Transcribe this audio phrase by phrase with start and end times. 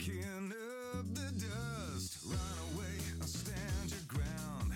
[0.00, 0.54] Kicking
[0.94, 2.38] up the dust, run
[2.72, 4.72] away or stand your ground.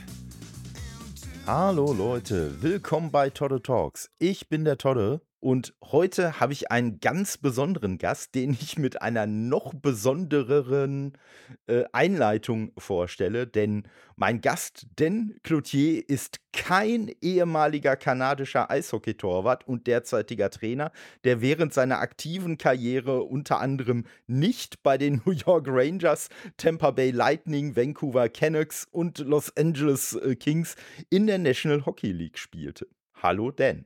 [1.46, 4.10] Hallo Leute, willkommen bei Todde Talks.
[4.18, 9.02] Ich bin der Todde und heute habe ich einen ganz besonderen Gast, den ich mit
[9.02, 11.18] einer noch besondereren
[11.66, 13.86] äh, Einleitung vorstelle, denn
[14.16, 20.92] mein Gast, Den Cloutier, ist kein ehemaliger kanadischer Eishockeytorwart und derzeitiger Trainer,
[21.24, 27.10] der während seiner aktiven Karriere unter anderem nicht bei den New York Rangers, Tampa Bay
[27.10, 30.74] Lightning, Vancouver Canucks und Los Angeles äh, Kings
[31.10, 32.86] in der National Hockey League spielte.
[33.20, 33.84] Hallo Dan.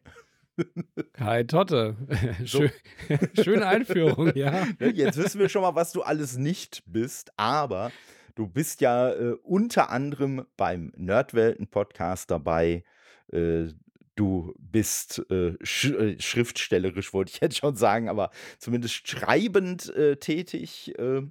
[1.19, 1.97] Hi Totte.
[2.45, 2.71] Schön,
[3.43, 4.67] schöne Einführung, ja.
[4.79, 7.93] Ne, Jetzt wissen wir schon mal, was du alles nicht bist, aber
[8.35, 12.85] du bist ja äh, unter anderem beim Nerdwelten-Podcast dabei.
[13.33, 13.69] Äh,
[14.17, 20.17] du bist äh, sch äh, schriftstellerisch, wollte ich jetzt schon sagen, aber zumindest schreibend äh,
[20.17, 21.23] tätig äh,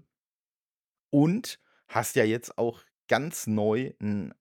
[1.10, 4.34] und hast ja jetzt auch ganz neu einen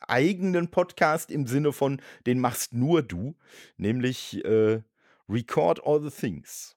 [0.00, 3.36] eigenen Podcast im Sinne von, den machst nur du,
[3.76, 4.82] nämlich äh,
[5.28, 6.76] Record All the Things.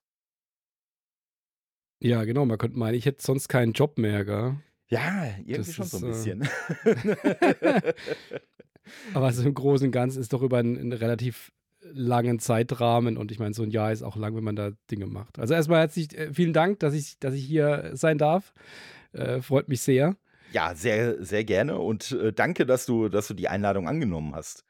[2.00, 2.46] Ja, genau.
[2.46, 4.56] Man könnte meinen, ich hätte sonst keinen Job mehr, gell?
[4.88, 6.48] Ja, irgendwie Das schon so ein ist, äh, bisschen.
[9.14, 13.30] Aber so im Großen und Ganzen ist doch über einen, einen relativ langen Zeitrahmen und
[13.30, 15.38] ich meine, so ein Jahr ist auch lang, wenn man da Dinge macht.
[15.38, 18.52] Also erstmal herzlich äh, vielen Dank, dass ich, dass ich hier sein darf.
[19.12, 20.16] Äh, freut mich sehr.
[20.52, 24.64] Ja, sehr, sehr gerne und äh, danke, dass du, dass du die Einladung angenommen hast.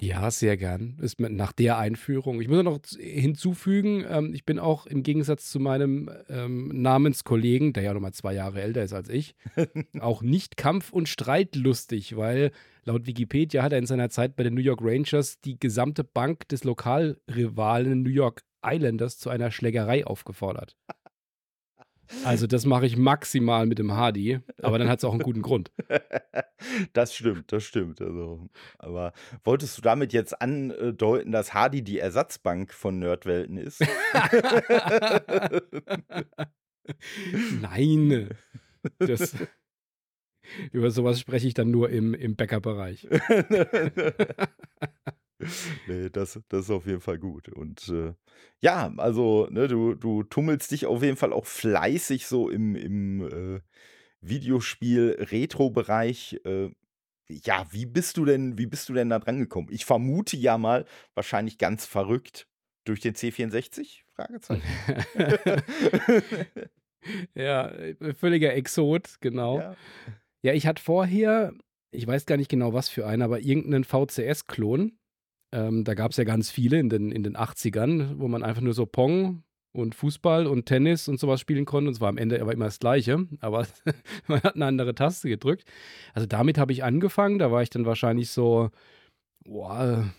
[0.00, 0.96] Ja, sehr gern.
[1.02, 2.40] Ist mir nach der Einführung.
[2.40, 7.82] Ich muss noch hinzufügen, ähm, ich bin auch im Gegensatz zu meinem ähm, Namenskollegen, der
[7.82, 9.34] ja nochmal zwei Jahre älter ist als ich,
[10.00, 12.52] auch nicht kampf- und streitlustig, weil
[12.84, 16.48] laut Wikipedia hat er in seiner Zeit bei den New York Rangers die gesamte Bank
[16.48, 20.76] des Lokalrivalen New York Islanders zu einer Schlägerei aufgefordert.
[22.24, 25.42] Also das mache ich maximal mit dem Hardy, aber dann hat es auch einen guten
[25.42, 25.70] Grund.
[26.92, 28.00] Das stimmt, das stimmt.
[28.00, 29.12] Also, aber
[29.42, 33.80] wolltest du damit jetzt andeuten, dass Hardy die Ersatzbank von Nerdwelten ist?
[37.60, 38.30] Nein.
[38.98, 39.34] Das,
[40.70, 43.08] über sowas spreche ich dann nur im, im Bäckerbereich.
[45.86, 47.48] nee, das, das ist auf jeden Fall gut.
[47.48, 48.14] Und äh,
[48.60, 53.56] ja, also, ne, du, du tummelst dich auf jeden Fall auch fleißig so im, im
[53.56, 53.60] äh,
[54.20, 56.40] Videospiel-Retro-Bereich.
[56.44, 56.70] Äh,
[57.28, 59.68] ja, wie bist du denn, wie bist du denn da dran gekommen?
[59.70, 62.46] Ich vermute ja mal, wahrscheinlich ganz verrückt
[62.84, 64.02] durch den C64?
[64.14, 64.62] Fragezeichen.
[67.34, 69.58] ja, äh, völliger Exot, genau.
[69.58, 69.76] Ja.
[70.42, 70.52] Ja.
[70.52, 71.54] ich hatte vorher,
[71.90, 74.98] ich weiß gar nicht genau was für einen, aber irgendeinen VCS-Klon.
[75.52, 78.62] Ähm, da gab es ja ganz viele in den, in den 80ern, wo man einfach
[78.62, 79.42] nur so Pong
[79.72, 81.88] und Fußball und Tennis und sowas spielen konnte.
[81.88, 83.66] Und es war am Ende aber immer das Gleiche, aber
[84.26, 85.64] man hat eine andere Taste gedrückt.
[86.14, 87.38] Also damit habe ich angefangen.
[87.38, 88.70] Da war ich dann wahrscheinlich so,
[89.44, 90.10] boah,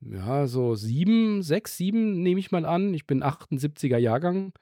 [0.00, 2.94] ja, so sieben, sechs, sieben nehme ich mal an.
[2.94, 4.52] Ich bin 78er Jahrgang.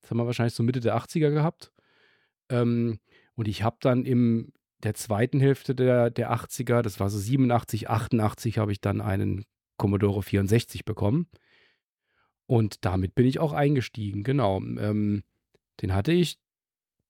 [0.00, 1.72] Das haben wir wahrscheinlich so Mitte der 80er gehabt.
[2.48, 2.98] Ähm,
[3.34, 4.52] und ich habe dann in
[4.82, 9.44] der zweiten Hälfte der, der 80er, das war so 87, 88, habe ich dann einen
[9.80, 11.26] Commodore 64 bekommen.
[12.46, 14.58] Und damit bin ich auch eingestiegen, genau.
[14.58, 15.22] Ähm,
[15.80, 16.38] den hatte ich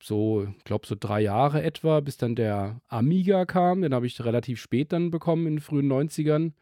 [0.03, 3.83] so, ich glaube, so drei Jahre etwa, bis dann der Amiga kam.
[3.83, 6.53] Den habe ich relativ spät dann bekommen, in den frühen 90ern.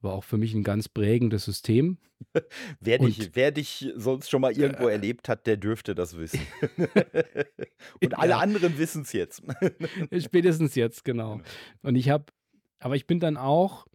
[0.00, 1.98] War auch für mich ein ganz prägendes System.
[2.80, 6.40] Wer dich, Und- wer dich sonst schon mal irgendwo erlebt hat, der dürfte das wissen.
[8.02, 8.38] Und alle Ja.
[8.38, 9.42] anderen wissen es jetzt.
[10.18, 11.36] Spätestens jetzt, genau.
[11.36, 11.44] Genau.
[11.82, 12.26] Und ich habe,
[12.80, 13.86] aber ich bin dann auch,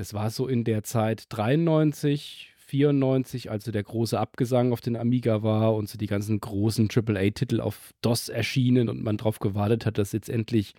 [0.00, 4.96] das war so in der Zeit 93, 94, als so der große Abgesang auf den
[4.96, 9.84] Amiga war und so die ganzen großen AAA-Titel auf DOS erschienen und man darauf gewartet
[9.84, 10.72] hat, dass jetzt endlich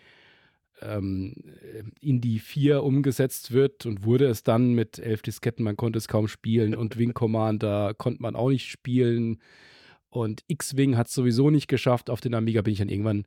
[0.81, 1.35] ähm,
[1.99, 6.27] Indie 4 umgesetzt wird und wurde es dann mit elf Disketten, man konnte es kaum
[6.27, 9.37] spielen und Wing Commander konnte man auch nicht spielen
[10.09, 12.09] und X-Wing hat es sowieso nicht geschafft.
[12.09, 13.25] Auf den Amiga bin ich dann irgendwann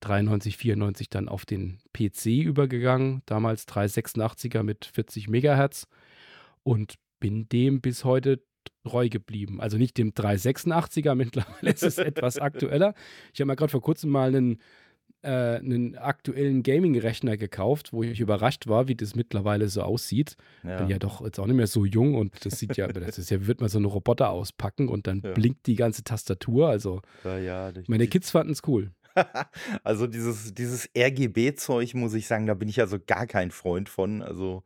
[0.00, 5.86] 93, 94 dann auf den PC übergegangen, damals 386er mit 40 Megahertz
[6.62, 8.40] und bin dem bis heute
[8.84, 9.60] treu geblieben.
[9.60, 12.94] Also nicht dem 386er, mittlerweile ist es etwas aktueller.
[13.32, 14.60] Ich habe mir gerade vor kurzem mal einen,
[15.22, 20.36] äh, einen aktuellen Gaming-Rechner gekauft, wo ich überrascht war, wie das mittlerweile so aussieht.
[20.62, 23.30] Bin ja doch jetzt auch nicht mehr so jung und das sieht ja, das ist
[23.30, 25.32] ja, wird man so einen Roboter auspacken und dann Ja.
[25.32, 26.68] blinkt die ganze Tastatur.
[26.68, 28.90] Also ja, ja, meine Kids fanden es cool.
[29.84, 33.88] Also dieses, dieses RGB-Zeug, muss ich sagen, da bin ich ja so gar kein Freund
[33.88, 34.22] von.
[34.22, 34.62] Also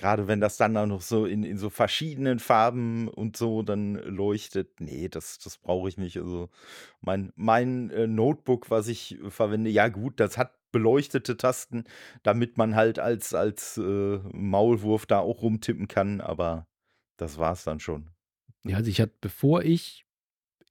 [0.00, 3.96] Gerade wenn das dann auch noch so in, in so verschiedenen Farben und so dann
[3.96, 4.80] leuchtet.
[4.80, 6.16] Nee, das, das brauche ich nicht.
[6.16, 6.48] Also
[7.02, 11.84] mein, mein äh, Notebook, was ich verwende, ja gut, das hat beleuchtete Tasten,
[12.22, 16.66] damit man halt als, als äh, Maulwurf da auch rumtippen kann, aber
[17.18, 18.08] das war's dann schon.
[18.64, 20.06] Ja, also ich hatte, bevor ich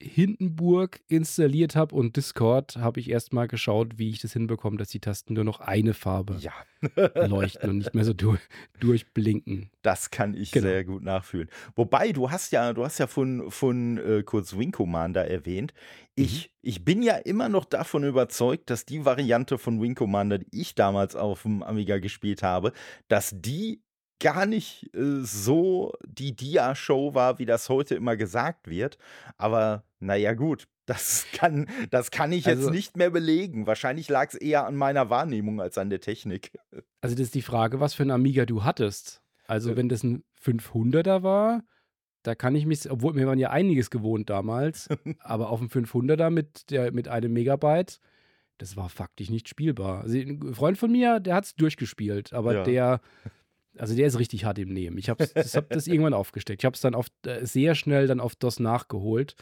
[0.01, 5.00] Hindenburg installiert habe und Discord, habe ich erstmal geschaut, wie ich das hinbekomme, dass die
[5.00, 6.54] Tasten nur noch eine Farbe Ja,
[7.28, 8.38] leuchten und nicht mehr so du
[8.80, 9.69] durchblinken.
[9.81, 10.68] das kann ich Genau.
[10.68, 11.50] sehr gut nachfühlen.
[11.75, 15.74] Wobei, du hast ja, du hast ja von, von äh, kurz Wing Commander erwähnt.
[16.16, 20.48] Ich, ich bin ja immer noch davon überzeugt, dass die Variante von Wing Commander, die
[20.62, 22.72] ich damals auf dem Amiga gespielt habe,
[23.07, 23.81] dass die
[24.22, 28.98] gar nicht äh, so die Dia-Show war, wie das heute immer gesagt wird.
[29.38, 30.68] Aber naja, gut.
[30.86, 33.68] Das kann, das kann ich jetzt Also- nicht mehr belegen.
[33.68, 36.51] Wahrscheinlich lag es eher an meiner Wahrnehmung als an der Technik.
[37.01, 39.22] Also das ist die Frage, was für ein Amiga du hattest.
[39.48, 41.63] Also wenn das ein 500er war,
[42.24, 46.30] da kann ich mich, obwohl mir waren ja einiges gewohnt damals, aber auf dem 500er
[46.30, 48.00] mit, der, mit einem Megabyte,
[48.57, 50.02] das war faktisch nicht spielbar.
[50.02, 52.63] Also ein Freund von mir, der hat es durchgespielt, aber Ja.
[52.63, 53.02] der,
[53.78, 54.98] also der ist richtig hart im Nehmen.
[54.98, 56.62] Ich habe das, hab das irgendwann aufgesteckt.
[56.62, 59.36] Ich habe es dann auf, äh, sehr schnell dann auf DOS nachgeholt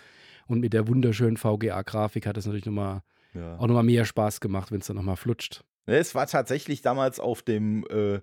[0.47, 3.03] und mit der wunderschönen VGA-Grafik hat es natürlich noch mal,
[3.33, 3.57] Ja.
[3.57, 5.63] auch nochmal mehr Spaß gemacht, wenn es dann nochmal flutscht.
[5.85, 8.19] Ne, Es war tatsächlich damals auf dem, äh,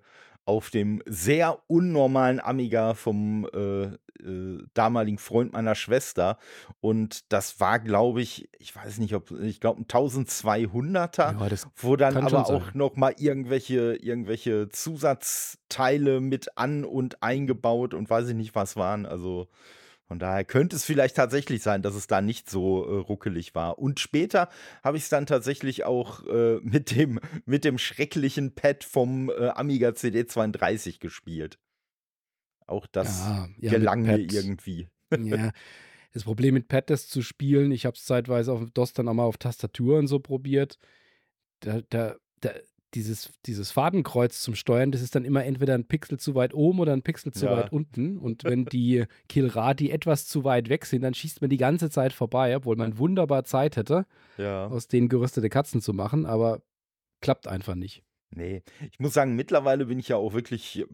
[0.46, 3.84] auf dem sehr unnormalen Amiga vom äh,
[4.22, 6.36] äh, damaligen Freund meiner Schwester.
[6.80, 11.40] Und das war, glaube ich, ich weiß nicht, ob, ich glaube, ein 1200er.
[11.40, 12.70] Ja, das wo dann aber auch sein.
[12.74, 19.06] noch mal irgendwelche, irgendwelche Zusatzteile mit an- und eingebaut und weiß ich nicht was waren.
[19.06, 19.48] Also
[20.06, 23.78] von daher könnte es vielleicht tatsächlich sein, dass es da nicht so äh, ruckelig war.
[23.78, 24.50] Und später
[24.82, 29.48] habe ich es dann tatsächlich auch äh, mit, dem, mit dem schrecklichen Pad vom äh,
[29.48, 31.58] Amiga CD32 gespielt.
[32.66, 34.88] Auch das Ja, ja, gelang mir irgendwie.
[35.16, 35.52] Ja,
[36.12, 39.14] das Problem mit Pad das zu spielen, ich habe es zeitweise auf DOS dann auch
[39.14, 40.78] mal auf Tastatur und so probiert.
[41.60, 42.50] Da, da, da,
[42.94, 46.78] dieses, dieses Fadenkreuz zum Steuern, das ist dann immer entweder ein Pixel zu weit oben
[46.80, 47.56] oder ein Pixel zu Ja.
[47.56, 48.18] weit unten.
[48.18, 52.12] Und wenn die Kill-Radi etwas zu weit weg sind, dann schießt man die ganze Zeit
[52.12, 54.06] vorbei, obwohl man wunderbar Zeit hätte,
[54.38, 54.66] Ja.
[54.66, 56.62] aus denen gerüstete Katzen zu machen, aber
[57.20, 58.02] klappt einfach nicht.
[58.36, 60.84] Nee, ich muss sagen, mittlerweile bin ich ja auch wirklich,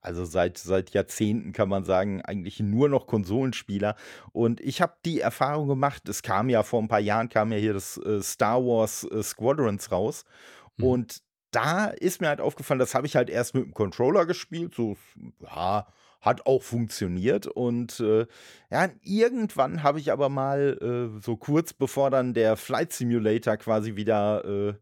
[0.00, 3.96] also seit, seit Jahrzehnten kann man sagen, eigentlich nur noch Konsolenspieler.
[4.32, 7.58] Und ich habe die Erfahrung gemacht, es kam ja vor ein paar Jahren, kam ja
[7.58, 10.24] hier das äh, Star Wars äh, Squadrons raus.
[10.78, 10.84] Mhm.
[10.84, 14.74] Und da ist mir halt aufgefallen, das habe ich halt erst mit dem Controller gespielt,
[14.74, 14.96] so,
[15.40, 15.86] ja,
[16.20, 17.46] hat auch funktioniert.
[17.46, 18.26] Und äh,
[18.70, 20.78] ja, irgendwann habe ich aber mal,
[21.16, 24.74] äh, so kurz bevor dann der Flight Simulator quasi wieder äh,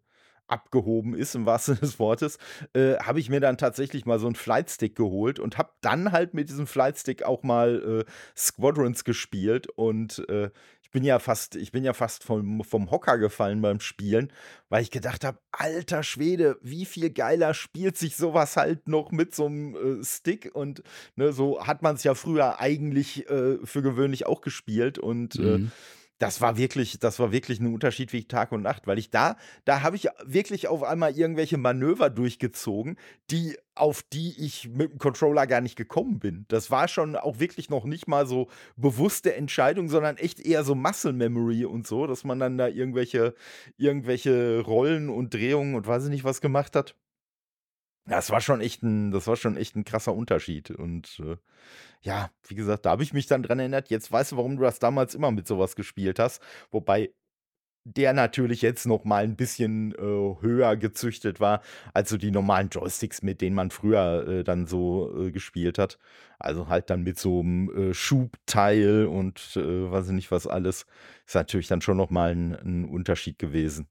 [0.46, 2.38] abgehoben ist, im wahrsten Sinne des Wortes,
[2.74, 6.34] äh, habe ich mir dann tatsächlich mal so einen Flightstick geholt und habe dann halt
[6.34, 10.50] mit diesem Flightstick auch mal äh, Squadrons gespielt und äh,
[10.94, 14.32] bin ja fast, ich bin ja fast vom, vom Hocker gefallen beim Spielen,
[14.68, 19.34] weil ich gedacht habe, alter Schwede, wie viel geiler spielt sich sowas halt noch mit
[19.34, 20.84] so einem äh, Stick und
[21.16, 25.58] ne, so hat man es ja früher eigentlich äh, für gewöhnlich auch gespielt und äh,
[25.58, 25.72] Mhm.
[26.18, 29.36] Das war wirklich, das war wirklich ein Unterschied wie Tag und Nacht, weil ich da,
[29.64, 32.96] da habe ich wirklich auf einmal irgendwelche Manöver durchgezogen,
[33.30, 36.44] die, auf die ich mit dem Controller gar nicht gekommen bin.
[36.48, 40.74] Das war schon auch wirklich noch nicht mal so bewusste Entscheidung, sondern echt eher so
[40.74, 43.34] Muscle Memory und so, dass man dann da irgendwelche,
[43.76, 46.94] irgendwelche Rollen und Drehungen und weiß ich nicht was gemacht hat.
[48.06, 50.70] Das war schon echt ein, das war schon echt ein krasser Unterschied.
[50.70, 51.36] Und äh,
[52.02, 53.90] ja, wie gesagt, da habe ich mich dann dran erinnert.
[53.90, 56.42] Jetzt weißt du, warum du das damals immer mit sowas gespielt hast.
[56.70, 57.12] Wobei
[57.84, 59.96] der natürlich jetzt noch mal ein bisschen äh,
[60.42, 65.26] höher gezüchtet war als so die normalen Joysticks, mit denen man früher äh, dann so
[65.26, 65.98] äh, gespielt hat.
[66.38, 70.86] Also halt dann mit so einem äh, Schubteil und äh, weiß ich nicht was alles.
[71.26, 73.86] Ist natürlich dann schon noch mal ein, ein Unterschied gewesen.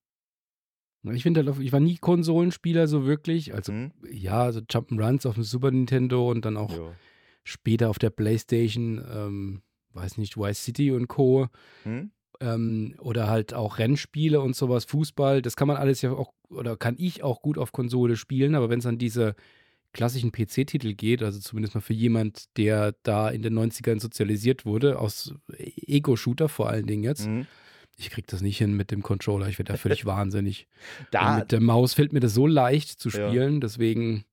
[1.12, 3.54] Ich finde halt, ich war nie Konsolenspieler so wirklich.
[3.54, 3.92] Also Hm?
[4.10, 6.94] ja, so Jump'n'Runs auf dem Super Nintendo und dann auch Ja.
[7.44, 9.62] später auf der Playstation, ähm,
[9.94, 11.48] weiß nicht, Vice City und Co.
[11.84, 12.12] Hm?
[12.40, 16.78] Ähm, oder halt auch Rennspiele und sowas, Fußball, das kann man alles ja auch, oder
[16.78, 19.36] kann ich auch gut auf Konsole spielen, aber wenn es an diese
[19.94, 25.00] klassischen PC-Titel geht, also zumindest mal für jemand, der da in den 90ern sozialisiert wurde,
[25.00, 27.46] aus Ego-Shooter vor allen Dingen jetzt, Hm?
[27.98, 30.68] Ich krieg das nicht hin mit dem Controller, ich werde da völlig wahnsinnig.
[31.00, 33.30] Und Da, mit der Maus fällt mir das so leicht zu Ja.
[33.30, 34.26] spielen, deswegen,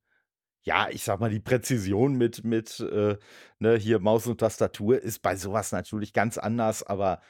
[0.63, 3.17] ja, ich sag mal, die Präzision mit, mit äh,
[3.59, 7.21] ne, hier Maus und Tastatur ist bei sowas natürlich ganz anders, aber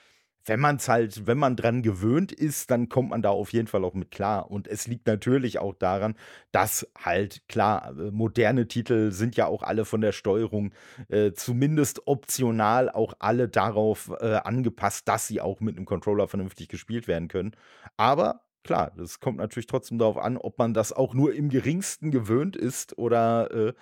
[0.50, 3.68] wenn man es halt, wenn man dran gewöhnt ist, dann kommt man da auf jeden
[3.68, 4.50] Fall auch mit klar.
[4.50, 6.16] Und es liegt natürlich auch daran,
[6.50, 10.72] dass halt, klar, äh, moderne Titel sind ja auch alle von der Steuerung
[11.08, 16.66] äh, zumindest optional auch alle darauf äh, angepasst, dass sie auch mit einem Controller vernünftig
[16.66, 17.52] gespielt werden können.
[17.96, 22.10] Aber klar, das kommt natürlich trotzdem darauf an, ob man das auch nur im geringsten
[22.10, 23.72] gewöhnt ist oder äh,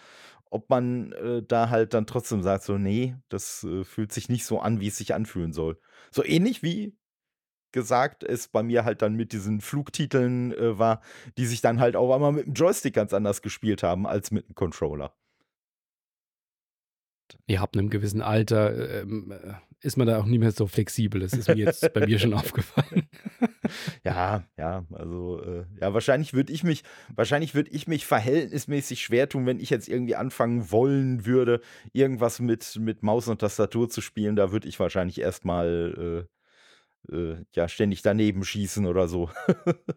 [0.50, 4.44] ob man äh, da halt dann trotzdem sagt, so, nee, das äh, fühlt sich nicht
[4.44, 5.78] so an, wie es sich anfühlen soll.
[6.10, 6.96] So ähnlich wie
[7.72, 11.02] gesagt es bei mir halt dann mit diesen Flugtiteln äh, war,
[11.36, 14.48] die sich dann halt auch einmal mit dem Joystick ganz anders gespielt haben als mit
[14.48, 15.14] dem Controller.
[17.46, 20.66] Ihr habt in einem gewissen Alter, ähm, äh, ist man da auch nicht mehr so
[20.66, 21.20] flexibel.
[21.20, 23.08] Das ist mir jetzt bei mir schon aufgefallen.
[24.04, 26.82] Ja, ja, also äh, ja, wahrscheinlich würde ich mich,
[27.14, 31.60] wahrscheinlich würde ich mich verhältnismäßig schwer tun, wenn ich jetzt irgendwie anfangen wollen würde,
[31.92, 34.36] irgendwas mit, mit Maus und Tastatur zu spielen.
[34.36, 36.26] Da würde ich wahrscheinlich erstmal
[37.10, 39.30] äh, äh, ja ständig daneben schießen oder so.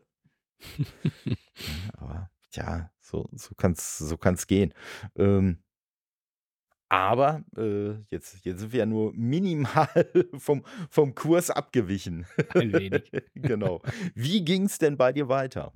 [1.98, 4.74] Aber ja, so, so kann es so kann's gehen.
[5.16, 5.64] Ähm,
[6.92, 9.88] aber äh, jetzt, jetzt sind wir ja nur minimal
[10.38, 12.26] vom, vom Kurs abgewichen.
[12.54, 13.10] Ein wenig.
[13.34, 13.82] genau.
[14.14, 15.72] Wie ging es denn bei dir weiter?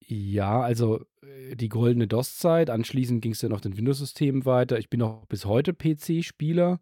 [0.00, 2.70] Ja, also äh, die goldene DOS-Zeit.
[2.70, 4.80] Anschließend ging es dann auf den Windows-Systemen weiter.
[4.80, 6.80] Ich bin auch bis heute PC-Spieler.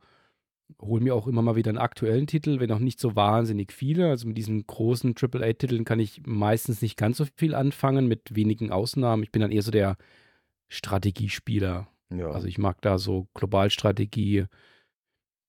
[0.80, 4.08] Hole mir auch immer mal wieder einen aktuellen Titel, wenn auch nicht so wahnsinnig viele.
[4.08, 8.72] Also mit diesen großen AAA-Titeln kann ich meistens nicht ganz so viel anfangen, mit wenigen
[8.72, 9.22] Ausnahmen.
[9.22, 9.98] Ich bin dann eher so der
[10.72, 11.86] Strategiespieler.
[12.10, 12.30] Ja.
[12.30, 14.46] Also ich mag da so Globalstrategie,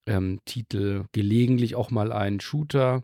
[0.06, 3.03] ähm, Titel, gelegentlich auch mal einen Shooter,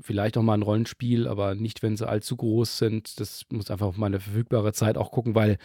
[0.00, 3.18] vielleicht auch mal ein Rollenspiel, aber nicht, wenn sie allzu groß sind.
[3.18, 5.58] Das muss einfach auf meine verfügbare Zeit auch gucken, weil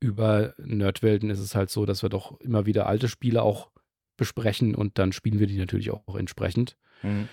[0.00, 3.70] über Nerdwelten ist es halt so, dass wir doch immer wieder alte Spiele auch
[4.16, 6.76] besprechen und dann spielen wir die natürlich auch entsprechend.
[7.02, 7.28] Mhm.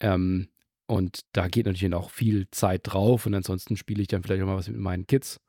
[0.00, 0.48] Ähm,
[0.86, 4.46] und da geht natürlich auch viel Zeit drauf und ansonsten spiele ich dann vielleicht auch
[4.46, 5.40] mal was mit meinen Kids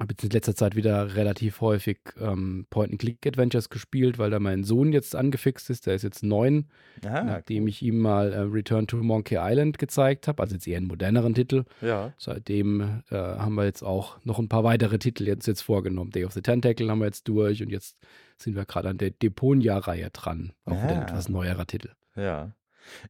[0.00, 4.92] habe jetzt in letzter Zeit wieder relativ häufig ähm, Point-and-Click-Adventures gespielt, weil da mein Sohn
[4.92, 5.86] jetzt angefixt ist.
[5.86, 6.68] Der ist jetzt neun,
[7.04, 10.42] Ah, nachdem ich ihm mal äh, Return to Monkey Island gezeigt habe.
[10.42, 11.64] Also jetzt eher einen moderneren Titel.
[11.80, 12.12] Ja.
[12.18, 16.10] Seitdem äh, haben wir jetzt auch noch ein paar weitere Titel jetzt, jetzt vorgenommen.
[16.10, 17.96] Day of the Tentacle haben wir jetzt durch und jetzt
[18.36, 20.52] sind wir gerade an der Deponia-Reihe dran.
[20.64, 21.90] Auch wieder ein etwas neuerer Titel.
[22.16, 22.52] Ja.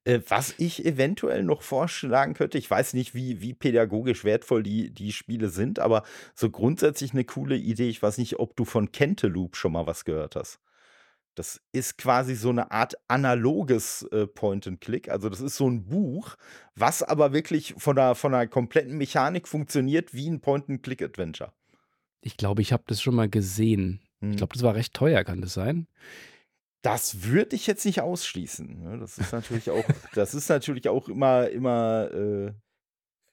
[0.05, 4.91] Äh, was ich eventuell noch vorschlagen könnte, ich weiß nicht, wie, wie pädagogisch wertvoll die,
[4.91, 6.03] die Spiele sind, aber
[6.35, 7.89] so grundsätzlich eine coole Idee.
[7.89, 10.61] Ich weiß nicht, ob du von Cantaloupe schon mal was gehört hast.
[11.35, 15.09] Das ist quasi so eine Art analoges äh, Point-and-Click.
[15.09, 16.37] Also das ist so ein Buch,
[16.75, 21.53] was aber wirklich von der, von der kompletten Mechanik funktioniert wie ein Point-and-Click-Adventure.
[22.21, 24.01] Ich glaube, ich habe das schon mal gesehen.
[24.21, 24.33] Hm.
[24.33, 25.87] Ich glaube, das war recht teuer, kann das sein?
[26.83, 28.83] Das würde ich jetzt nicht ausschließen.
[28.83, 28.99] ne?
[28.99, 29.85] Das ist natürlich auch,
[30.15, 32.53] das ist natürlich auch immer, immer, äh,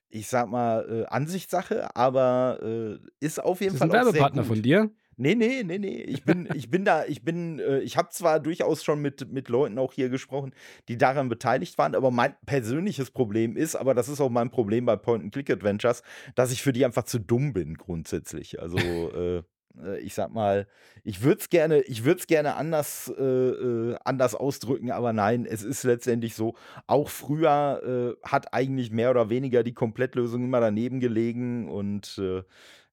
[0.10, 4.12] ich sag mal, äh, Ansichtssache, aber äh, ist auf jeden Ist das Fall ein auch
[4.12, 4.92] sehr Werbepartner von dir?
[5.20, 6.04] Nee, nee, nee, nee.
[6.04, 9.50] Ich bin, ich bin da, ich bin, äh, ich habe zwar durchaus schon mit, mit
[9.50, 10.54] Leuten auch hier gesprochen,
[10.90, 14.86] die daran beteiligt waren, aber mein persönliches Problem ist, aber das ist auch mein Problem
[14.86, 16.04] bei Point-and-Click-Adventures,
[16.36, 18.62] dass ich für die einfach zu dumm bin, grundsätzlich.
[18.62, 19.44] Also, äh,
[20.02, 20.68] ich sag mal,
[21.04, 25.64] ich würde es gerne, ich würde gerne anders, äh, äh, anders ausdrücken, aber nein, es
[25.64, 26.56] ist letztendlich so,
[26.88, 32.44] auch früher äh, hat eigentlich mehr oder weniger die Komplettlösung immer daneben gelegen und äh,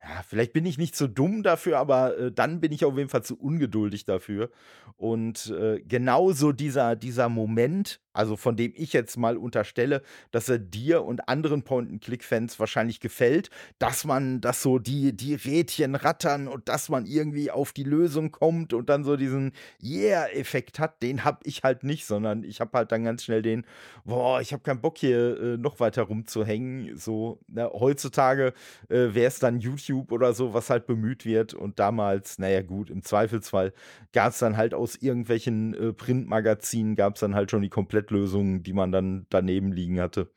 [0.04, 3.08] ja, vielleicht bin ich nicht so dumm dafür, aber äh, dann bin ich auf jeden
[3.08, 4.50] Fall zu ungeduldig dafür.
[4.96, 10.58] Und äh, genauso dieser, dieser Moment, also von dem ich jetzt mal unterstelle, dass er
[10.58, 16.68] dir und anderen Point-and-Click-Fans wahrscheinlich gefällt, dass man, dass so die, die Rädchen rattern und
[16.68, 19.52] dass man irgendwie auf die Lösung kommt und dann so diesen
[19.82, 23.66] Yeah-Effekt hat, den habe ich halt nicht, sondern ich habe halt dann ganz schnell den,
[24.04, 26.96] boah, ich habe keinen Bock hier äh, noch weiter rumzuhängen.
[26.96, 28.52] So, na, heutzutage
[28.88, 31.54] äh, wäre es dann YouTube oder so, was halt bemüht wird.
[31.54, 33.72] Und damals, naja, gut, im Zweifelsfall
[34.12, 37.68] gab es dann halt aus irgendwelchen äh, Printmagazinen, gab es dann halt schon die
[38.04, 40.30] Komplettlösungen, die man dann daneben liegen hatte.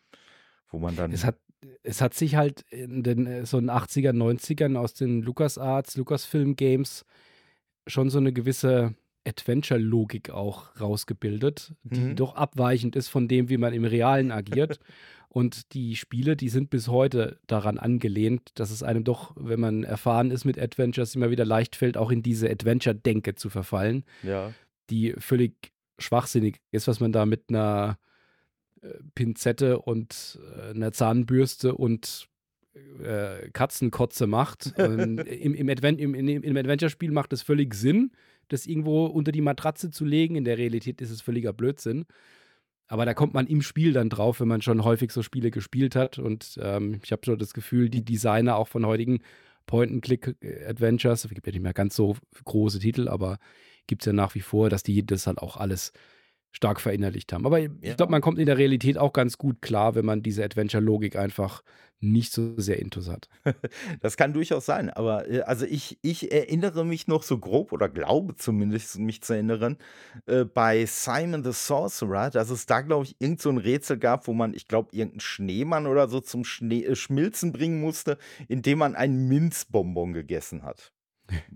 [0.70, 1.12] Wo man dann.
[1.12, 1.38] Es hat,
[1.84, 6.56] es hat sich halt in den äh, so den 80er, 90ern aus den LucasArts, Lucasfilm
[6.56, 7.06] Games
[7.86, 8.96] schon so eine gewisse
[9.26, 12.16] Adventure-Logik auch rausgebildet, die Mhm.
[12.16, 14.80] doch abweichend ist von dem, wie man im Realen agiert.
[15.30, 19.84] Und die Spiele, die sind bis heute daran angelehnt, dass es einem doch, wenn man
[19.84, 24.54] erfahren ist mit Adventures, immer wieder leicht fällt, auch in diese Adventure-Denke zu verfallen ja.
[24.90, 27.98] die völlig schwachsinnig ist, was man da mit einer
[28.82, 32.28] äh, Pinzette und äh, einer Zahnbürste und
[33.04, 34.74] äh, Katzenkotze macht.
[34.78, 38.12] Im im, Advent, im, im, Im Adventure-Spiel macht es völlig Sinn,
[38.50, 40.36] das irgendwo unter die Matratze zu legen.
[40.36, 42.06] In der Realität ist es völliger Blödsinn.
[42.88, 45.96] Aber da kommt man im Spiel dann drauf, wenn man schon häufig so Spiele gespielt
[45.96, 46.20] hat.
[46.20, 49.20] Und ähm, ich habe so das Gefühl, die Designer auch von heutigen
[49.66, 53.38] Point-and-Click-Adventures, es gibt ja nicht mehr ganz so große Titel, aber
[53.88, 55.92] gibt es ja nach wie vor, dass die das halt auch alles
[56.52, 57.46] stark verinnerlicht haben.
[57.46, 57.70] Aber Ja.
[57.82, 61.16] ich glaube, man kommt in der Realität auch ganz gut klar, wenn man diese Adventure-Logik
[61.16, 61.62] einfach
[62.00, 63.28] nicht so sehr intus hat.
[64.02, 67.90] Das kann durchaus sein, aber äh, also ich, ich erinnere mich noch so grob oder
[67.90, 69.78] glaube zumindest mich zu erinnern,
[70.28, 74.28] äh, bei Simon the Sorcerer, dass es da, glaube ich, irgend so ein Rätsel gab,
[74.28, 78.18] wo man, ich glaube, irgendeinen Schneemann oder so zum Schnee, äh, Schmilzen bringen musste,
[78.48, 80.94] indem man einen Minzbonbon gegessen hat.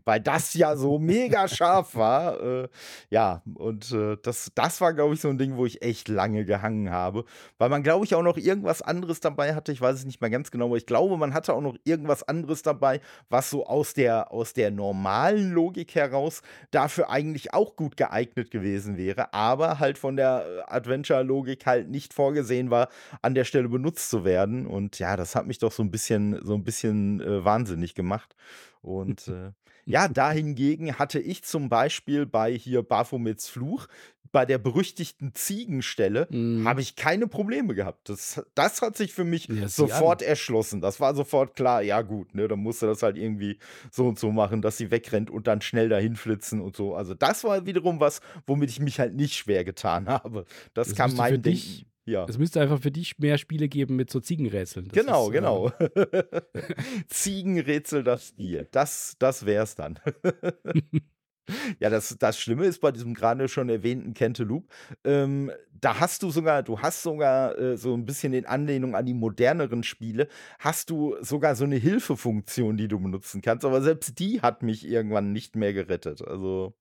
[0.06, 2.42] Weil das ja so mega scharf war.
[2.42, 2.70] Äh,
[3.10, 6.46] ja, und äh, das, das war, glaube ich, so ein Ding, wo ich echt lange
[6.46, 7.26] gehangen habe.
[7.58, 9.72] Weil man, glaube ich, auch noch irgendwas anderes dabei hatte.
[9.72, 12.24] Ich weiß es nicht mehr ganz genau, aber ich glaube, man hatte auch noch irgendwas
[12.24, 17.98] anderes dabei, was so aus der, aus der normalen Logik heraus dafür eigentlich auch gut
[17.98, 22.90] geeignet gewesen wäre, aber halt von der äh, Adventure-Logik halt nicht vorgesehen war,
[23.22, 24.66] an der Stelle benutzt zu werden.
[24.66, 28.36] Und ja, das hat mich doch so ein bisschen, so ein bisschen äh, wahnsinnig gemacht.
[28.82, 29.52] Und äh,
[29.86, 33.88] ja, dahingegen hatte ich zum Beispiel bei hier Baphomets Fluch,
[34.34, 36.66] bei der berüchtigten Ziegenstelle, Mhm.
[36.66, 38.08] habe ich keine Probleme gehabt.
[38.08, 40.80] Das, das hat sich für mich Ja, sofort erschlossen.
[40.80, 43.58] Das war sofort klar, ja gut, ne, dann musst du das halt irgendwie
[43.92, 46.96] so und so machen, dass sie wegrennt und dann schnell dahin flitzen und so.
[46.96, 50.46] Also das war wiederum was, womit ich mich halt nicht schwer getan habe.
[50.74, 51.60] Das, Das kam müsste mein für Denken.
[51.60, 52.26] dich- Ja.
[52.28, 54.88] Es müsste einfach für dich mehr Spiele geben mit so Ziegenrätseln.
[54.88, 55.72] Das Genau, ist, äh, genau.
[57.08, 58.68] Ziegenrätsel das Spiel.
[58.72, 60.00] Das, das wär's dann.
[61.80, 64.68] ja, das, das Schlimme ist bei diesem gerade schon erwähnten Cantaloupe,
[65.04, 69.06] ähm, da hast du sogar, du hast sogar äh, so ein bisschen in Anlehnung an
[69.06, 70.28] die moderneren Spiele,
[70.60, 73.66] hast du sogar so eine Hilfefunktion, die du benutzen kannst.
[73.66, 76.22] Aber selbst die hat mich irgendwann nicht mehr gerettet.
[76.26, 76.76] Also.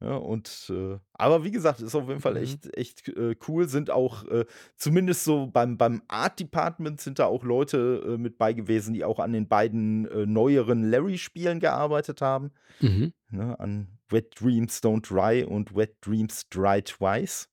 [0.00, 2.40] Ja, und äh, aber wie gesagt, ist auf jeden Fall Mhm.
[2.42, 3.66] echt, echt äh, cool.
[3.66, 4.44] Sind auch äh,
[4.76, 9.04] zumindest so beim, beim Art Department sind da auch Leute äh, mit bei gewesen, die
[9.04, 12.50] auch an den beiden äh, neueren Larry-Spielen gearbeitet haben.
[12.80, 13.14] Mhm.
[13.30, 17.48] Ne, an Wet Dreams Don't Dry und Wet Dreams Dry Twice.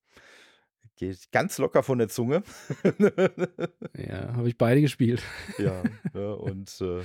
[0.98, 2.44] Geht ganz locker von der Zunge.
[3.96, 5.24] Ja, habe ich beide gespielt.
[5.58, 5.82] ja,
[6.14, 7.02] ne, und äh,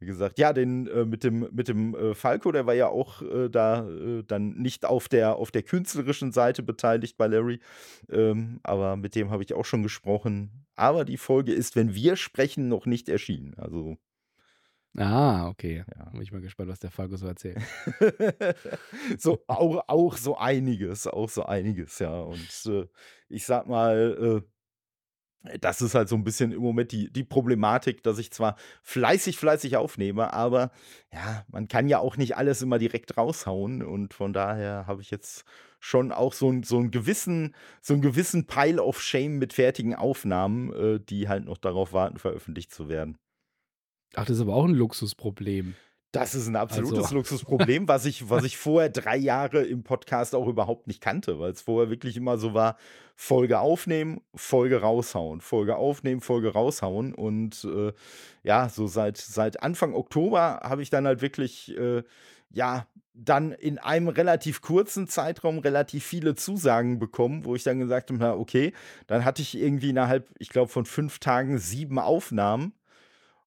[0.00, 3.22] wie gesagt, ja, den äh, mit dem, mit dem äh, Falco, der war ja auch
[3.22, 7.60] äh, da äh, dann nicht auf der, auf der künstlerischen Seite beteiligt bei Larry.
[8.10, 10.66] Ähm, aber mit dem habe ich auch schon gesprochen.
[10.76, 13.54] Aber die Folge ist, wenn wir sprechen, noch nicht erschienen.
[13.56, 13.98] Also
[14.96, 15.84] Ah, okay.
[15.96, 16.04] Ja.
[16.10, 17.58] Bin ich mal gespannt, was der Falco so erzählt.
[19.18, 22.20] so auch, auch so einiges, auch so einiges, ja.
[22.20, 22.86] Und äh,
[23.28, 24.48] ich sag mal, äh,
[25.60, 29.38] das ist halt so ein bisschen im Moment die, die Problematik, dass ich zwar fleißig,
[29.38, 30.70] fleißig aufnehme, aber
[31.12, 33.82] ja, man kann ja auch nicht alles immer direkt raushauen.
[33.82, 35.44] Und von daher habe ich jetzt
[35.80, 40.72] schon auch so, so einen gewissen, so einen gewissen Pile of Shame mit fertigen Aufnahmen,
[40.72, 43.16] äh, die halt noch darauf warten, veröffentlicht zu werden.
[44.14, 45.74] Ach, das ist aber auch ein Luxusproblem.
[46.12, 50.34] Das ist ein absolutes Also- Luxusproblem, was ich, was ich vorher drei Jahre im Podcast
[50.34, 52.76] auch überhaupt nicht kannte, weil es vorher wirklich immer so war:
[53.14, 57.14] Folge aufnehmen, Folge raushauen, Folge aufnehmen, Folge raushauen.
[57.14, 57.92] Und äh,
[58.42, 62.02] ja, so seit, seit Anfang Oktober habe ich dann halt wirklich, äh,
[62.50, 68.10] ja, dann in einem relativ kurzen Zeitraum relativ viele Zusagen bekommen, wo ich dann gesagt
[68.10, 68.72] habe: na, okay,
[69.08, 72.72] dann hatte ich irgendwie innerhalb, ich glaube, von fünf Tagen sieben Aufnahmen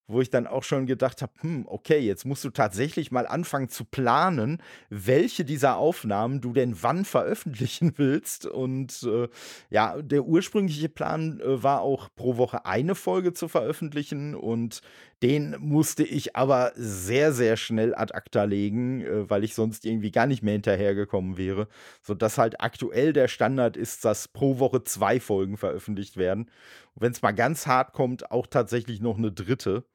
[0.08, 3.70] wo ich dann auch schon gedacht habe, hm, okay, jetzt musst du tatsächlich mal anfangen
[3.70, 8.46] zu planen, welche dieser Aufnahmen du denn wann veröffentlichen willst.
[8.46, 9.28] Und äh,
[9.70, 14.82] ja, der ursprüngliche Plan äh, war auch pro Woche eine Folge zu veröffentlichen und
[15.22, 20.12] den musste ich aber sehr, sehr schnell ad acta legen, äh, weil ich sonst irgendwie
[20.12, 21.68] gar nicht mehr hinterhergekommen wäre.
[22.02, 26.50] Sodass halt aktuell der Standard ist, dass pro Woche zwei Folgen veröffentlicht werden.
[26.96, 29.86] Wenn es mal ganz hart kommt, auch tatsächlich noch eine dritte.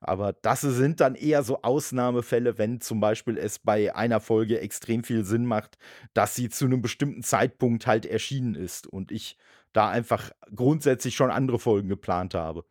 [0.00, 5.04] Aber das sind dann eher so Ausnahmefälle, wenn zum Beispiel es bei einer Folge extrem
[5.04, 5.78] viel Sinn macht,
[6.12, 9.38] dass sie zu einem bestimmten Zeitpunkt halt erschienen ist und ich
[9.72, 12.64] da einfach grundsätzlich schon andere Folgen geplant habe.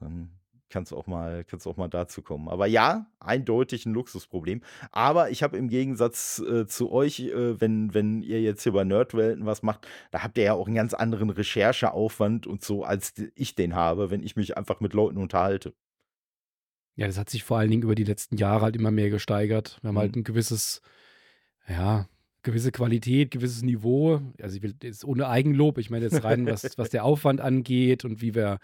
[0.00, 0.39] Dann
[0.70, 2.48] kann es auch, mal- kann's auch mal dazu kommen.
[2.48, 4.62] Aber ja, eindeutig ein Luxusproblem.
[4.92, 8.84] Aber ich habe im Gegensatz äh, zu euch, äh, wenn, wenn ihr jetzt hier bei
[8.84, 13.12] Nerdwelten was macht, da habt ihr ja auch einen ganz anderen Rechercheaufwand und so, als
[13.34, 15.74] ich den habe, wenn ich mich einfach mit Leuten unterhalte.
[16.96, 19.78] Ja, das hat sich vor allen Dingen über die letzten Jahre halt immer mehr gesteigert.
[19.82, 20.20] Wir haben halt Mhm.
[20.20, 20.82] ein gewisses,
[21.68, 22.08] ja,
[22.42, 24.20] gewisse Qualität, gewisses Niveau.
[24.40, 28.04] Also ich will jetzt ohne Eigenlob, ich meine jetzt rein, was, was der Aufwand angeht
[28.04, 28.58] und wie wir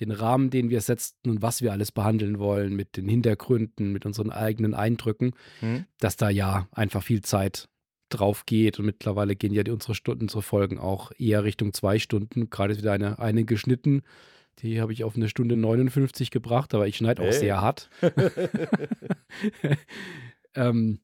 [0.00, 4.06] den Rahmen, den wir setzen und was wir alles behandeln wollen, mit den Hintergründen, mit
[4.06, 5.84] unseren eigenen Eindrücken, Hm?
[5.98, 7.68] dass da ja einfach viel Zeit
[8.10, 8.78] drauf geht.
[8.78, 12.50] Und mittlerweile gehen ja die, unsere Stunden, unsere Folgen auch eher Richtung zwei Stunden.
[12.50, 14.02] Gerade ist wieder eine, eine geschnitten.
[14.60, 17.32] Die habe ich auf eine Stunde 59 gebracht, aber ich schneide auch Hey.
[17.38, 17.90] sehr hart.
[20.54, 21.00] ähm,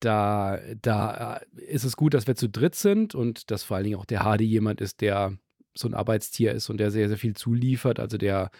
[0.00, 3.84] da, da äh, ist es gut, dass wir zu dritt sind und dass vor allen
[3.84, 5.36] Dingen auch der Hardy jemand ist, der
[5.74, 8.00] so ein Arbeitstier ist und der sehr, sehr viel zuliefert.
[8.00, 8.50] Also der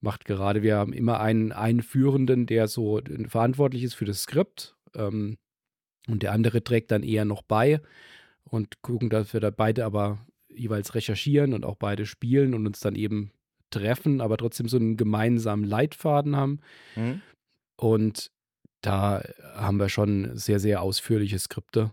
[0.00, 5.38] macht gerade, wir haben immer einen, Führenden, der so verantwortlich ist für das Skript ähm,
[6.08, 7.80] und der andere trägt dann eher noch bei
[8.44, 12.80] und gucken, dass wir da beide aber jeweils recherchieren und auch beide spielen und uns
[12.80, 13.32] dann eben
[13.70, 16.60] treffen, aber trotzdem so einen gemeinsamen Leitfaden haben.
[16.94, 17.22] Hm?
[17.76, 18.30] Und
[18.80, 19.22] da
[19.54, 21.92] haben wir schon sehr, sehr ausführliche Skripte,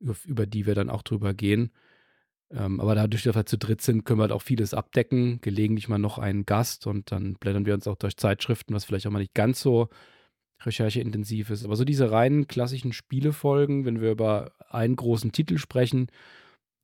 [0.00, 1.72] über die wir dann auch drüber gehen.
[2.50, 5.40] Ähm, aber dadurch, dass wir zu dritt sind, können wir halt auch vieles abdecken.
[5.40, 9.06] Gelegentlich mal noch einen Gast und dann blättern wir uns auch durch Zeitschriften, was vielleicht
[9.06, 9.88] auch mal nicht ganz so
[10.62, 11.64] rechercheintensiv ist.
[11.64, 16.08] Aber so diese reinen klassischen Spielefolgen, wenn wir über einen großen Titel sprechen,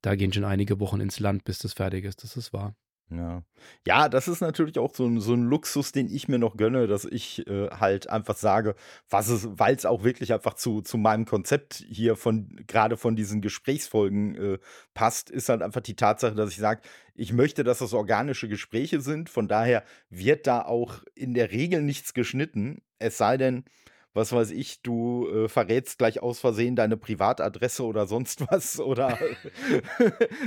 [0.01, 2.23] da gehen schon einige Wochen ins Land, bis das fertig ist.
[2.23, 2.75] Das ist wahr.
[3.11, 3.43] Ja.
[3.85, 6.87] ja, das ist natürlich auch so ein, so ein Luxus, den ich mir noch gönne,
[6.87, 8.75] dass ich äh, halt einfach sage,
[9.09, 13.15] was es, weil es auch wirklich einfach zu, zu meinem Konzept hier von, gerade von
[13.15, 14.59] diesen Gesprächsfolgen äh,
[14.95, 16.81] passt, ist halt einfach die Tatsache, dass ich sage,
[17.13, 19.29] ich möchte, dass das organische Gespräche sind.
[19.29, 22.81] Von daher wird da auch in der Regel nichts geschnitten.
[22.97, 23.65] Es sei denn,
[24.15, 29.09] was weiß ich, du äh, verrätst gleich aus Versehen deine Privatadresse oder sonst was oder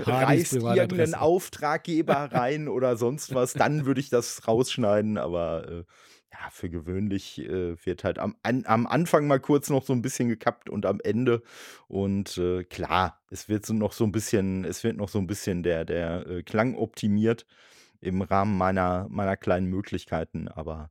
[0.01, 0.81] reißt Privatadresse.
[0.81, 5.85] irgendeinen Auftraggeber rein oder sonst was, dann würde ich das rausschneiden, aber äh,
[6.33, 10.03] ja, für gewöhnlich äh, wird halt am, an, am Anfang mal kurz noch so ein
[10.03, 11.43] bisschen gekappt und am Ende
[11.89, 15.27] und äh, klar, es wird so noch so ein bisschen, es wird noch so ein
[15.27, 17.47] bisschen der, der äh, Klang optimiert
[18.01, 20.91] im Rahmen meiner, meiner kleinen Möglichkeiten, aber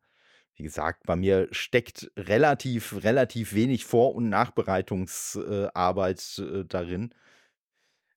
[0.58, 7.14] wie gesagt, bei mir steckt relativ, relativ wenig Vor- und Nachbereitungsarbeit äh, darin.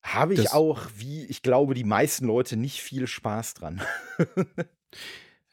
[0.02, 3.80] Habe ich Das- auch, wie ich glaube, die meisten Leute nicht viel Spaß dran.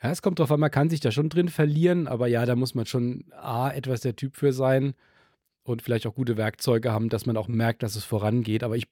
[0.04, 2.56] Ja, es kommt drauf an, man kann sich da schon drin verlieren, aber ja, da
[2.56, 4.94] muss man schon A, etwas der Typ für sein
[5.64, 8.64] und vielleicht auch gute Werkzeuge haben, dass man auch merkt, dass es vorangeht.
[8.64, 8.88] Aber ich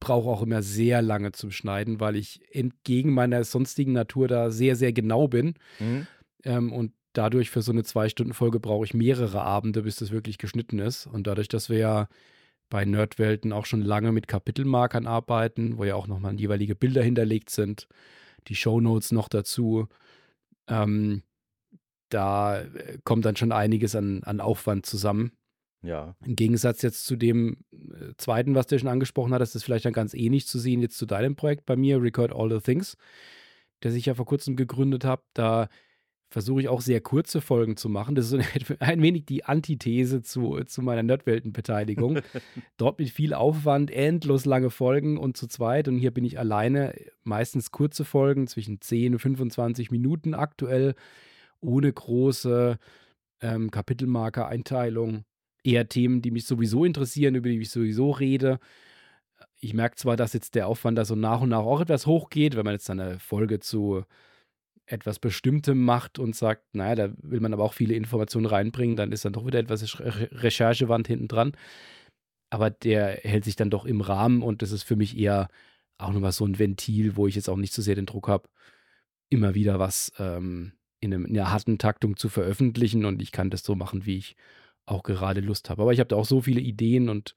[0.00, 4.76] brauche auch immer sehr lange zum Schneiden, weil ich entgegen meiner sonstigen Natur da sehr,
[4.76, 5.56] sehr genau bin.
[5.76, 6.06] Hm?
[6.44, 10.78] Ähm, und dadurch für so eine Zwei-Stunden-Folge brauche ich mehrere Abende, bis das wirklich geschnitten
[10.78, 11.06] ist.
[11.06, 12.08] Und dadurch, dass wir ja
[12.68, 17.50] bei Nerdwelten auch schon lange mit Kapitelmarkern arbeiten, wo ja auch nochmal jeweilige Bilder hinterlegt
[17.50, 17.88] sind,
[18.48, 19.88] die Shownotes noch dazu,
[20.68, 21.22] ähm,
[22.08, 25.32] da äh, kommt dann schon einiges an, an Aufwand zusammen.
[25.82, 26.16] Ja.
[26.24, 29.92] Im Gegensatz jetzt zu dem äh, zweiten, was du schon angesprochen hattest, ist vielleicht dann
[29.92, 32.96] ganz ähnlich zu sehen jetzt zu deinem Projekt bei mir, Record All the Things,
[33.80, 35.22] das ich ja vor kurzem gegründet habe.
[35.34, 35.68] Da
[36.34, 38.16] versuche ich auch sehr kurze Folgen zu machen.
[38.16, 42.18] Das ist so ein, wenig die Antithese zu, zu meiner Nerdwelten-Beteiligung.
[42.76, 45.86] Dort mit viel Aufwand, endlos lange Folgen und zu zweit.
[45.86, 46.92] Und hier bin ich alleine,
[47.22, 50.96] meistens kurze Folgen, zwischen 10 und 25 Minuten aktuell,
[51.60, 52.80] ohne große
[53.40, 55.24] ähm, Kapitelmarker-Einteilung.
[55.62, 58.58] Eher Themen, die mich sowieso interessieren, über die ich sowieso rede.
[59.60, 62.56] Ich merke zwar, dass jetzt der Aufwand da so nach und nach auch etwas hochgeht,
[62.56, 64.04] wenn man jetzt eine Folge zu
[64.86, 69.12] etwas Bestimmtem macht und sagt, naja, da will man aber auch viele Informationen reinbringen, dann
[69.12, 71.52] ist dann doch wieder etwas Re Recherchewand hinten dran.
[72.50, 75.48] Aber der hält sich dann doch im Rahmen und das ist für mich eher
[75.98, 78.48] auch nochmal so ein Ventil, wo ich jetzt auch nicht so sehr den Druck habe,
[79.30, 83.50] immer wieder was ähm, in, einem, in einer harten Taktung zu veröffentlichen und ich kann
[83.50, 84.36] das so machen, wie ich
[84.86, 85.82] auch gerade Lust habe.
[85.82, 87.36] Aber ich habe da auch so viele Ideen und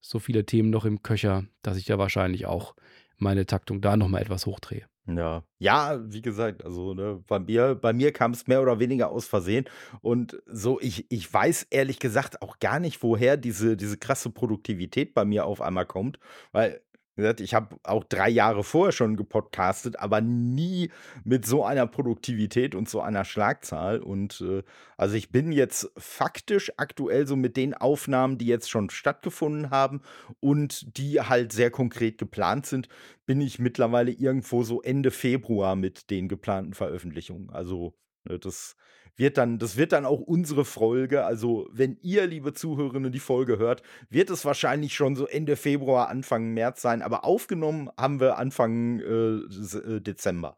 [0.00, 2.74] so viele Themen noch im Köcher, dass ich da wahrscheinlich auch
[3.16, 4.86] meine Taktung da nochmal etwas hochdrehe.
[5.10, 9.10] Ja, ja, wie gesagt, also ne, bei mir, bei mir kam es mehr oder weniger
[9.10, 9.64] aus Versehen.
[10.02, 15.14] Und so, ich, ich weiß ehrlich gesagt auch gar nicht, woher diese, diese krasse Produktivität
[15.14, 16.18] bei mir auf einmal kommt.
[16.52, 16.82] Weil,
[17.22, 20.90] gesagt, ich habe auch drei Jahre vorher schon gepodcastet, aber nie
[21.24, 24.00] mit so einer Produktivität und so einer Schlagzahl.
[24.00, 24.62] Und äh,
[24.96, 30.00] also ich bin jetzt faktisch aktuell so mit den Aufnahmen, die jetzt schon stattgefunden haben
[30.40, 32.88] und die halt sehr konkret geplant sind,
[33.26, 37.50] bin ich mittlerweile irgendwo so Ende Februar mit den geplanten Veröffentlichungen.
[37.50, 38.76] Also ne, das
[39.18, 41.24] wird dann, das wird dann auch unsere Folge.
[41.24, 46.08] Also wenn ihr, liebe Zuhörerinnen, die Folge hört, wird es wahrscheinlich schon so Ende Februar,
[46.08, 47.02] Anfang März sein.
[47.02, 50.56] Aber aufgenommen haben wir Anfang äh, äh, Dezember.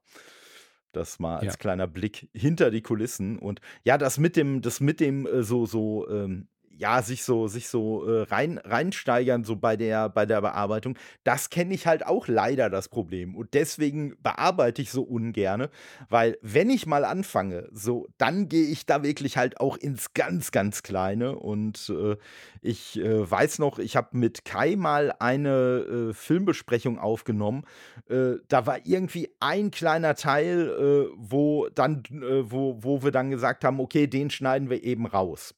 [0.92, 1.52] Das mal als Ja.
[1.56, 3.38] kleiner Blick hinter die Kulissen.
[3.38, 6.48] Und ja, das mit dem, das mit dem äh, so, so, ähm,
[6.80, 10.96] ja, sich so, sich so äh, rein, reinsteigern, so bei der, bei der Bearbeitung.
[11.24, 13.36] Das kenne ich halt auch leider das Problem.
[13.36, 15.68] Und deswegen bearbeite ich so ungerne,
[16.08, 20.52] weil wenn ich mal anfange, so, dann gehe ich da wirklich halt auch ins ganz,
[20.52, 21.36] ganz Kleine.
[21.36, 22.16] Und äh,
[22.62, 27.64] ich äh, weiß noch, ich habe mit Kai mal eine äh, Filmbesprechung aufgenommen.
[28.08, 30.70] Äh, da war irgendwie ein kleiner Teil,
[31.10, 35.54] äh, wo dann, wo, wo wir dann gesagt haben, okay, den schneiden wir eben raus.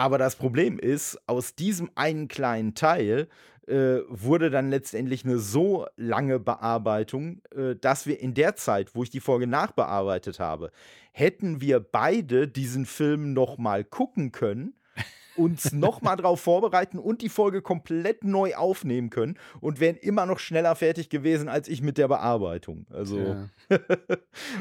[0.00, 3.28] Aber das Problem ist, aus diesem einen kleinen Teil
[3.66, 9.02] äh, wurde dann letztendlich eine so lange Bearbeitung, äh, dass wir in der Zeit, wo
[9.02, 10.72] ich die Folge nachbearbeitet habe,
[11.12, 14.72] hätten wir beide diesen Film noch mal gucken können
[15.40, 20.38] uns nochmal drauf vorbereiten und die Folge komplett neu aufnehmen können und wären immer noch
[20.38, 22.86] schneller fertig gewesen als ich mit der Bearbeitung.
[22.90, 23.48] Also Ja,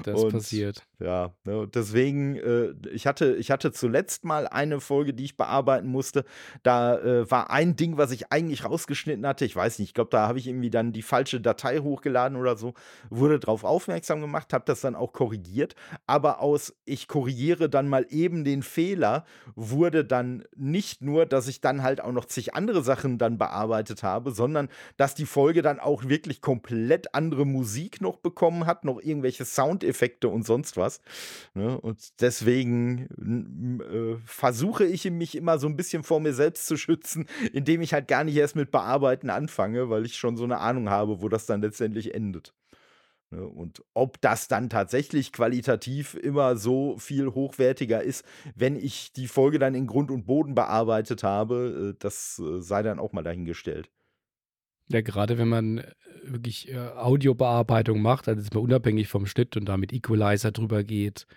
[0.03, 0.85] das Und- passiert.
[0.99, 5.87] ja, ne, deswegen, äh, ich, hatte, ich hatte zuletzt mal eine Folge, die ich bearbeiten
[5.87, 6.23] musste.
[6.63, 9.45] Da äh, war ein Ding, was ich eigentlich rausgeschnitten hatte.
[9.45, 12.55] Ich weiß nicht, ich glaube, da habe ich irgendwie dann die falsche Datei hochgeladen oder
[12.55, 12.73] so.
[13.09, 15.75] Wurde darauf aufmerksam gemacht, habe das dann auch korrigiert.
[16.07, 21.61] Aber aus ich korrigiere dann mal eben den Fehler, wurde dann nicht nur, dass ich
[21.61, 25.79] dann halt auch noch zig andere Sachen dann bearbeitet habe, sondern dass die Folge dann
[25.79, 31.01] auch wirklich komplett andere Musik noch bekommen hat, noch irgendwelche Soundeffekte und sonst was.
[31.53, 31.79] Ne?
[31.79, 37.25] Und deswegen äh, versuche ich mich immer so ein bisschen vor mir selbst zu schützen,
[37.53, 40.89] indem ich halt gar nicht erst mit Bearbeiten anfange, weil ich schon so eine Ahnung
[40.89, 42.53] habe, wo das dann letztendlich endet.
[43.31, 43.45] Ne?
[43.45, 49.59] Und ob das dann tatsächlich qualitativ immer so viel hochwertiger ist, wenn ich die Folge
[49.59, 53.89] dann in Grund und Boden bearbeitet habe, äh, das äh, sei dann auch mal dahingestellt.
[54.87, 59.65] Ja, gerade wenn man äh, wirklich Audiobearbeitung macht, also jetzt mal unabhängig vom Schnitt und
[59.65, 61.27] da mit Equalizer drüber geht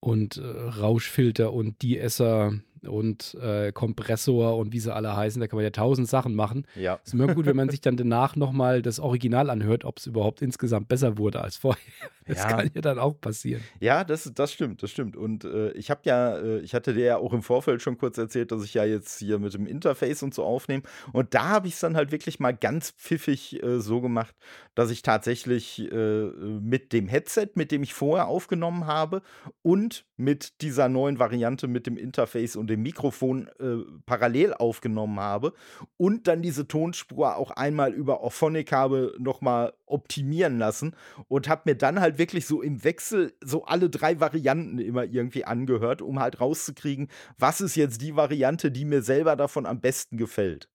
[0.00, 2.54] und Rauschfilter und De-Esser
[2.86, 6.66] und äh, Kompressor und wie sie alle heißen, da kann man ja tausend Sachen machen.
[6.74, 6.98] Ja.
[7.04, 10.42] Ist immer gut, wenn man sich dann danach nochmal das Original anhört, ob es überhaupt
[10.42, 11.80] insgesamt besser wurde als vorher.
[12.26, 12.46] Das Ja.
[12.48, 13.60] kann ja dann auch passieren.
[13.80, 15.16] Ja, das, das stimmt, das stimmt.
[15.16, 18.18] Und äh, ich habe ja, äh, ich hatte dir ja auch im Vorfeld schon kurz
[18.18, 20.84] erzählt, dass ich ja jetzt hier mit dem Interface und so aufnehme.
[21.12, 24.36] Und da habe ich es dann halt wirklich mal ganz pfiffig äh, so gemacht,
[24.80, 29.20] dass ich tatsächlich äh, mit dem Headset, mit dem ich vorher aufgenommen habe,
[29.60, 35.52] und mit dieser neuen Variante mit dem Interface und dem Mikrofon äh, parallel aufgenommen habe
[35.98, 40.96] und dann diese Tonspur auch einmal über Auphonic habe nochmal optimieren lassen
[41.28, 45.44] und habe mir dann halt wirklich so im Wechsel so alle drei Varianten immer irgendwie
[45.44, 50.16] angehört, um halt rauszukriegen, was ist jetzt die Variante, die mir selber davon am besten
[50.16, 50.70] gefällt.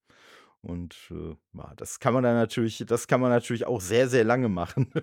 [0.66, 4.24] Und äh, ja, das kann man dann natürlich, das kann man natürlich auch sehr, sehr
[4.24, 4.92] lange machen.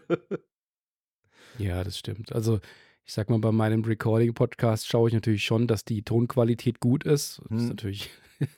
[1.58, 2.32] Ja, das stimmt.
[2.32, 2.60] Also,
[3.04, 7.42] ich sag mal, bei meinem Recording-Podcast schaue ich natürlich schon, dass die Tonqualität gut ist.
[7.50, 7.68] Das ist Hm.
[7.68, 8.10] natürlich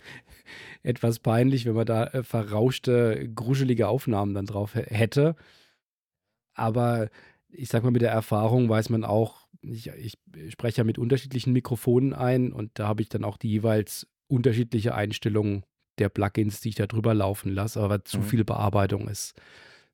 [0.84, 5.34] etwas peinlich, wenn man da äh, verrauschte, gruschelige Aufnahmen dann drauf hä- hätte.
[6.54, 7.08] Aber
[7.48, 10.18] ich sag mal, mit der Erfahrung weiß man auch, ich, ich
[10.50, 14.94] spreche ja mit unterschiedlichen Mikrofonen ein und da habe ich dann auch die jeweils unterschiedliche
[14.94, 15.64] Einstellungen
[15.98, 17.80] der Plugins, die ich da drüber laufen lasse.
[17.80, 18.22] Aber zu Mhm.
[18.22, 19.34] viel Bearbeitung ist,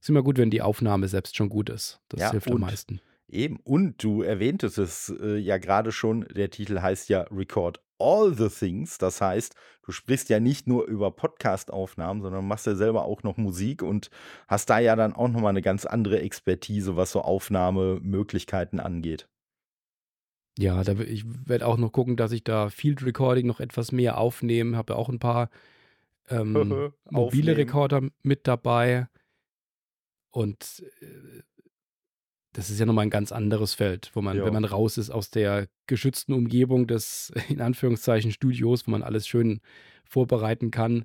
[0.01, 2.01] ist immer gut, wenn die Aufnahme selbst schon gut ist.
[2.09, 3.01] Das Ja, hilft am meisten.
[3.29, 8.35] Eben, und du erwähntest es äh, ja gerade schon, der Titel heißt ja Record All
[8.35, 8.99] the Things.
[8.99, 13.37] Das heißt, du sprichst ja nicht nur über Podcast-Aufnahmen, sondern machst ja selber auch noch
[13.37, 14.11] Musik und
[14.49, 19.29] hast da ja dann auch nochmal eine ganz andere Expertise, was so Aufnahmemöglichkeiten angeht.
[20.59, 24.19] Ja, da, ich werde auch noch gucken, dass ich da Field Recording noch etwas mehr
[24.19, 24.77] aufnehme.
[24.77, 25.49] Habe ja auch ein paar
[26.29, 27.57] ähm, mobile.
[27.57, 29.09] Rekorder mit dabei.
[30.31, 31.43] Und äh,
[32.53, 34.45] das ist ja nochmal ein ganz anderes Feld, wo man, Ja.
[34.45, 39.27] wenn man raus ist aus der geschützten Umgebung des, in Anführungszeichen, Studios, wo man alles
[39.27, 39.61] schön
[40.05, 41.05] vorbereiten kann,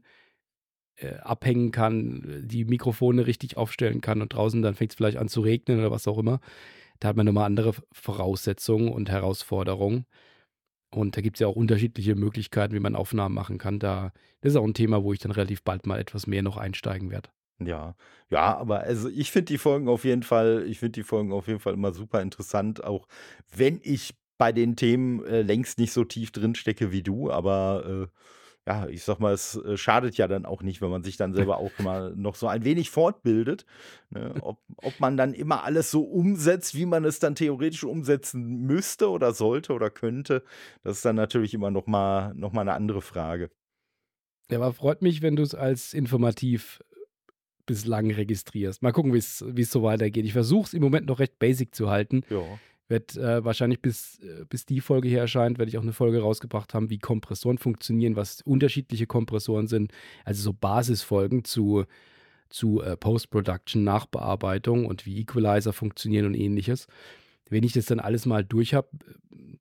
[0.98, 5.28] äh, abhängen kann, die Mikrofone richtig aufstellen kann und draußen dann fängt es vielleicht an
[5.28, 6.40] zu regnen oder was auch immer.
[7.00, 10.06] Da hat man nochmal andere Voraussetzungen und Herausforderungen.
[10.92, 13.80] Und da gibt es ja auch unterschiedliche Möglichkeiten, wie man Aufnahmen machen kann.
[13.80, 16.58] Da, das ist auch ein Thema, wo ich dann relativ bald mal etwas mehr noch
[16.58, 17.30] einsteigen werde.
[17.60, 17.96] Ja,
[18.30, 21.48] ja, aber also ich finde die Folgen auf jeden Fall, ich finde die Folgen auf
[21.48, 23.08] jeden Fall immer super interessant, auch
[23.56, 28.10] wenn ich bei den Themen äh, längst nicht so tief drin stecke wie du, aber
[28.12, 28.20] äh,
[28.68, 31.34] ja, ich sag mal, es äh, schadet ja dann auch nicht, wenn man sich dann
[31.36, 33.66] selber auch mal noch so ein wenig fortbildet.
[34.10, 34.34] Ne?
[34.42, 39.10] Ob, ob man dann immer alles so umsetzt, wie man es dann theoretisch umsetzen müsste
[39.10, 40.44] oder sollte oder könnte,
[40.84, 43.50] das ist dann natürlich immer noch mal, noch mal eine andere Frage.
[44.50, 46.84] Ja, aber freut mich, wenn du es als informativ
[47.66, 48.84] bislang registrierst.
[48.84, 50.26] Mal gucken, wie es wie es so weitergeht.
[50.26, 52.24] Ich versuche es im Moment noch recht basic zu halten.
[52.30, 52.44] Ja.
[52.88, 56.22] Werd äh, wahrscheinlich bis, äh, bis die Folge hier erscheint, werde ich auch eine Folge
[56.22, 59.92] rausgebracht haben, wie Kompressoren funktionieren, was unterschiedliche Kompressoren sind.
[60.24, 61.86] Also so Basisfolgen zu,
[62.50, 66.88] zu äh, Post-Production, Nachbearbeitung und wie Equalizer funktionieren und ähnliches.
[67.50, 68.90] Wenn ich das dann alles mal durch habe,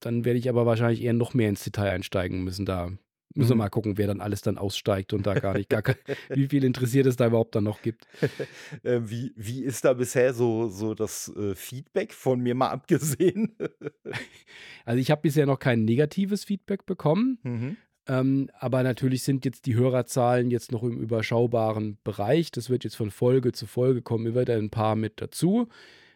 [0.01, 2.67] dann werde ich aber wahrscheinlich eher noch mehr ins Detail einsteigen müssen.
[2.67, 2.93] Da
[3.35, 3.59] müssen wir Mhm.
[3.59, 5.97] mal gucken, wer dann alles dann aussteigt und da gar nicht, gar kein,
[6.31, 8.07] wie viel interessiert es da überhaupt dann noch gibt.
[8.83, 13.57] Äh, wie, wie ist da bisher so, so das äh, Feedback von mir mal abgesehen?
[14.85, 17.39] Also ich habe bisher noch kein negatives Feedback bekommen.
[17.43, 17.77] mhm.
[18.07, 22.51] Ähm, aber natürlich sind jetzt die Hörerzahlen jetzt noch im überschaubaren Bereich.
[22.51, 25.69] Das wird jetzt von Folge zu Folge kommen immer wieder ein paar mit dazu.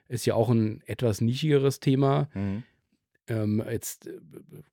[0.06, 2.28] Ist ja auch ein etwas nischigeres Thema.
[2.34, 2.62] Mhm.
[3.28, 4.18] Ähm, jetzt äh,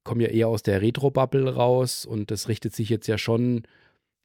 [0.04, 3.64] kommen ja eher aus der Retro-Bubble raus und das richtet sich jetzt ja schon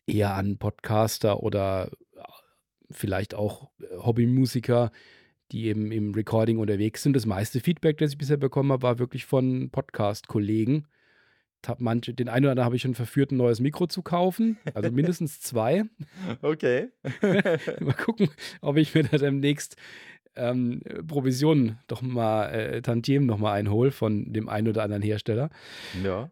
[0.07, 2.23] eher an Podcaster oder äh,
[2.91, 4.91] vielleicht auch äh, Hobbymusiker,
[5.53, 7.15] die eben im Recording unterwegs sind.
[7.15, 10.87] Das meiste Feedback, das ich bisher bekommen habe, war wirklich von Podcast-Kollegen.
[11.79, 14.59] Manche, den einen oder anderen habe ich schon verführt, ein neues Mikro zu kaufen.
[14.73, 15.85] Also mindestens zwei.
[16.41, 16.89] Okay.
[17.81, 18.31] mal gucken,
[18.63, 19.77] ob ich mir da demnächst
[20.41, 25.51] ähm, Provisionen doch mal, äh, Tantiemen noch mal einhole von dem einen oder anderen Hersteller.
[26.03, 26.31] ja.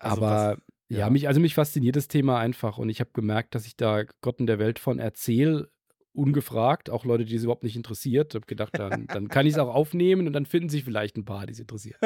[0.00, 0.58] Also Aber was-
[0.90, 1.10] ja, ja.
[1.10, 4.40] mich, also mich fasziniert das Thema einfach und ich habe gemerkt, dass ich da Gott
[4.40, 5.70] in der Welt von erzähle,
[6.12, 8.32] ungefragt, auch Leute, die es überhaupt nicht interessiert.
[8.32, 11.16] Ich habe gedacht, dann, dann kann ich es auch aufnehmen und dann finden sich vielleicht
[11.16, 11.96] ein paar, die es interessiert.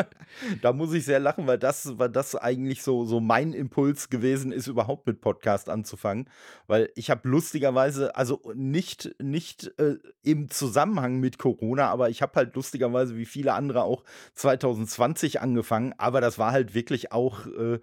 [0.60, 4.52] Da muss ich sehr lachen, weil das, weil das eigentlich so, so mein Impuls gewesen
[4.52, 6.28] ist, überhaupt mit Podcast anzufangen.
[6.66, 12.34] Weil ich habe lustigerweise, also nicht, nicht äh, im Zusammenhang mit Corona, aber ich habe
[12.36, 15.94] halt lustigerweise wie viele andere auch 2020 angefangen.
[15.96, 17.80] Aber das war halt wirklich auch äh, äh,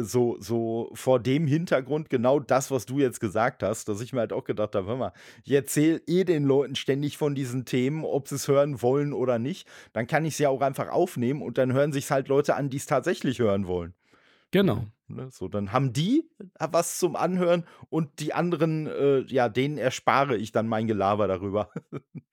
[0.00, 4.20] so, so vor dem Hintergrund genau das, was du jetzt gesagt hast, dass ich mir
[4.20, 5.12] halt auch gedacht habe, hör mal,
[5.44, 9.38] ich erzähle eh den Leuten ständig von diesen Themen, ob sie es hören wollen oder
[9.38, 9.68] nicht.
[9.92, 12.70] Dann kann ich es ja auch einfach aufnehmen und dann hören sich halt Leute an,
[12.70, 13.94] die es tatsächlich hören wollen.
[14.50, 14.86] Genau.
[15.08, 15.28] Ne?
[15.30, 20.52] So, dann haben die was zum Anhören und die anderen, äh, ja, denen erspare ich
[20.52, 21.70] dann mein Gelaber darüber.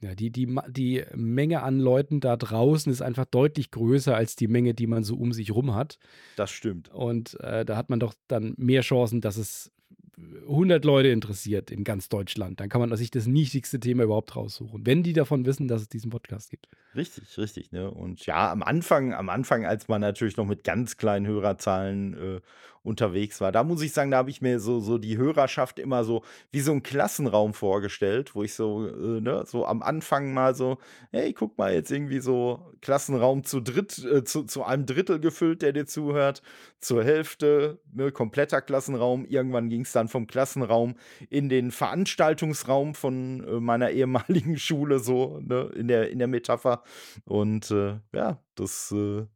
[0.00, 4.46] Ja, die, die, die Menge an Leuten da draußen ist einfach deutlich größer als die
[4.46, 5.98] Menge, die man so um sich rum hat.
[6.36, 6.90] Das stimmt.
[6.90, 9.72] Und äh, da hat man doch dann mehr Chancen, dass es
[10.18, 12.58] 100 Leute interessiert in ganz Deutschland.
[12.60, 15.88] Dann kann man sich das niedrigste Thema überhaupt raussuchen, wenn die davon wissen, dass es
[15.88, 16.68] diesen Podcast gibt.
[16.94, 17.90] Richtig, richtig, ne?
[17.90, 22.40] Und ja, am Anfang, am Anfang, als man natürlich noch mit ganz kleinen Hörerzahlen äh,
[22.86, 26.04] unterwegs war, da muss ich sagen, da habe ich mir so, so die Hörerschaft immer
[26.04, 26.22] so
[26.52, 30.78] wie so einen Klassenraum vorgestellt, wo ich so, äh, ne, so am Anfang mal so,
[31.10, 35.62] hey, guck mal, jetzt irgendwie so Klassenraum zu dritt, äh, zu, zu einem Drittel gefüllt,
[35.62, 36.42] der dir zuhört,
[36.78, 39.26] zur Hälfte, ne, kompletter Klassenraum.
[39.26, 40.94] Irgendwann ging es dann vom Klassenraum
[41.28, 46.82] in den Veranstaltungsraum von äh, meiner ehemaligen Schule, so, ne, in der, in der Metapher.
[47.24, 49.26] Und äh, ja, das, äh,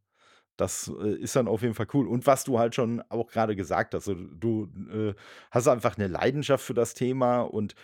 [0.57, 2.07] das äh, ist dann auf jeden Fall cool.
[2.07, 5.13] Und was du halt schon auch gerade gesagt hast, du äh,
[5.51, 7.75] hast einfach eine Leidenschaft für das Thema und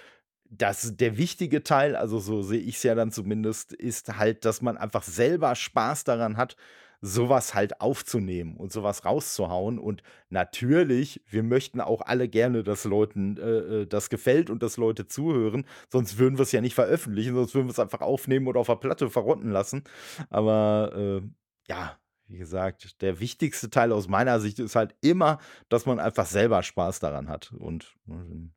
[0.49, 4.61] das, der wichtige Teil, also so sehe ich es ja dann zumindest, ist halt, dass
[4.61, 6.55] man einfach selber Spaß daran hat,
[7.01, 9.77] sowas halt aufzunehmen und sowas rauszuhauen.
[9.79, 14.77] Und natürlich, wir möchten auch alle gerne, dass Leuten äh, äh, das gefällt und dass
[14.77, 15.65] Leute zuhören.
[15.89, 18.67] Sonst würden wir es ja nicht veröffentlichen, sonst würden wir es einfach aufnehmen oder auf
[18.67, 19.83] der Platte verrotten lassen.
[20.29, 21.21] Aber äh,
[21.69, 26.25] ja, wie gesagt, der wichtigste Teil aus meiner Sicht ist halt immer, dass man einfach
[26.25, 27.53] selber Spaß daran hat.
[27.53, 28.49] Und äh,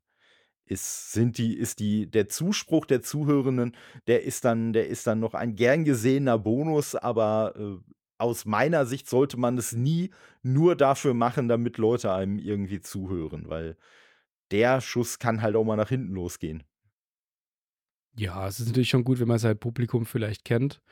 [0.72, 5.20] ist, sind die, ist die, der Zuspruch der Zuhörenden, der ist dann, der ist dann
[5.20, 7.78] noch ein gern gesehener Bonus, aber äh,
[8.18, 10.10] aus meiner Sicht sollte man es nie
[10.42, 13.76] nur dafür machen, damit Leute einem irgendwie zuhören, weil
[14.50, 16.62] der Schuss kann halt auch mal nach hinten losgehen.
[18.16, 20.82] Ja, es ist natürlich schon gut, wenn man sein Publikum vielleicht kennt.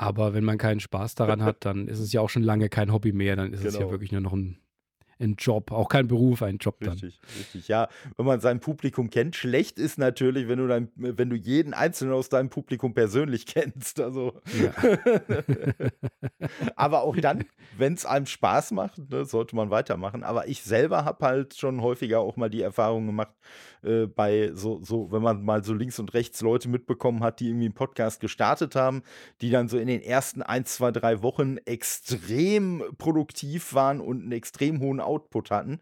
[0.00, 2.92] Aber wenn man keinen Spaß daran hat, dann ist es ja auch schon lange kein
[2.92, 3.34] Hobby mehr.
[3.34, 3.90] Dann ist es ja Genau.
[3.90, 4.58] wirklich nur noch ein,
[5.20, 5.72] ein Job.
[5.72, 6.92] Auch kein Beruf, ein Job dann.
[6.92, 7.68] Richtig, richtig.
[7.68, 11.74] Ja, wenn man sein Publikum kennt, schlecht ist natürlich, wenn du dein, wenn du jeden
[11.74, 14.00] einzelnen aus deinem Publikum persönlich kennst.
[14.00, 14.72] Also, Ja.
[16.76, 17.44] aber auch dann,
[17.76, 20.22] wenn es einem Spaß macht, ne, sollte man weitermachen.
[20.22, 23.32] Aber ich selber habe halt schon häufiger auch mal die Erfahrung gemacht,
[23.82, 27.48] äh, bei so, so, wenn man mal so links und rechts Leute mitbekommen hat, die
[27.48, 29.02] irgendwie einen Podcast gestartet haben,
[29.40, 34.32] die dann so in den ersten ein, zwei, drei Wochen extrem produktiv waren und einen
[34.32, 35.80] extrem hohen Output hatten.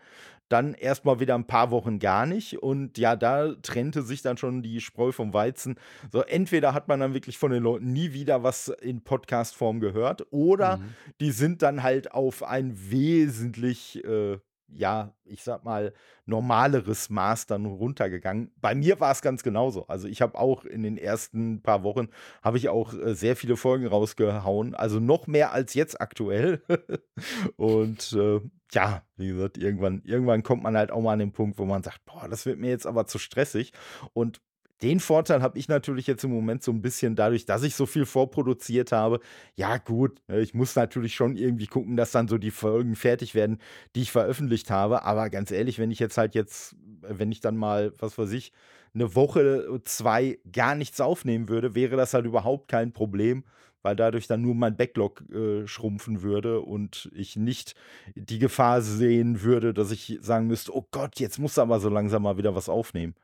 [0.49, 2.63] Dann erstmal wieder ein paar Wochen gar nicht.
[2.63, 5.75] Und ja, da trennte sich dann schon die Spreu vom Weizen.
[6.13, 10.25] So, entweder hat man dann wirklich von den Leuten nie wieder was in Podcast-Form gehört,
[10.31, 10.95] oder Mhm.
[11.21, 14.39] die sind dann halt auf ein wesentlich äh,
[14.69, 15.93] ja, ich sag mal,
[16.25, 18.53] normaleres Maß dann runtergegangen.
[18.61, 19.87] Bei mir war es ganz genauso.
[19.87, 22.09] Also ich habe auch in den ersten paar Wochen,
[22.43, 24.75] habe ich auch äh, sehr viele Folgen rausgehauen.
[24.75, 26.63] Also noch mehr als jetzt aktuell.
[27.57, 28.41] Und äh,
[28.73, 31.83] ja, wie gesagt, irgendwann, irgendwann kommt man halt auch mal an den Punkt, wo man
[31.83, 33.73] sagt, boah, das wird mir jetzt aber zu stressig.
[34.13, 34.41] Und
[34.83, 37.87] den Vorteil habe ich natürlich jetzt im Moment so ein bisschen dadurch, dass ich so
[37.87, 39.21] viel vorproduziert habe.
[39.55, 43.35] Ja, gut, ne, ich muss natürlich schon irgendwie gucken, dass dann so die Folgen fertig
[43.35, 43.59] werden,
[43.95, 45.05] die ich veröffentlicht habe.
[45.05, 48.53] Aber ganz ehrlich, wenn ich jetzt halt jetzt, wenn ich dann mal, was weiß ich,
[48.95, 53.45] eine Woche, zwei gar nichts aufnehmen würde, wäre das halt überhaupt kein Problem,
[53.83, 57.75] weil dadurch dann nur mein Backlog äh, schrumpfen würde und ich nicht
[58.15, 61.89] die Gefahr sehen würde, dass ich sagen müsste, oh Gott, jetzt musst du aber so
[61.89, 63.15] langsam mal wieder was aufnehmen.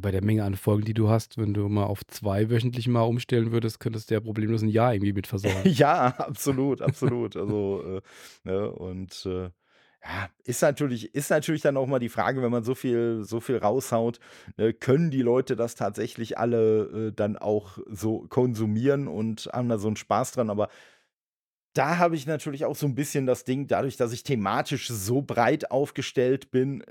[0.00, 3.02] Bei der Menge an Folgen, die du hast, wenn du mal auf zwei wöchentlich mal
[3.02, 5.62] umstellen würdest, könntest du ja problemlos ein Jahr irgendwie mit versorgen.
[5.64, 7.36] ja, absolut, absolut.
[7.36, 8.00] Also, äh,
[8.44, 9.50] ne, und äh,
[10.04, 13.40] ja, ist natürlich, ist natürlich dann auch mal die Frage, wenn man so viel, so
[13.40, 14.20] viel raushaut,
[14.58, 19.78] ne, können die Leute das tatsächlich alle äh, dann auch so konsumieren und haben da
[19.78, 20.68] so einen Spaß dran, aber
[21.78, 25.22] da habe ich natürlich auch so ein bisschen das Ding, dadurch, dass ich thematisch so
[25.22, 26.82] breit aufgestellt bin,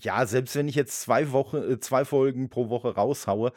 [0.00, 3.52] ja, selbst wenn ich jetzt zwei Wochen, äh, zwei Folgen pro Woche raushaue,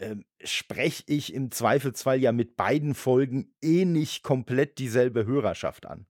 [0.00, 6.04] ähm, spreche ich im Zweifelsfall ja mit beiden Folgen eh nicht komplett dieselbe Hörerschaft an.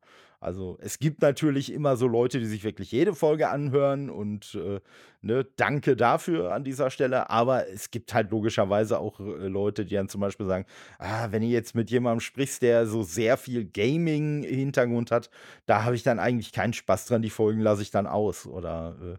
[0.45, 4.80] Also es gibt natürlich immer so Leute, die sich wirklich jede Folge anhören und äh,
[5.22, 7.30] ne, danke dafür an dieser Stelle.
[7.30, 10.66] Aber es gibt halt logischerweise auch äh, Leute, die dann zum Beispiel sagen,
[10.99, 15.30] ah, wenn du jetzt mit jemandem sprichst, der so sehr viel Gaming-Hintergrund hat,
[15.64, 18.47] da habe ich dann eigentlich keinen Spaß dran, die Folgen lasse ich dann aus.
[18.47, 19.18] Oder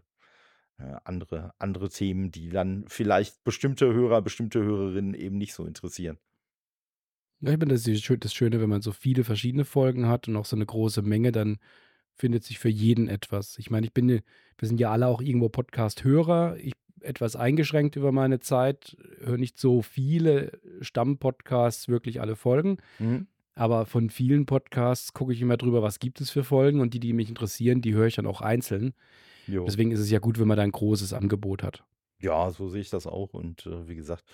[0.78, 6.18] äh, andere, andere Themen, die dann vielleicht bestimmte Hörer, bestimmte Hörerinnen eben nicht so interessieren.
[7.40, 10.36] Ja, ich meine, das ist das Schöne, wenn man so viele verschiedene Folgen hat und
[10.36, 11.58] auch so eine große Menge, dann
[12.14, 13.58] findet sich für jeden etwas.
[13.58, 14.22] Ich meine, ich bin, wir
[14.68, 16.56] sind ja alle auch irgendwo Podcast-Hörer.
[16.58, 22.78] Ich etwas eingeschränkt über meine Zeit, höre nicht so viele Stammpodcasts, wirklich alle Folgen.
[22.98, 23.26] Mhm.
[23.54, 27.00] Aber von vielen Podcasts gucke ich immer drüber, was gibt es für Folgen und die,
[27.00, 28.92] die mich interessieren, die höre ich dann auch einzeln.
[29.46, 29.64] Jo.
[29.64, 31.84] Deswegen ist es ja gut, wenn man da ein großes Angebot hat.
[32.20, 33.32] Ja, so sehe ich das auch.
[33.32, 34.24] Und äh, wie gesagt,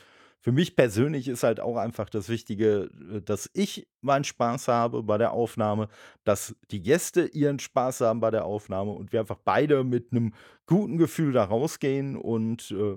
[0.42, 5.02] für mich persönlich ist halt auch einfach das Wichtige, äh, dass ich meinen Spaß habe
[5.04, 5.88] bei der Aufnahme,
[6.24, 10.34] dass die Gäste ihren Spaß haben bei der Aufnahme und wir einfach beide mit einem
[10.66, 12.96] guten Gefühl da rausgehen und äh,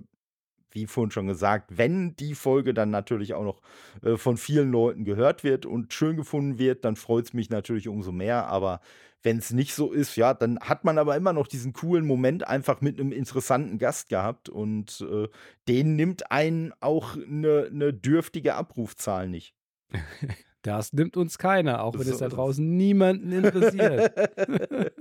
[0.71, 3.61] wie vorhin schon gesagt, wenn die Folge dann natürlich auch noch
[4.01, 7.87] äh, von vielen Leuten gehört wird und schön gefunden wird, dann freut es mich natürlich
[7.87, 8.47] umso mehr.
[8.47, 8.81] Aber
[9.25, 12.47] wenn es nicht so ist, ja, dann hat man aber immer noch diesen coolen Moment
[12.47, 15.27] einfach mit einem interessanten Gast gehabt und äh,
[15.67, 19.53] den nimmt einen auch eine ne dürftige Abrufzahl nicht.
[20.61, 24.11] Das nimmt uns keiner, auch wenn so, es da draußen niemanden interessiert.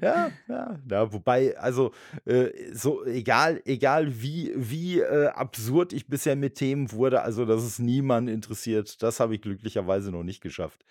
[0.00, 1.12] ja, ja, ja.
[1.12, 1.90] Wobei, also,
[2.24, 7.64] äh, so egal, egal wie, wie äh, absurd ich bisher mit Themen wurde, also, dass
[7.64, 10.84] es niemanden interessiert, das habe ich glücklicherweise noch nicht geschafft.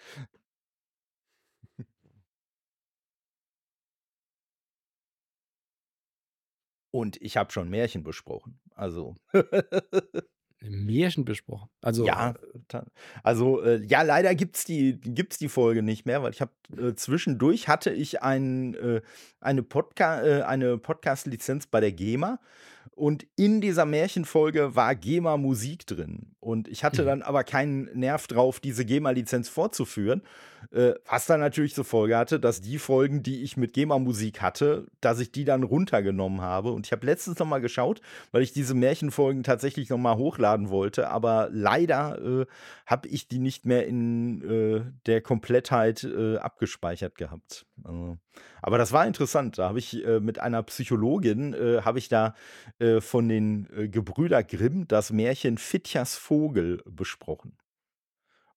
[6.91, 8.59] Und ich habe schon Märchen besprochen.
[8.75, 9.15] Also.
[10.61, 11.69] Märchen besprochen.
[11.81, 12.35] Also, ja,
[13.23, 16.51] also äh, ja, leider gibt es die, gibt's die Folge nicht mehr, weil ich habe
[16.77, 19.01] äh, zwischendurch hatte ich ein, äh,
[19.39, 22.39] eine, Podca äh, eine Podcast-Lizenz bei der GEMA
[22.91, 26.35] und in dieser Märchenfolge war GEMA-Musik drin.
[26.39, 27.07] Und ich hatte mhm.
[27.07, 30.21] dann aber keinen Nerv drauf, diese GEMA-Lizenz vorzuführen.
[30.71, 34.87] Äh, was dann natürlich zur Folge hatte, dass die Folgen, die ich mit GEMA-Musik hatte,
[35.01, 36.71] dass ich die dann runtergenommen habe.
[36.71, 38.01] Und ich habe letztens noch mal geschaut,
[38.31, 41.09] weil ich diese Märchenfolgen tatsächlich noch mal hochladen wollte.
[41.09, 42.45] Aber leider äh,
[42.85, 47.65] habe ich die nicht mehr in äh, der Komplettheit äh, abgespeichert gehabt.
[47.83, 48.17] Also,
[48.61, 49.57] aber das war interessant.
[49.57, 52.35] Da habe ich äh, mit einer Psychologin, habe ich da
[52.99, 57.53] von den Gebrüder Grimm das Märchen Fitjas Vogel besprochen.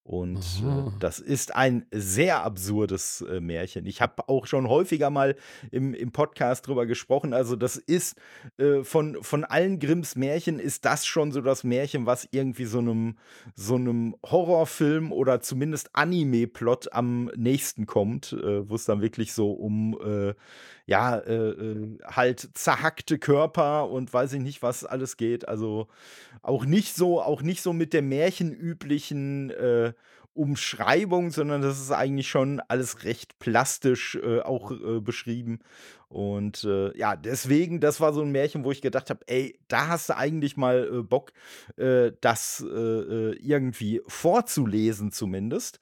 [0.04, 3.86] Und äh, das ist ein sehr absurdes äh, Märchen.
[3.86, 5.34] Ich habe auch schon häufiger mal
[5.70, 7.32] im, im Podcast drüber gesprochen.
[7.32, 8.16] Also, das ist
[8.58, 12.80] äh, von, von allen Grimms Märchen ist das schon so das Märchen, was irgendwie so
[12.80, 13.16] einem,
[13.54, 19.52] so einem Horrorfilm oder zumindest Anime-Plot am nächsten kommt, äh, wo es dann wirklich so
[19.52, 20.34] um äh,
[20.86, 25.48] ja, äh, halt zerhackte Körper und weiß ich nicht, was alles geht.
[25.48, 25.88] Also
[26.44, 29.92] auch nicht so, auch nicht so mit der märchenüblichen äh,
[30.34, 35.60] Umschreibung, sondern das ist eigentlich schon alles recht plastisch äh, auch äh, beschrieben.
[36.08, 39.88] Und äh, ja, deswegen, das war so ein Märchen, wo ich gedacht habe, ey, da
[39.88, 41.32] hast du eigentlich mal äh, Bock,
[41.76, 45.80] äh, das irgendwie vorzulesen zumindest.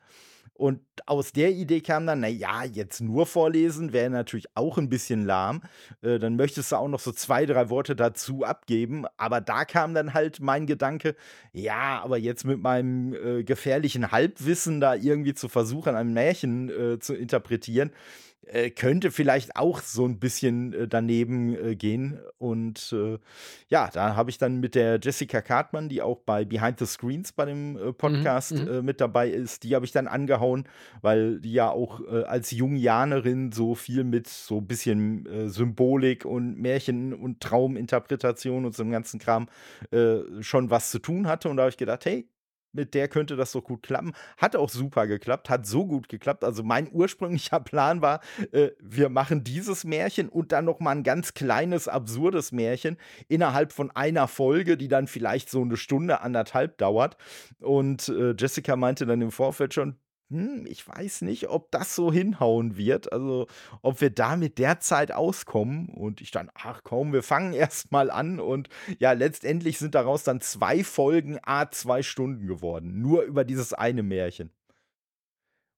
[0.55, 5.24] Und aus der Idee kam dann, naja, jetzt nur vorlesen wäre natürlich auch ein bisschen
[5.24, 5.62] lahm.
[6.03, 9.07] Äh, dann möchtest du auch noch so zwei, drei Worte dazu abgeben.
[9.16, 11.16] Aber da kam dann halt mein Gedanke,
[11.53, 16.98] ja, aber jetzt mit meinem äh, gefährlichen Halbwissen da irgendwie zu versuchen, ein Märchen äh,
[16.98, 17.90] zu interpretieren,
[18.47, 22.18] äh, könnte vielleicht auch so ein bisschen äh, daneben äh, gehen.
[22.38, 23.18] Und äh,
[23.68, 27.32] ja, da habe ich dann mit der Jessica Cartman, die auch bei Behind the Screens
[27.32, 28.84] bei dem äh, Podcast mhm.
[28.84, 30.66] mit dabei ist, die habe ich dann angehauen,
[31.01, 37.12] weil die ja auch als Jungianerin so viel mit so ein bisschen Symbolik und Märchen
[37.12, 39.49] und Trauminterpretation und so einem ganzen Kram
[40.40, 41.49] schon was zu tun hatte.
[41.49, 42.26] Und da habe ich gedacht, hey,
[42.73, 44.12] mit der könnte das doch gut klappen.
[44.37, 46.45] Hat auch super geklappt, hat so gut geklappt.
[46.45, 48.20] Also mein ursprünglicher Plan war,
[48.53, 52.97] äh, wir machen dieses Märchen und dann noch mal ein ganz kleines, absurdes Märchen
[53.29, 57.16] innerhalb von einer Folge, die dann vielleicht so eine Stunde, anderthalb dauert.
[57.61, 59.97] Und äh, Jessica meinte dann im Vorfeld schon,
[60.33, 63.12] hm, ich weiß nicht, ob das so hinhauen wird.
[63.12, 63.47] Also,
[63.83, 65.89] ob wir da mit der Zeit auskommen.
[65.91, 68.41] Und ich dann, ach komm, wir fangen erst mal an.
[68.41, 68.68] Und
[68.99, 73.01] ja, letztendlich sind daraus dann zwei Folgen, a zwei Stunden geworden.
[73.01, 74.51] Nur über dieses eine Märchen.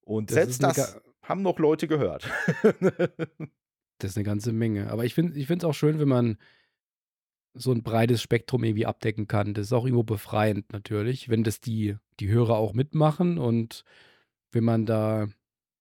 [0.03, 2.31] Und Das selbst das haben noch Leute gehört.
[3.99, 4.91] Das ist eine ganze Menge.
[4.91, 6.37] Aber ich finde es auch schön, wenn man
[7.55, 9.55] so ein breites Spektrum irgendwie abdecken kann.
[9.55, 13.85] Das ist auch irgendwo befreiend natürlich, wenn das die, die Hörer auch mitmachen und
[14.55, 15.27] wenn man da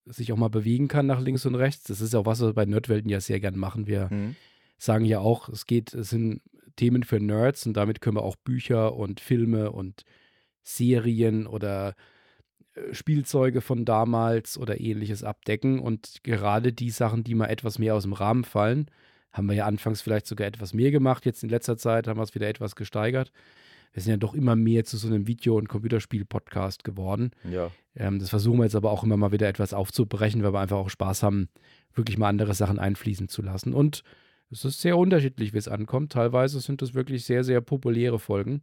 [0.05, 1.83] sich auch mal bewegen kann nach links und rechts.
[1.83, 3.87] Das ist ja auch was, was wir bei Nerdwelten ja sehr gern machen.
[3.87, 4.35] Wir Hm.
[4.77, 6.41] sagen ja auch, es geht, es sind
[6.75, 10.03] Themen für Nerds und damit können wir auch Bücher und Filme und
[10.63, 11.95] Serien oder
[12.73, 15.79] äh, Spielzeuge von damals oder ähnliches abdecken.
[15.79, 18.87] Und gerade die Sachen, die mal etwas mehr aus dem Rahmen fallen,
[19.31, 21.25] haben wir ja anfangs vielleicht sogar etwas mehr gemacht.
[21.25, 23.31] Jetzt in letzter Zeit haben wir es wieder etwas gesteigert.
[23.93, 27.31] Wir sind ja doch immer mehr zu so einem Video- und Computerspiel-Podcast geworden.
[27.49, 27.71] Ja.
[27.95, 30.77] Ähm, das versuchen wir jetzt aber auch immer mal wieder etwas aufzubrechen, weil wir einfach
[30.77, 31.49] auch Spaß haben,
[31.93, 33.73] wirklich mal andere Sachen einfließen zu lassen.
[33.73, 34.03] Und
[34.49, 36.11] es ist sehr unterschiedlich, wie es ankommt.
[36.11, 38.61] Teilweise sind das wirklich sehr, sehr populäre Folgen.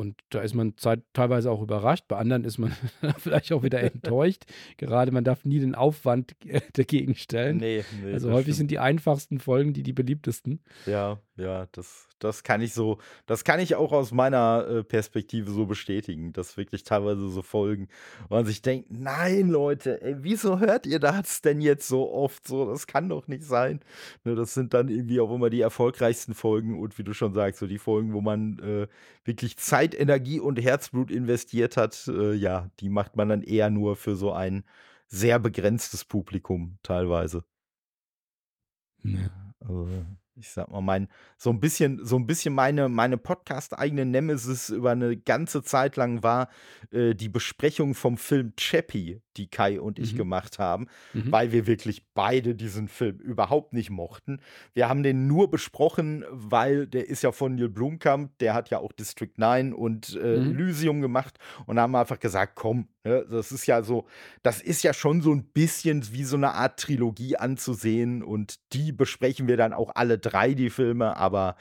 [0.00, 0.74] Und da ist man
[1.12, 2.06] teilweise auch überrascht.
[2.08, 2.72] Bei anderen ist man
[3.18, 4.44] vielleicht auch wieder enttäuscht.
[4.78, 7.58] Gerade man darf nie den Aufwand äh, dagegen stellen.
[7.58, 8.14] Nee, nee.
[8.14, 8.56] also häufig stimmt.
[8.56, 10.60] sind die einfachsten Folgen die die beliebtesten.
[10.86, 15.50] Ja, ja, das, das kann ich so, das kann ich auch aus meiner äh, Perspektive
[15.50, 17.88] so bestätigen, dass wirklich teilweise so Folgen,
[18.28, 22.46] wo man sich denkt, nein, Leute, ey, wieso hört ihr das denn jetzt so oft
[22.46, 22.66] so?
[22.66, 23.80] Das kann doch nicht sein.
[24.24, 27.60] Ne, das sind dann irgendwie auch immer die erfolgreichsten Folgen und wie du schon sagst,
[27.60, 28.86] so die Folgen, wo man äh,
[29.24, 33.96] wirklich Zeit, Energie und Herzblut investiert hat, äh, ja, die macht man dann eher nur
[33.96, 34.64] für so ein
[35.08, 37.44] sehr begrenztes Publikum teilweise.
[39.60, 39.88] Also,
[40.36, 44.92] ich sag mal, mein, so ein bisschen, so ein bisschen meine, meine Podcast-eigene Nemesis über
[44.92, 46.48] eine ganze Zeit lang war
[46.92, 50.18] äh, die Besprechung vom Film Chappie, die Kai und ich Mhm.
[50.18, 51.32] gemacht haben, Mhm.
[51.32, 54.40] weil wir wirklich beide diesen Film überhaupt nicht mochten.
[54.72, 58.78] Wir haben den nur besprochen, weil der ist ja von Neil Blomkamp, der hat ja
[58.78, 60.50] auch District 9 und äh, Mhm.
[60.52, 64.06] Elysium gemacht und haben einfach gesagt, komm, ne, das ist ja so,
[64.42, 68.92] das ist ja schon so ein bisschen wie so eine Art Trilogie anzusehen und die
[68.92, 71.56] besprechen wir dann auch alle drei, die Filme, aber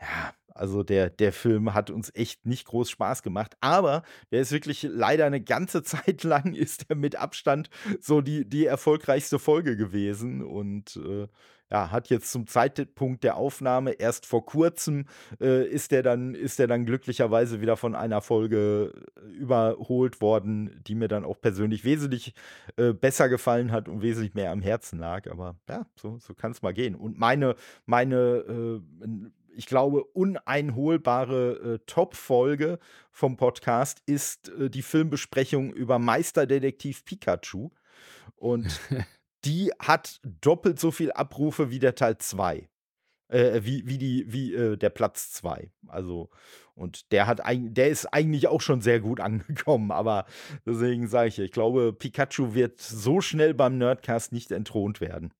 [0.00, 4.52] ja, also der, der Film hat uns echt nicht groß Spaß gemacht, aber der ist
[4.52, 7.70] wirklich leider eine ganze Zeit lang ist er mit Abstand
[8.00, 10.42] so die, die erfolgreichste Folge gewesen.
[10.42, 11.28] Und äh,
[11.70, 15.06] ja, hat jetzt zum Zeitpunkt der Aufnahme erst vor kurzem
[15.40, 21.08] äh, ist der dann dann glücklicherweise wieder von einer Folge äh, überholt worden, die mir
[21.08, 22.34] dann auch persönlich wesentlich
[22.76, 25.30] äh, besser gefallen hat und wesentlich mehr am Herzen lag.
[25.30, 26.94] Aber ja, so, so kann es mal gehen.
[26.94, 27.54] Und meine,
[27.86, 28.80] meine, äh,
[29.54, 32.78] ich glaube, uneinholbare äh, Top-Folge
[33.10, 37.70] vom Podcast ist äh, die Filmbesprechung über Meisterdetektiv Pikachu.
[38.36, 38.80] Und
[39.44, 42.68] die hat doppelt so viel Abrufe wie der Teil 2.
[43.28, 45.70] Äh, wie, wie, die, wie äh, der Platz 2.
[45.86, 46.30] Also,
[46.74, 50.26] und der hat eigentlich, der ist eigentlich auch schon sehr gut angekommen, aber
[50.66, 55.32] deswegen sage ich, ich glaube, Pikachu wird so schnell beim Nerdcast nicht entthront werden.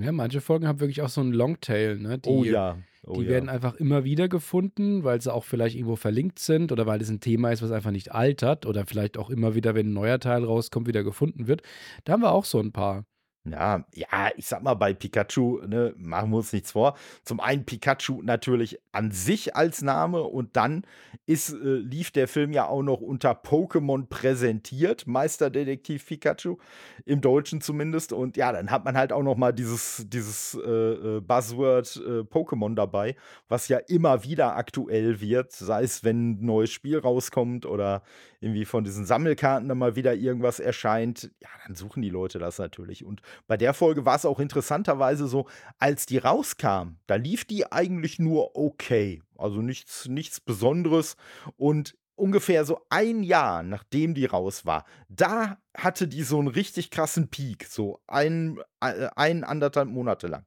[0.00, 2.18] Ja, manche Folgen haben wirklich auch so einen Longtail, ne?
[2.18, 2.78] Die, oh ja.
[3.04, 3.30] Oh die ja.
[3.30, 7.08] werden einfach immer wieder gefunden, weil sie auch vielleicht irgendwo verlinkt sind oder weil es
[7.08, 10.20] ein Thema ist, was einfach nicht altert oder vielleicht auch immer wieder, wenn ein neuer
[10.20, 11.62] Teil rauskommt, wieder gefunden wird.
[12.04, 13.04] Da haben wir auch so ein paar.
[13.52, 16.96] Ja, ja, ich sag mal, bei Pikachu, ne, machen wir uns nichts vor.
[17.24, 20.82] Zum einen Pikachu natürlich an sich als Name und dann
[21.26, 26.56] ist, äh, lief der Film ja auch noch unter Pokémon präsentiert, Meisterdetektiv Pikachu,
[27.04, 28.12] im Deutschen zumindest.
[28.12, 32.20] Und ja, dann hat man halt auch noch mal dieses, dieses äh, äh, Buzzword äh,
[32.20, 33.16] Pokémon dabei,
[33.48, 38.02] was ja immer wieder aktuell wird, sei es, wenn ein neues Spiel rauskommt oder
[38.40, 41.30] irgendwie von diesen Sammelkarten dann mal wieder irgendwas erscheint.
[41.40, 43.04] Ja, dann suchen die Leute das natürlich.
[43.04, 45.46] Und bei der Folge war es auch interessanterweise so,
[45.78, 49.22] als die rauskam, da lief die eigentlich nur okay.
[49.36, 51.16] Also nichts, nichts Besonderes.
[51.56, 56.90] Und ungefähr so ein Jahr, nachdem die raus war, da hatte die so einen richtig
[56.90, 60.44] krassen Peak, so ein, äh, ein anderthalb Monate lang.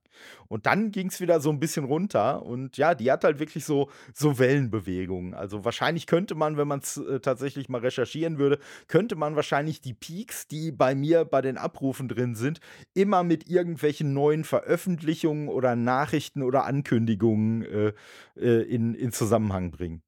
[0.48, 3.66] Und dann ging es wieder so ein bisschen runter und ja, die hat halt wirklich
[3.66, 5.34] so, so Wellenbewegungen.
[5.34, 9.82] Also wahrscheinlich könnte man, wenn man es äh, tatsächlich mal recherchieren würde, könnte man wahrscheinlich
[9.82, 12.60] die Peaks, die bei mir bei den Abrufen drin sind,
[12.94, 17.94] immer mit irgendwelchen neuen Veröffentlichungen oder Nachrichten oder Ankündigungen äh,
[18.36, 20.04] äh, in, in Zusammenhang bringen.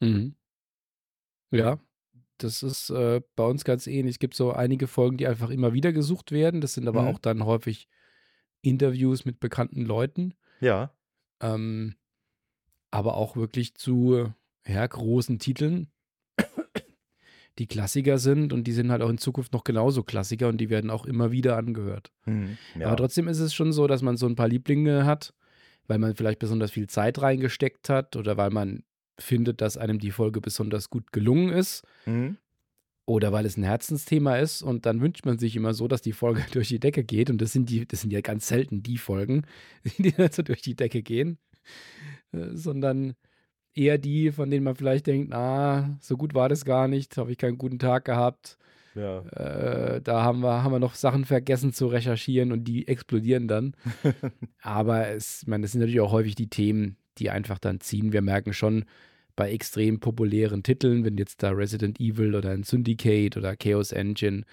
[0.00, 0.34] Mhm.
[1.58, 1.78] Ja,
[2.38, 4.14] das ist äh, bei uns ganz ähnlich.
[4.16, 6.60] Es gibt so einige Folgen, die einfach immer wieder gesucht werden.
[6.60, 7.08] Das sind aber Mhm.
[7.08, 7.88] auch dann häufig
[8.62, 10.34] Interviews mit bekannten Leuten.
[10.60, 10.92] Ja.
[11.40, 11.94] Ähm,
[12.90, 14.32] aber auch wirklich zu
[14.66, 15.90] ja, großen Titeln,
[17.58, 20.70] die Klassiker sind und die sind halt auch in Zukunft noch genauso Klassiker und die
[20.70, 22.10] werden auch immer wieder angehört.
[22.24, 22.58] Mhm.
[22.78, 22.88] ja.
[22.88, 25.34] Aber trotzdem ist es schon so, dass man so ein paar Lieblinge hat,
[25.86, 28.82] weil man vielleicht besonders viel Zeit reingesteckt hat oder weil man
[29.18, 32.36] findet, dass einem die Folge besonders gut gelungen ist Mhm.
[33.06, 36.12] oder weil es ein Herzensthema ist und dann wünscht man sich immer so, dass die
[36.12, 38.98] Folge durch die Decke geht und das sind die, das sind ja ganz selten die
[38.98, 39.42] Folgen,
[39.98, 41.38] die dann so durch die Decke gehen,
[42.32, 43.14] äh, sondern
[43.74, 47.32] eher die, von denen man vielleicht denkt, ah, so gut war das gar nicht, habe
[47.32, 48.56] ich keinen guten Tag gehabt,
[48.94, 49.18] ja.
[49.30, 53.74] äh, da haben wir, haben wir noch Sachen vergessen zu recherchieren und die explodieren dann.
[54.62, 58.12] Aber es, meine, das sind natürlich auch häufig die Themen, die einfach dann ziehen.
[58.12, 58.84] Wir merken schon
[59.36, 64.44] bei extrem populären Titeln, wenn jetzt da Resident Evil oder ein Syndicate oder Chaos Engine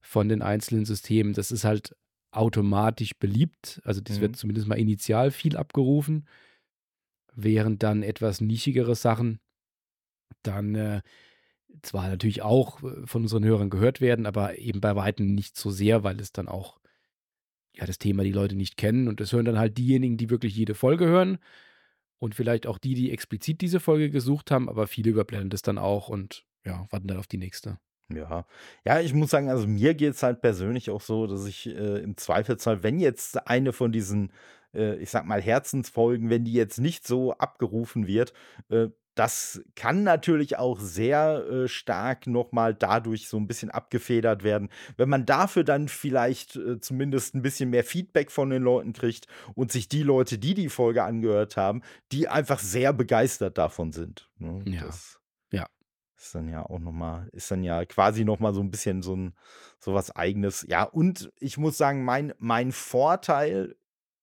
[0.00, 1.96] von den einzelnen Systemen, das ist halt
[2.30, 3.80] automatisch beliebt.
[3.84, 4.20] Also das Mhm.
[4.22, 6.26] wird zumindest mal initial viel abgerufen.
[7.34, 9.40] Während dann etwas nischigere Sachen
[10.42, 11.00] dann äh,
[11.82, 15.70] zwar natürlich auch äh, von unseren Hörern gehört werden, aber eben bei Weitem nicht so
[15.70, 16.78] sehr, weil es dann auch
[17.74, 20.54] ja das Thema die Leute nicht kennen und das hören dann halt diejenigen, die wirklich
[20.56, 21.38] jede Folge hören
[22.18, 25.78] und vielleicht auch die, die explizit diese Folge gesucht haben, aber viele überblenden das dann
[25.78, 27.78] auch und ja, warten dann auf die nächste.
[28.12, 28.46] Ja.
[28.86, 31.98] Ja, ich muss sagen, also mir geht es halt persönlich auch so, dass ich äh,
[32.02, 34.32] im Zweifelsfall, wenn jetzt eine von diesen,
[34.74, 38.32] äh, ich sag mal, Herzensfolgen, wenn die jetzt nicht so abgerufen wird,
[38.70, 38.88] äh,
[39.18, 44.68] das kann natürlich auch sehr äh, stark nochmal dadurch so ein bisschen abgefedert werden.
[44.96, 49.26] Wenn man dafür dann vielleicht äh, zumindest ein bisschen mehr Feedback von den Leuten kriegt
[49.54, 54.30] und sich die Leute, die die Folge angehört haben, die einfach sehr begeistert davon sind.
[54.38, 54.62] Ne?
[54.66, 54.82] Ja.
[54.86, 55.18] Das
[55.50, 55.66] Ja.
[56.16, 59.02] ist dann ja auch noch mal ist dann ja quasi noch mal so ein bisschen
[59.02, 59.34] so ein
[59.80, 60.64] so was Eigenes.
[60.68, 63.76] Ja, und ich muss sagen, mein mein Vorteil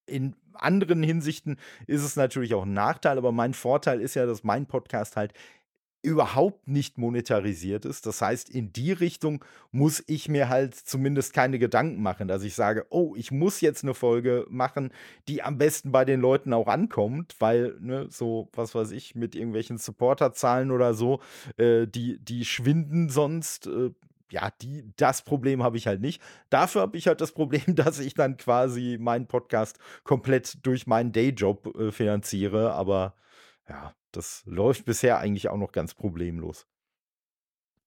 [0.07, 4.43] in anderen Hinsichten ist es natürlich auch ein Nachteil, aber mein Vorteil ist ja, dass
[4.43, 5.33] mein Podcast halt
[6.05, 8.05] überhaupt nicht monetarisiert ist.
[8.05, 12.53] Das heißt, in die Richtung muss ich mir halt zumindest keine Gedanken machen, dass ich
[12.53, 14.91] sage: „Oh, ich muss jetzt eine Folge machen,
[15.27, 19.35] die am besten bei den Leuten auch ankommt“, weil, ne, so, was weiß ich, mit
[19.35, 21.21] irgendwelchen Supporterzahlen oder so,
[21.57, 23.89] äh, die die schwinden sonst, äh,
[24.35, 26.21] ja, die das Problem habe ich halt nicht.
[26.49, 31.13] Dafür habe ich halt das Problem, dass ich dann quasi meinen Podcast komplett durch meinen
[31.13, 33.15] Dayjob, äh, finanziere, aber
[33.69, 36.67] ja, das läuft bisher eigentlich auch noch ganz problemlos.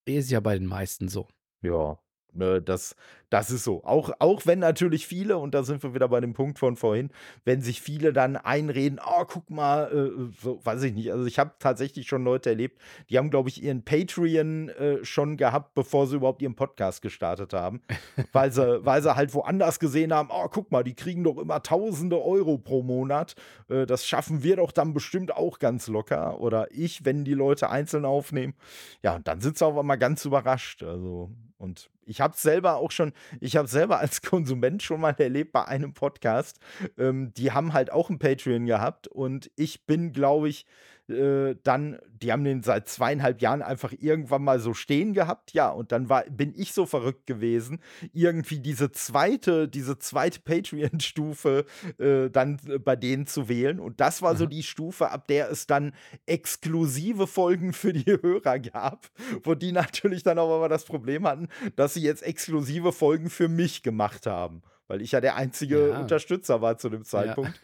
[0.07, 1.29] Ist ja bei den meisten so.
[1.61, 1.99] Ja,
[2.39, 2.97] äh, das
[3.31, 3.85] das ist so.
[3.85, 7.11] Auch auch wenn natürlich viele und da sind wir wieder bei dem Punkt von vorhin,
[7.45, 11.13] wenn sich viele dann einreden: „Oh, guck mal“, äh, so weiß ich nicht.
[11.13, 15.37] Also, ich habe tatsächlich schon Leute erlebt, die haben, glaube ich, ihren Patreon, äh, schon
[15.37, 17.83] gehabt, bevor sie überhaupt ihren Podcast gestartet haben,
[18.33, 21.63] weil sie weil sie halt woanders gesehen haben: „Oh, guck mal, die kriegen doch immer
[21.63, 23.35] Tausende Euro pro Monat.
[23.69, 27.69] Äh, das schaffen wir doch dann bestimmt auch ganz locker.“ Oder ich, wenn die Leute
[27.71, 28.55] einzeln aufnehmen.
[29.03, 30.83] Ja, und dann sind sie auf einmal ganz überrascht.
[30.83, 35.15] Also, und ich habe es selber auch schon ich habe selber als Konsument schon mal
[35.19, 36.59] erlebt bei einem Podcast.
[36.97, 40.67] Ähm, die haben halt auch 'n Patreon gehabt und ich bin, glaube ich,
[41.09, 45.71] äh, dann die haben den seit 2,5 Jahren einfach irgendwann mal so stehen gehabt, ja,
[45.71, 47.81] und dann war bin ich so verrückt gewesen,
[48.13, 51.65] irgendwie diese zweite diese zweite Patreon-Stufe,
[51.99, 55.67] äh, dann bei denen zu wählen und das war so die Stufe, ab der es
[55.67, 55.93] dann
[56.27, 59.09] exklusive Folgen für die Hörer gab,
[59.43, 63.49] wo die natürlich dann auch immer das Problem hatten, dass sie jetzt exklusive Folgen für
[63.49, 64.63] mich gemacht haben.
[64.89, 66.01] Weil ich ja der einzige Ja.
[66.01, 67.61] Unterstützer war zu dem Zeitpunkt.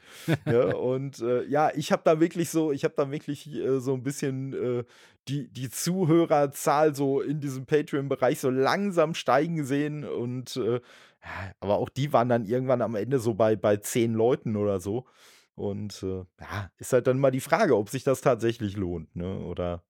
[0.47, 3.95] Ja, und äh, ja, ich habe da wirklich so, ich habe da wirklich äh, so
[3.95, 4.85] ein bisschen äh,
[5.29, 11.79] die, die Zuhörerzahl so in diesem Patreon-Bereich so langsam steigen sehen und äh, ja, aber
[11.79, 15.07] auch die waren dann irgendwann am Ende so bei, bei zehn Leuten oder so.
[15.55, 19.39] Und äh, ja, ist halt dann mal die Frage, ob sich das tatsächlich lohnt, ne?
[19.39, 19.83] Oder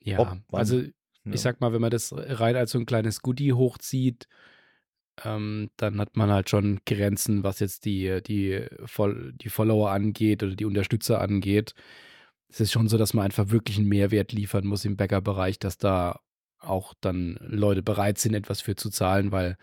[0.00, 0.92] Ja, man, also ne?
[1.24, 4.28] ich sag mal, wenn man das rein als so ein kleines Goodie hochzieht,
[5.24, 8.64] ähm, dann hat man halt schon Grenzen, was jetzt die, die,
[9.34, 11.74] die Follower angeht oder die Unterstützer angeht.
[12.48, 15.78] Es ist schon so, dass man einfach wirklich einen Mehrwert liefern muss im Bäckerbereich, dass
[15.78, 16.20] da
[16.58, 19.56] auch dann Leute bereit sind, etwas für zu zahlen, weil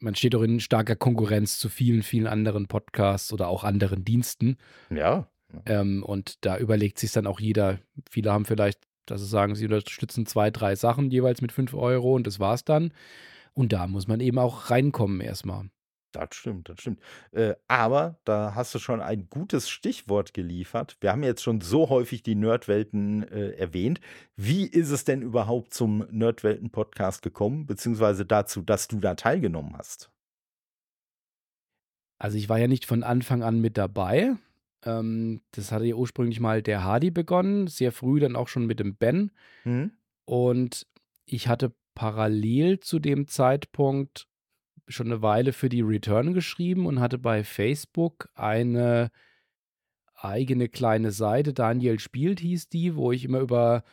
[0.00, 4.56] man steht doch in starker Konkurrenz zu vielen, vielen anderen Podcasts oder auch anderen Diensten.
[4.90, 5.28] Ja.
[5.66, 7.78] Ähm, und da überlegt sich dann auch jeder.
[8.10, 12.14] Viele haben vielleicht, dass sie sagen, sie unterstützen zwei, drei Sachen jeweils mit fünf Euro
[12.14, 12.92] und das war's dann.
[13.54, 15.70] Und da muss man eben auch reinkommen erstmal.
[16.14, 17.00] Das stimmt, das stimmt.
[17.32, 20.96] Äh, aber da hast du schon ein gutes Stichwort geliefert.
[21.00, 24.00] Wir haben jetzt schon so häufig die Nerdwelten äh, erwähnt.
[24.36, 30.10] Wie ist es denn überhaupt zum Nerdwelten-Podcast gekommen, beziehungsweise dazu, dass du da teilgenommen hast?
[32.18, 34.36] Also ich war ja nicht von Anfang an mit dabei.
[34.84, 38.78] Ähm, das hatte ja ursprünglich mal der Hardy begonnen, sehr früh dann auch schon mit
[38.78, 39.32] dem Ben.
[39.64, 39.90] Hm?
[40.26, 40.86] Und
[41.26, 44.26] ich hatte parallel zu dem Zeitpunkt
[44.88, 49.10] schon eine Weile für die Return geschrieben und hatte bei Facebook eine
[50.14, 53.84] eigene kleine Seite, Daniel spielt hieß die, wo ich immer über,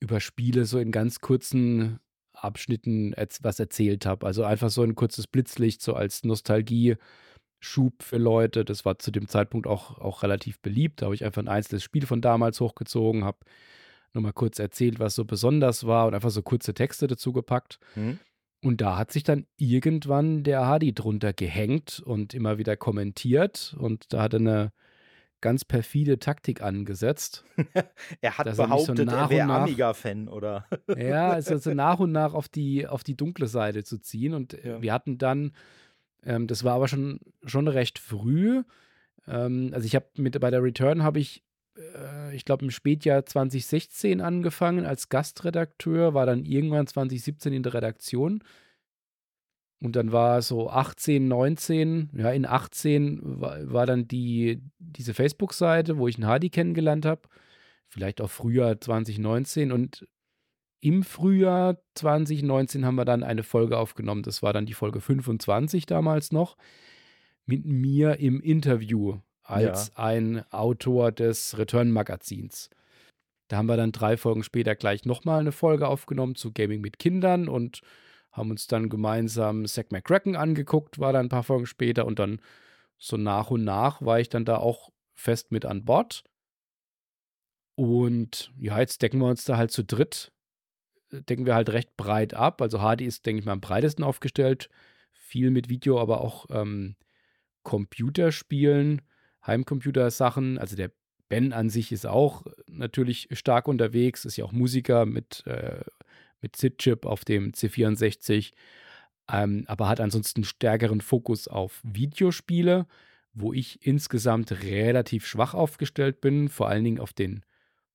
[0.00, 2.00] über Spiele so in ganz kurzen
[2.32, 4.26] Abschnitten was erzählt habe.
[4.26, 8.64] Also einfach so ein kurzes Blitzlicht, so als Nostalgie-Schub für Leute.
[8.64, 11.02] Das war zu dem Zeitpunkt auch, auch relativ beliebt.
[11.02, 13.38] Da habe ich einfach ein einzelnes Spiel von damals hochgezogen, habe
[14.12, 17.78] nochmal kurz erzählt, was so besonders war und einfach so kurze Texte dazu gepackt.
[17.94, 18.18] Hm?
[18.62, 23.74] Und da hat sich dann irgendwann der Hardy drunter gehängt und immer wieder kommentiert.
[23.78, 24.72] Und da hat er eine
[25.40, 27.44] ganz perfide Taktik angesetzt.
[28.20, 30.66] Er hat so behauptet, nach er wäre Amiga-Fan, oder?
[30.98, 34.34] Ja, also so nach und nach auf die, auf die dunkle Seite zu ziehen.
[34.34, 34.82] Und äh, Ja.
[34.82, 35.52] wir hatten dann,
[36.24, 38.62] ähm, das war aber schon, schon recht früh.
[39.26, 41.42] Ähm, also ich habe mit bei der Return habe ich,
[41.76, 47.74] äh, ich glaube im Spätjahr 2016 angefangen als Gastredakteur, war dann irgendwann 2017 in der
[47.74, 48.42] Redaktion.
[49.82, 55.96] Und dann war so 18, 19, ja, in 18 war, war dann die, diese Facebook-Seite,
[55.96, 57.22] wo ich einen Hardy kennengelernt habe.
[57.88, 59.72] Vielleicht auch Frühjahr 2019.
[59.72, 60.06] Und
[60.80, 64.22] im Frühjahr 2019 haben wir dann eine Folge aufgenommen.
[64.22, 66.56] Das war dann die Folge 25 damals noch.
[67.46, 69.20] Mit mir im Interview
[69.50, 72.70] als ein Autor des Return-Magazins.
[73.48, 76.98] Da haben wir dann drei Folgen später gleich nochmal eine Folge aufgenommen zu Gaming mit
[76.98, 77.80] Kindern und
[78.30, 82.40] haben uns dann gemeinsam Zack McCracken angeguckt, war dann ein paar Folgen später und dann
[82.96, 86.22] so nach und nach war ich dann da auch fest mit an Bord.
[87.74, 90.32] Und ja, jetzt decken wir uns da halt zu dritt,
[91.10, 92.62] decken wir halt recht breit ab.
[92.62, 94.68] Also Hardy ist, denke ich mal, am breitesten aufgestellt.
[95.12, 96.96] Viel mit Video, aber auch ähm,
[97.62, 99.02] Computerspielen,
[99.46, 100.58] Heimcomputersachen.
[100.58, 100.90] Also der
[101.28, 105.80] Ben an sich ist auch natürlich stark unterwegs, ist ja auch Musiker mit, äh,
[106.40, 108.52] mit SID-Chip auf dem C64,
[109.32, 112.86] ähm, aber hat ansonsten stärkeren Fokus auf Videospiele,
[113.32, 117.44] wo ich insgesamt relativ schwach aufgestellt bin, vor allen Dingen auf den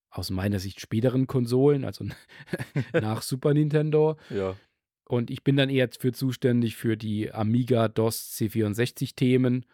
[0.09, 2.05] aus meiner Sicht späteren Konsolen, also
[2.93, 4.17] nach Super Nintendo.
[4.29, 4.55] Ja.
[5.03, 9.65] Und ich bin dann eher für zuständig für die Amiga DOS C64 Themen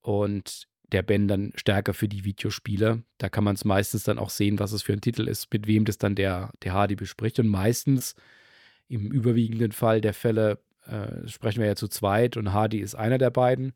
[0.00, 3.02] und der Ben dann stärker für die Videospiele.
[3.18, 5.66] Da kann man es meistens dann auch sehen, was es für ein Titel ist, mit
[5.66, 7.38] wem das dann der, der Hardy bespricht.
[7.38, 8.14] Und meistens
[8.88, 13.18] im überwiegenden Fall der Fälle äh, sprechen wir ja zu zweit und Hardy ist einer
[13.18, 13.72] der beiden.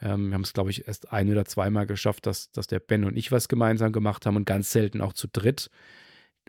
[0.00, 3.04] Ähm, wir haben es, glaube ich, erst ein oder zweimal geschafft, dass, dass der Ben
[3.04, 5.70] und ich was gemeinsam gemacht haben und ganz selten auch zu dritt.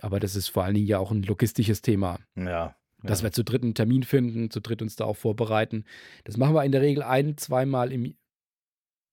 [0.01, 2.75] Aber das ist vor allen Dingen ja auch ein logistisches Thema Ja.
[3.03, 3.25] dass ja.
[3.25, 5.83] wir zu dritt einen Termin finden, zu dritt uns da auch vorbereiten.
[6.23, 8.15] Das machen wir in der Regel ein, zweimal im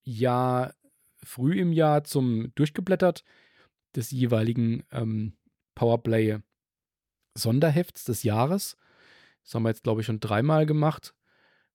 [0.02, 0.74] Jahr,
[1.22, 3.24] früh im Jahr zum Durchgeblättert
[3.94, 5.34] des jeweiligen ähm,
[5.74, 6.38] Powerplay
[7.34, 8.76] Sonderhefts des Jahres.
[9.44, 11.14] Das haben wir jetzt, glaube ich, schon dreimal gemacht,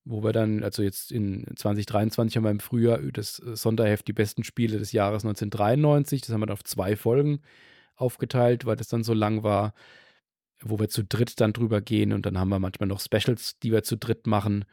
[0.04, 4.44] wo wir dann, also jetzt in 2023 haben wir im Frühjahr das Sonderheft Die besten
[4.44, 6.22] Spiele des Jahres 1993.
[6.22, 7.42] Das haben wir dann auf zwei Folgen
[7.96, 9.74] aufgeteilt, weil das dann so lang war
[10.62, 13.72] wo wir zu dritt dann drüber gehen und dann haben wir manchmal noch Specials, die
[13.72, 14.66] wir zu dritt machen.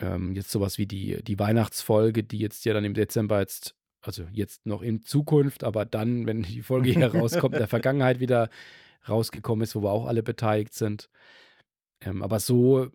[0.00, 4.24] Ähm, jetzt sowas wie die, die Weihnachtsfolge, die jetzt ja dann im Dezember jetzt, also
[4.32, 8.50] jetzt noch in Zukunft, aber dann, wenn die Folge hier rauskommt, in der Vergangenheit wieder
[9.08, 11.08] rausgekommen ist, wo wir auch alle beteiligt sind.
[12.00, 12.90] Ähm, aber so,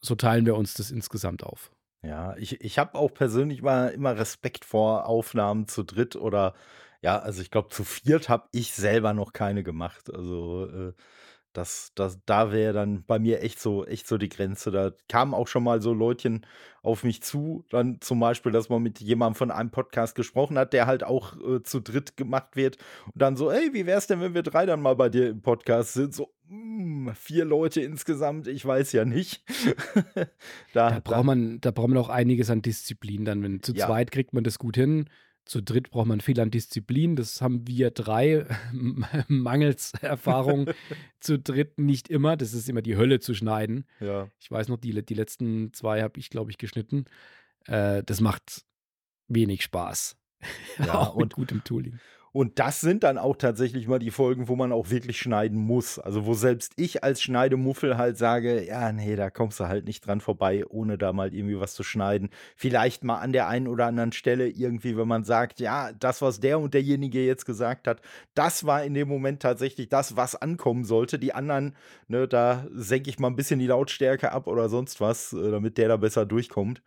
[0.00, 1.72] so teilen wir uns das insgesamt auf.
[2.02, 6.54] Ja, ich, ich habe auch persönlich mal immer Respekt vor Aufnahmen zu dritt oder
[7.02, 10.12] ja, also ich glaube, zu viert habe ich selber noch keine gemacht.
[10.12, 10.92] Also äh,
[11.56, 14.70] das, das, da wäre dann bei mir echt so, echt so die Grenze.
[14.70, 16.44] Da kamen auch schon mal so Leutchen
[16.82, 17.64] auf mich zu.
[17.70, 21.36] Dann zum Beispiel, dass man mit jemandem von einem Podcast gesprochen hat, der halt auch
[21.40, 22.76] äh, zu dritt gemacht wird.
[23.06, 25.40] Und dann so, ey, wie wär's denn, wenn wir drei dann mal bei dir im
[25.40, 26.14] Podcast sind?
[26.14, 29.42] So, mm, vier Leute insgesamt, ich weiß ja nicht.
[30.74, 33.42] da, da, braucht man, da braucht man auch einiges an Disziplin dann.
[33.42, 33.86] Wenn zu ja.
[33.86, 35.08] zweit kriegt man das gut hin
[35.46, 37.16] zu dritt braucht man viel an Disziplin.
[37.16, 38.46] Das haben wir drei
[39.28, 40.70] mangels Erfahrung
[41.20, 42.36] zu dritt nicht immer.
[42.36, 43.86] Das ist immer die Hölle zu schneiden.
[44.00, 44.28] Ja.
[44.38, 47.06] Ich weiß noch, die, die letzten zwei habe ich, glaube ich, geschnitten.
[47.66, 48.64] Äh, das macht
[49.28, 50.16] wenig Spaß.
[50.78, 51.98] Ja, auch und gutem Tooling.
[52.36, 55.98] Und das sind dann auch tatsächlich mal die Folgen, wo man auch wirklich schneiden muss.
[55.98, 60.06] Also wo selbst ich als Schneidemuffel halt sage, ja, nee, da kommst du halt nicht
[60.06, 62.28] dran vorbei, ohne da mal irgendwie was zu schneiden.
[62.54, 66.38] Vielleicht mal an der einen oder anderen Stelle irgendwie, wenn man sagt, ja, das, was
[66.38, 68.02] der und derjenige jetzt gesagt hat,
[68.34, 71.18] das war in dem Moment tatsächlich das, was ankommen sollte.
[71.18, 71.74] Die anderen,
[72.06, 75.78] ne, da senke ich mal ein bisschen die Lautstärke ab oder sonst was, äh, damit
[75.78, 76.82] der da besser durchkommt.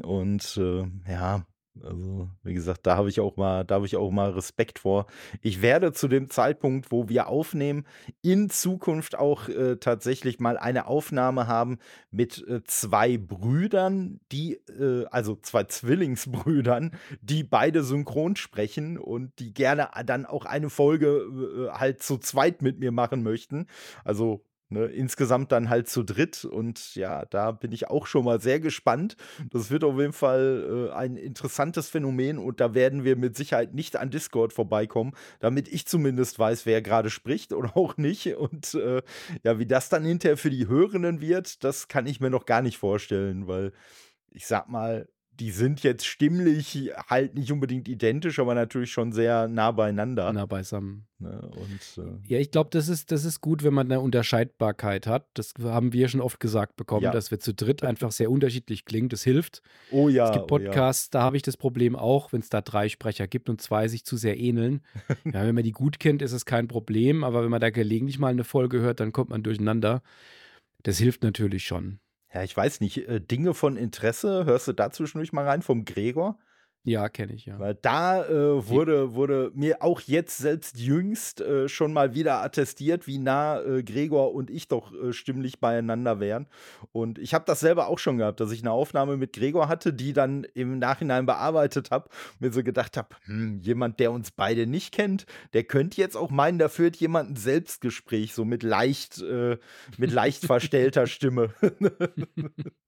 [0.00, 1.44] Und äh, ja,
[1.82, 5.06] also, wie gesagt, da habe ich auch mal, da habe ich auch mal Respekt vor.
[5.42, 7.84] Ich werde zu dem Zeitpunkt, wo wir aufnehmen,
[8.22, 11.78] in Zukunft auch äh, tatsächlich mal eine Aufnahme haben
[12.10, 19.52] mit äh, zwei Brüdern, die, äh, also zwei Zwillingsbrüdern, die beide synchron sprechen und die
[19.52, 23.66] gerne dann auch eine Folge äh, halt zu zweit mit mir machen möchten.
[24.04, 28.40] Also Ne, insgesamt dann halt zu dritt und ja, da bin ich auch schon mal
[28.40, 29.14] sehr gespannt.
[29.50, 33.74] Das wird auf jeden Fall äh, ein interessantes Phänomen und da werden wir mit Sicherheit
[33.74, 38.36] nicht an Discord vorbeikommen, damit ich zumindest weiß, wer gerade spricht oder auch nicht.
[38.36, 39.02] Und äh,
[39.42, 42.62] ja, wie das dann hinterher für die Hörenden wird, das kann ich mir noch gar
[42.62, 43.72] nicht vorstellen, weil
[44.30, 45.06] ich sag mal,
[45.40, 50.32] die sind jetzt stimmlich halt nicht unbedingt identisch, aber natürlich schon sehr nah beieinander.
[50.32, 51.06] Nah beisammen.
[51.18, 51.40] Ne?
[51.56, 55.26] Und, äh, ja, ich glaube, das ist, das ist gut, wenn man eine Unterscheidbarkeit hat.
[55.34, 57.10] Das haben wir schon oft gesagt bekommen, ja.
[57.10, 59.08] dass wir zu dritt einfach sehr unterschiedlich klingen.
[59.08, 59.62] Das hilft.
[59.90, 60.26] Oh ja.
[60.26, 61.20] Es gibt Podcasts, oh ja.
[61.20, 64.04] da habe ich das Problem auch, wenn es da drei Sprecher gibt und zwei sich
[64.04, 64.82] zu sehr ähneln.
[65.24, 68.18] ja, wenn man die gut kennt, ist es kein Problem, aber wenn man da gelegentlich
[68.18, 70.02] mal eine Folge hört, dann kommt man durcheinander.
[70.84, 71.98] Das hilft natürlich schon.
[72.34, 75.84] Ja, ich weiß nicht, äh, Dinge von Interesse, hörst du da zwischendurch mal rein vom
[75.84, 76.36] Gregor?
[76.86, 77.58] Ja, kenne ich, ja.
[77.58, 83.06] Weil da äh, wurde, wurde mir auch jetzt selbst jüngst äh, schon mal wieder attestiert,
[83.06, 86.46] wie nah äh, Gregor und ich doch äh, stimmlich beieinander wären.
[86.92, 89.94] Und ich habe das selber auch schon gehabt, dass ich eine Aufnahme mit Gregor hatte,
[89.94, 92.10] die dann im Nachhinein bearbeitet habe.
[92.38, 95.24] Mir so gedacht habe, hm, jemand, der uns beide nicht kennt,
[95.54, 99.56] der könnte jetzt auch meinen, da führt jemand ein Selbstgespräch, so mit leicht, äh,
[99.96, 101.54] mit leicht verstellter Stimme.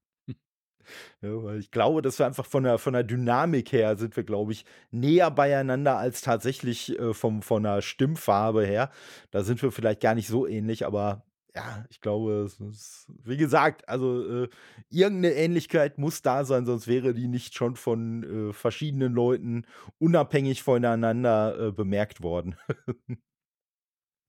[1.21, 4.23] Ja, weil ich glaube, dass wir einfach von der, von der Dynamik her sind wir,
[4.23, 8.91] glaube ich, näher beieinander als tatsächlich äh, vom, von der Stimmfarbe her.
[9.31, 11.23] Da sind wir vielleicht gar nicht so ähnlich, aber
[11.57, 14.49] ja, ich glaube, es ist, wie gesagt, also äh,
[14.89, 19.65] irgendeine Ähnlichkeit muss da sein, sonst wäre die nicht schon von äh, verschiedenen Leuten
[19.97, 22.55] unabhängig voneinander äh, bemerkt worden.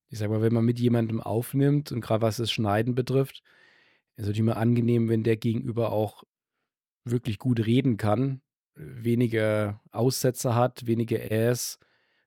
[0.09, 3.43] ich sag mal, wenn man mit jemandem aufnimmt und gerade was das Schneiden betrifft,
[4.15, 6.23] ist es immer angenehm, wenn der Gegenüber auch
[7.05, 8.41] wirklich gut reden kann,
[8.75, 11.79] weniger Aussetzer hat, weniger Äs,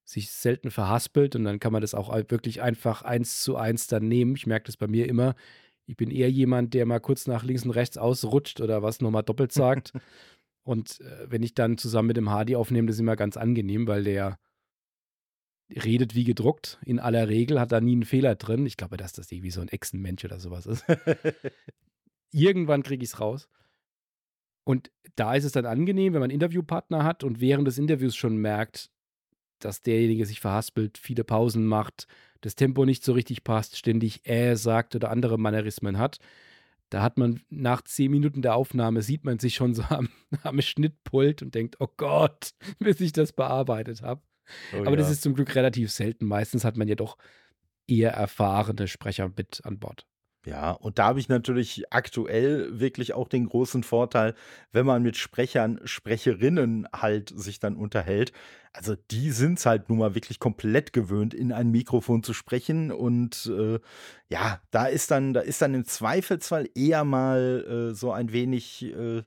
[0.05, 4.09] sich selten verhaspelt und dann kann man das auch wirklich einfach eins zu eins dann
[4.09, 4.35] nehmen.
[4.37, 5.35] Ich merke das bei mir immer.
[5.87, 9.23] Ich bin eher jemand, der mal kurz nach links und rechts ausrutscht oder was nochmal
[9.23, 9.93] doppelt sagt.
[10.65, 13.87] und äh, wenn ich dann zusammen mit dem Hardy aufnehme, das ist immer ganz angenehm,
[13.87, 14.39] weil der
[15.71, 16.79] redet wie gedruckt.
[16.85, 18.67] In aller Regel hat da nie einen Fehler drin.
[18.67, 20.85] Ich glaube, dass das irgendwie so ein Echsenmensch oder sowas ist.
[22.33, 23.49] Irgendwann kriege ich es raus.
[24.65, 28.17] Und da ist es dann angenehm, wenn man einen Interviewpartner hat und während des Interviews
[28.17, 28.91] schon merkt,
[29.59, 32.07] dass derjenige sich verhaspelt, viele Pausen macht,
[32.41, 36.19] das Tempo nicht so richtig passt, ständig äh sagt oder andere Mannerismen hat.
[36.91, 40.09] Da hat man nach zehn Minuten der Aufnahme, sieht man sich schon so am,
[40.43, 44.23] am Schnittpult und denkt, oh Gott, bis ich das bearbeitet habe.
[44.75, 44.97] Oh, Aber ja.
[44.97, 46.27] das ist zum Glück relativ selten.
[46.27, 47.17] Meistens hat man ja doch
[47.87, 50.07] eher erfahrene Sprecher mit an Bord.
[50.45, 54.35] Ja, und da habe ich natürlich aktuell wirklich auch den großen Vorteil,
[54.73, 58.33] wenn man mit Sprechern, Sprecherinnen halt sich dann unterhält.
[58.73, 62.91] Also die sind es halt nun mal wirklich komplett gewöhnt, in ein Mikrofon zu sprechen.
[62.91, 63.79] Und äh,
[64.31, 68.83] ja, da ist dann, da ist dann im Zweifelsfall eher mal äh, so ein wenig
[68.83, 69.23] äh,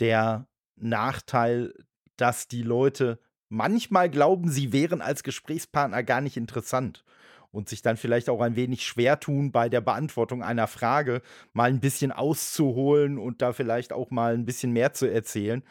[0.00, 1.72] der Nachteil,
[2.16, 7.04] dass die Leute manchmal glauben, sie wären als Gesprächspartner gar nicht interessant.
[7.52, 11.22] Und sich dann vielleicht auch ein wenig schwer tun bei der Beantwortung einer Frage,
[11.52, 15.62] mal ein bisschen auszuholen und da vielleicht auch mal ein bisschen mehr zu erzählen.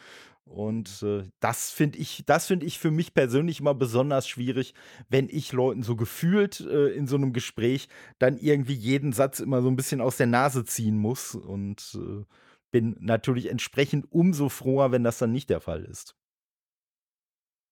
[0.46, 4.74] Und äh, das finde ich, das finde ich für mich persönlich immer besonders schwierig,
[5.10, 7.88] wenn ich Leuten so gefühlt äh, in so einem Gespräch
[8.20, 11.36] dann irgendwie jeden Satz immer so ein bisschen aus der Nase ziehen muss.
[11.36, 12.26] Und äh,
[12.72, 16.16] bin natürlich entsprechend umso froher, wenn das dann nicht der Fall ist.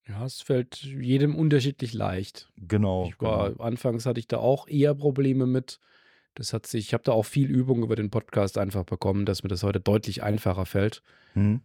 [0.10, 2.52] Ja, es fällt jedem unterschiedlich leicht.
[2.58, 3.06] Genau.
[3.08, 3.64] Ich war, genau.
[3.64, 5.80] anfangs hatte ich da auch eher Probleme mit.
[6.34, 9.44] Das hat sich, ich habe da auch viel Übung über den Podcast einfach bekommen, dass
[9.44, 11.04] mir das heute deutlich einfacher fällt.
[11.34, 11.62] Hm.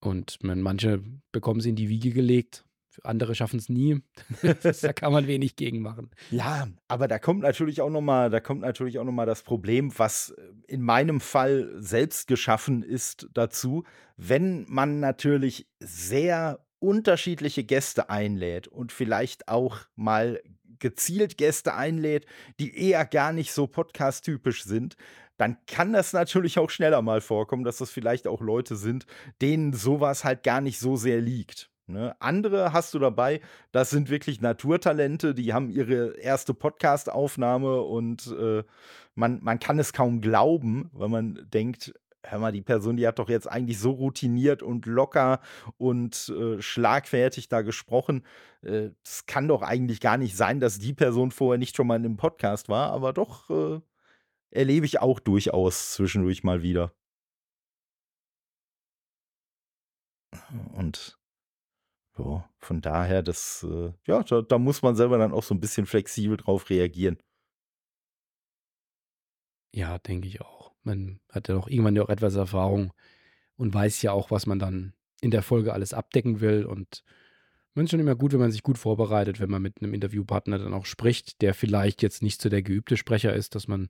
[0.00, 2.64] Und man, manche bekommen sie in die Wiege gelegt,
[3.04, 4.02] andere schaffen es nie.
[4.82, 6.10] da kann man wenig gegen machen.
[6.30, 9.42] Ja, aber da kommt natürlich auch noch mal, da kommt natürlich auch noch mal das
[9.42, 10.34] Problem, was
[10.66, 13.84] in meinem Fall selbst geschaffen ist dazu,
[14.16, 20.42] wenn man natürlich sehr unterschiedliche Gäste einlädt und vielleicht auch mal
[20.78, 22.26] gezielt Gäste einlädt,
[22.58, 24.96] die eher gar nicht so podcast-typisch sind,
[25.38, 29.06] dann kann das natürlich auch schneller mal vorkommen, dass das vielleicht auch Leute sind,
[29.40, 31.70] denen sowas halt gar nicht so sehr liegt.
[31.86, 32.14] Ne?
[32.20, 38.64] Andere hast du dabei, das sind wirklich Naturtalente, die haben ihre erste Podcast-Aufnahme und äh,
[39.14, 43.18] man, man kann es kaum glauben, weil man denkt, hör mal, die Person, die hat
[43.18, 45.40] doch jetzt eigentlich so routiniert und locker
[45.76, 48.24] und äh, schlagfertig da gesprochen.
[48.62, 51.96] Es äh, kann doch eigentlich gar nicht sein, dass die Person vorher nicht schon mal
[51.96, 53.80] in einem Podcast war, aber doch äh,
[54.50, 56.94] erlebe ich auch durchaus zwischendurch mal wieder.
[60.74, 61.18] Und
[62.16, 65.60] so, von daher, das, äh, ja, da, da muss man selber dann auch so ein
[65.60, 67.18] bisschen flexibel drauf reagieren.
[69.74, 70.61] Ja, denke ich auch.
[70.82, 72.92] Man hat ja auch irgendwann ja auch etwas Erfahrung
[73.56, 76.64] und weiß ja auch, was man dann in der Folge alles abdecken will.
[76.64, 77.04] Und
[77.74, 80.58] man ist schon immer gut, wenn man sich gut vorbereitet, wenn man mit einem Interviewpartner
[80.58, 83.88] dann auch spricht, der vielleicht jetzt nicht so der geübte Sprecher ist, dass man,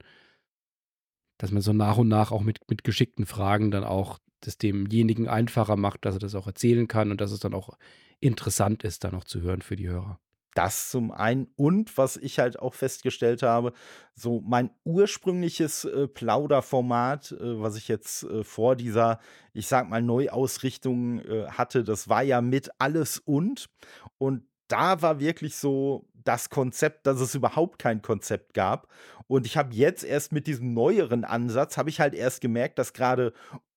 [1.38, 5.28] dass man so nach und nach auch mit, mit geschickten Fragen dann auch das demjenigen
[5.28, 7.76] einfacher macht, dass er das auch erzählen kann und dass es dann auch
[8.20, 10.20] interessant ist, da noch zu hören für die Hörer.
[10.54, 13.72] Das zum einen und was ich halt auch festgestellt habe,
[14.14, 19.18] so mein ursprüngliches äh, Plauderformat, äh, was ich jetzt äh, vor dieser,
[19.54, 23.70] ich sag mal, Neuausrichtung äh, hatte, das war ja mit alles und.
[24.18, 28.88] Und da war wirklich so das Konzept, dass es überhaupt kein Konzept gab.
[29.26, 32.92] Und ich habe jetzt erst mit diesem neueren Ansatz, habe ich halt erst gemerkt, dass
[32.92, 33.32] gerade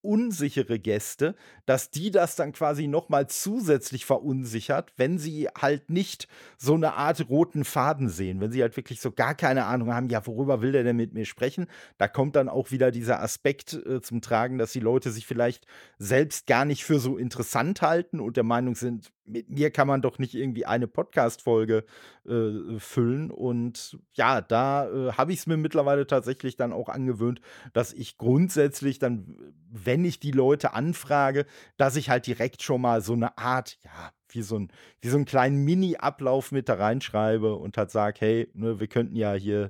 [0.06, 1.36] unsichere Gäste,
[1.66, 6.28] dass die das dann quasi noch mal zusätzlich verunsichert, wenn sie halt nicht
[6.58, 10.10] so eine Art roten Faden sehen, wenn sie halt wirklich so gar keine Ahnung haben,
[10.10, 11.68] ja, worüber will der denn mit mir sprechen?
[11.98, 15.66] Da kommt dann auch wieder dieser Aspekt äh, zum Tragen, dass die Leute sich vielleicht
[15.98, 20.02] selbst gar nicht für so interessant halten und der Meinung sind, mit mir kann man
[20.02, 21.84] doch nicht irgendwie eine Podcast-Folge
[22.28, 23.32] äh, füllen.
[23.32, 27.42] Und ja, da äh, habe ich es mir mittlerweile tatsächlich dann auch angewöhnt,
[27.74, 31.46] dass ich grundsätzlich dann, wenn ich die Leute anfrage,
[31.78, 34.72] dass ich halt direkt schon mal so eine Art, ja, wie so, ein,
[35.02, 39.16] wie so einen kleinen Mini-Ablauf mit da reinschreibe und halt sage, hey, ne, wir könnten
[39.16, 39.70] ja hier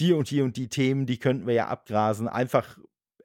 [0.00, 2.28] die und die und die Themen, die könnten wir ja abgrasen.
[2.28, 2.78] Einfach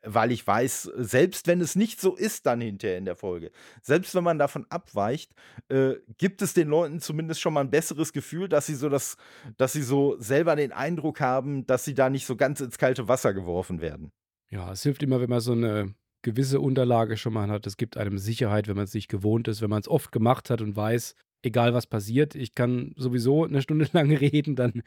[0.03, 4.15] weil ich weiß, selbst wenn es nicht so ist dann hinterher in der Folge, selbst
[4.15, 5.33] wenn man davon abweicht,
[5.69, 9.17] äh, gibt es den Leuten zumindest schon mal ein besseres Gefühl, dass sie so das,
[9.57, 13.07] dass sie so selber den Eindruck haben, dass sie da nicht so ganz ins kalte
[13.07, 14.11] Wasser geworfen werden.
[14.49, 17.65] Ja, es hilft immer, wenn man so eine gewisse Unterlage schon mal hat.
[17.65, 20.49] Es gibt einem Sicherheit, wenn man es nicht gewohnt ist, wenn man es oft gemacht
[20.49, 24.83] hat und weiß, egal was passiert, ich kann sowieso eine Stunde lang reden, dann,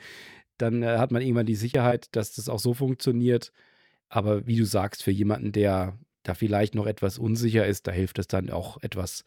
[0.58, 3.52] dann äh, hat man irgendwann die Sicherheit, dass das auch so funktioniert.
[4.09, 8.18] Aber wie du sagst, für jemanden, der da vielleicht noch etwas unsicher ist, da hilft
[8.18, 9.24] es dann auch etwas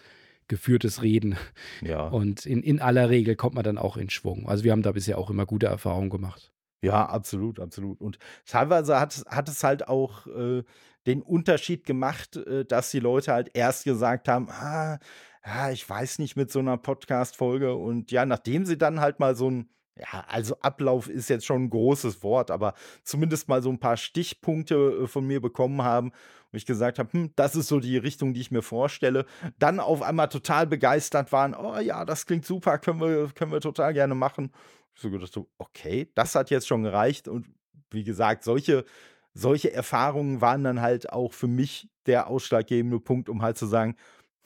[0.48, 1.36] geführtes Reden.
[1.82, 2.08] Ja.
[2.08, 4.48] Und in, in aller Regel kommt man dann auch in Schwung.
[4.48, 6.52] Also wir haben da bisher auch immer gute Erfahrungen gemacht.
[6.82, 8.02] Ja, absolut, absolut.
[8.02, 10.64] Und teilweise hat, hat es halt auch äh,
[11.06, 15.00] den Unterschied gemacht, äh, dass die Leute halt erst gesagt haben, ah,
[15.42, 17.76] ah ich weiß nicht mit so einer Podcast-Folge.
[17.76, 19.70] Und ja, nachdem sie dann halt mal so ein
[20.00, 22.74] ja, also Ablauf ist jetzt schon ein großes Wort, aber
[23.04, 26.12] zumindest mal so ein paar Stichpunkte äh, von mir bekommen haben,
[26.52, 29.26] wo ich gesagt habe, hm, das ist so die Richtung, die ich mir vorstelle.
[29.60, 33.62] Dann auf einmal total begeistert waren, oh ja, das klingt super, können wir, können wir
[33.62, 34.52] total gerne machen.
[34.96, 37.28] Ich so gedacht, okay, das hat jetzt schon gereicht.
[37.28, 37.48] Und
[37.92, 38.86] wie gesagt, solche,
[39.34, 43.96] solche Erfahrungen waren dann halt auch für mich der ausschlaggebende Punkt, um halt zu sagen,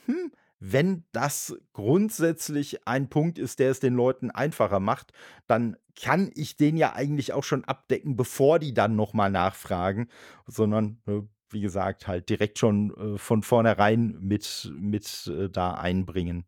[0.05, 0.31] hm,
[0.63, 5.11] wenn das grundsätzlich ein Punkt ist, der es den Leuten einfacher macht,
[5.47, 10.07] dann kann ich den ja eigentlich auch schon abdecken, bevor die dann nochmal nachfragen,
[10.45, 16.45] sondern äh, wie gesagt, halt direkt schon äh, von vornherein mit, mit äh, da einbringen.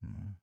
[0.00, 0.36] Hm.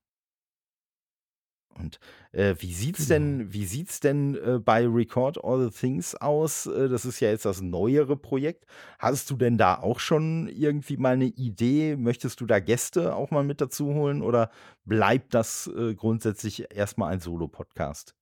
[1.77, 1.99] Und
[2.31, 6.65] äh, wie sieht's denn, wie sieht's denn äh, bei Record All the Things aus?
[6.67, 8.65] Äh, das ist ja jetzt das neuere Projekt.
[8.99, 11.95] Hast du denn da auch schon irgendwie mal eine Idee?
[11.95, 14.51] Möchtest du da Gäste auch mal mit dazu holen oder
[14.85, 18.15] bleibt das äh, grundsätzlich erstmal ein Solo-Podcast?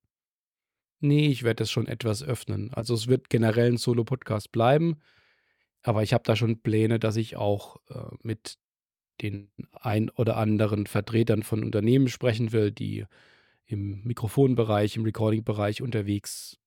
[1.02, 2.74] Nee, ich werde das schon etwas öffnen.
[2.74, 4.98] Also es wird generell ein Solo-Podcast bleiben,
[5.82, 8.58] aber ich habe da schon Pläne, dass ich auch äh, mit
[9.22, 13.06] den ein oder anderen Vertretern von Unternehmen sprechen will, die
[13.70, 16.58] im Mikrofonbereich, im Recording-Bereich unterwegs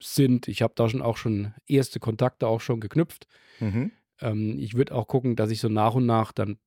[0.00, 0.46] sind.
[0.46, 3.26] Ich habe da schon auch schon erste Kontakte auch schon geknüpft.
[3.58, 3.90] Mhm.
[4.20, 6.58] Ähm, ich würde auch gucken, dass ich so nach und nach dann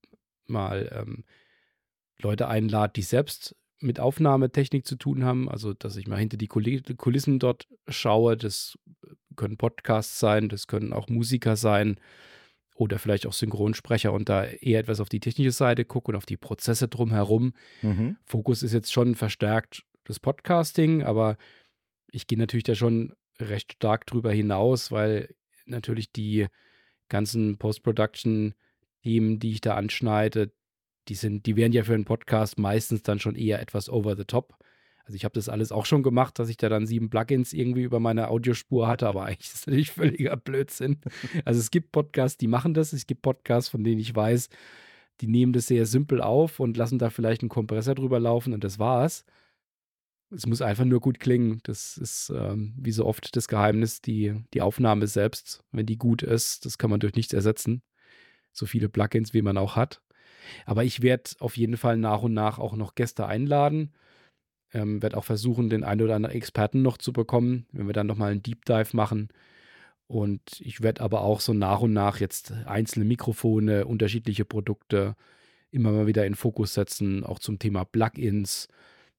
[0.48, 1.24] mal ähm,
[2.20, 5.50] Leute einlade, die selbst mit Aufnahmetechnik zu tun haben.
[5.50, 8.36] Also, dass ich mal hinter die Kulissen dort schaue.
[8.36, 8.78] Das
[9.38, 12.00] können Podcasts sein, das können auch Musiker sein
[12.82, 16.26] oder vielleicht auch Synchronsprecher und da eher etwas auf die technische Seite gucke und auf
[16.26, 17.54] die Prozesse drumherum.
[17.84, 18.18] Mhm.
[18.26, 21.38] Fokus ist jetzt schon verstärkt das Podcasting, aber
[22.12, 25.36] ich gehe natürlich da schon recht stark drüber hinaus, weil
[25.68, 26.48] natürlich die
[27.08, 30.52] ganzen Post-Production-Themen, die ich da anschneide,
[31.08, 34.26] die sind, die wären ja für einen Podcast meistens dann schon eher etwas over the
[34.26, 34.56] top.
[35.06, 37.84] Also ich habe das alles auch schon gemacht, dass ich da dann sieben Plugins irgendwie
[37.84, 41.00] über meine Audiospur hatte, aber eigentlich ist das natürlich völliger Blödsinn.
[41.46, 44.50] Also es gibt Podcasts, die machen das, es gibt Podcasts, von denen ich weiß,
[45.22, 48.64] die nehmen das sehr simpel auf und lassen da vielleicht einen Kompressor drüber laufen und
[48.64, 49.26] das war's.
[50.34, 51.60] Es muss einfach nur gut klingen.
[51.64, 56.24] Das ist ähm, wie so oft das Geheimnis, die, die Aufnahme selbst, wenn die gut
[56.24, 57.84] ist, das kann man durch nichts ersetzen.
[58.54, 60.02] So viele Plugins, wie man auch hat.
[60.66, 63.94] Aber ich werde auf jeden Fall nach und nach auch noch Gäste einladen.
[64.74, 68.08] Ähm, werde auch versuchen, den einen oder anderen Experten noch zu bekommen, wenn wir dann
[68.08, 69.30] nochmal einen Deep Dive machen.
[70.08, 75.16] Und ich werde aber auch so nach und nach jetzt einzelne Mikrofone, unterschiedliche Produkte
[75.72, 78.68] immer mal wieder in Fokus setzen, auch zum Thema Plugins.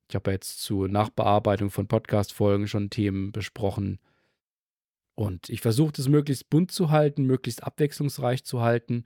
[0.08, 3.98] Ich habe jetzt zur Nachbearbeitung von Podcast-Folgen schon Themen besprochen.
[5.14, 9.04] Und ich versuche das möglichst bunt zu halten, möglichst abwechslungsreich zu halten.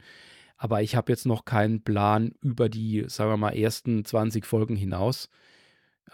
[0.57, 4.75] Aber ich habe jetzt noch keinen Plan über die, sagen wir mal, ersten 20 Folgen
[4.75, 5.29] hinaus.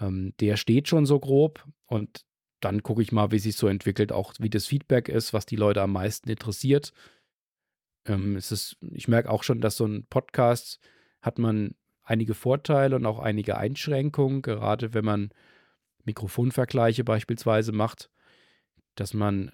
[0.00, 2.24] Ähm, der steht schon so grob und
[2.60, 5.56] dann gucke ich mal, wie sich so entwickelt, auch wie das Feedback ist, was die
[5.56, 6.92] Leute am meisten interessiert.
[8.06, 10.78] Ähm, es ist, ich merke auch schon, dass so ein Podcast
[11.20, 15.30] hat man einige Vorteile und auch einige Einschränkungen, gerade wenn man
[16.04, 18.10] Mikrofonvergleiche beispielsweise macht,
[18.94, 19.50] dass man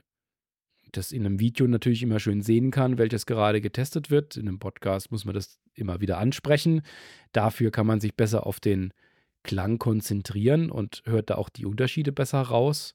[0.93, 4.36] das in einem Video natürlich immer schön sehen kann, welches gerade getestet wird.
[4.36, 6.82] In einem Podcast muss man das immer wieder ansprechen.
[7.32, 8.93] Dafür kann man sich besser auf den
[9.49, 12.94] Klang konzentrieren und hört da auch die Unterschiede besser raus.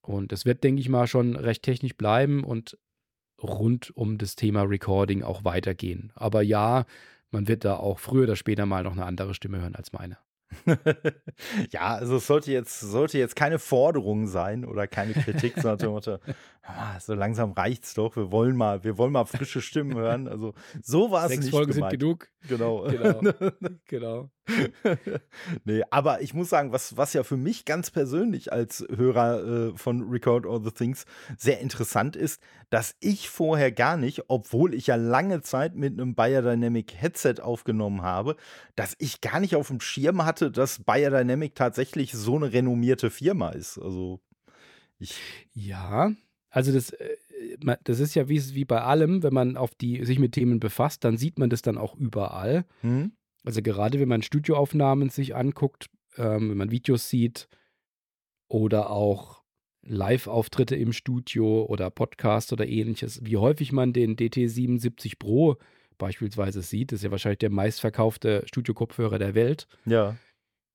[0.00, 2.78] Und es wird, denke ich mal, schon recht technisch bleiben und
[3.42, 6.12] rund um das Thema Recording auch weitergehen.
[6.14, 6.86] Aber ja,
[7.30, 10.16] man wird da auch früher oder später mal noch eine andere Stimme hören als meine.
[11.72, 16.18] ja, also es sollte jetzt, sollte jetzt keine Forderung sein oder keine Kritik, sondern Motto,
[16.62, 18.16] ah, so langsam reicht's doch.
[18.16, 20.26] Wir wollen mal, wir wollen mal frische Stimmen hören.
[20.26, 21.42] Also so war es nicht.
[21.42, 21.90] Sechs Folgen gemeint.
[21.90, 22.28] sind genug.
[22.48, 22.84] Genau.
[22.84, 23.20] Genau.
[23.84, 24.30] genau.
[25.64, 29.76] nee, aber ich muss sagen, was, was ja für mich ganz persönlich als Hörer äh,
[29.76, 31.06] von Record All the Things
[31.38, 36.14] sehr interessant ist, dass ich vorher gar nicht, obwohl ich ja lange Zeit mit einem
[36.14, 38.36] Biodynamic Headset aufgenommen habe,
[38.76, 43.50] dass ich gar nicht auf dem Schirm hatte, dass Biodynamic tatsächlich so eine renommierte Firma
[43.50, 43.78] ist.
[43.78, 44.20] Also
[44.98, 45.18] ich.
[45.52, 46.12] Ja,
[46.50, 47.16] also das, äh,
[47.82, 51.04] das ist ja wie, wie bei allem, wenn man auf die, sich mit Themen befasst,
[51.04, 52.64] dann sieht man das dann auch überall.
[52.82, 53.12] Hm?
[53.44, 57.48] Also gerade wenn man Studioaufnahmen sich anguckt, ähm, wenn man Videos sieht
[58.48, 59.42] oder auch
[59.82, 65.56] Live-Auftritte im Studio oder Podcast oder ähnliches, wie häufig man den DT77 Pro
[65.98, 69.68] beispielsweise sieht, ist ja wahrscheinlich der meistverkaufte Studio-Kopfhörer der Welt.
[69.84, 70.16] Ja.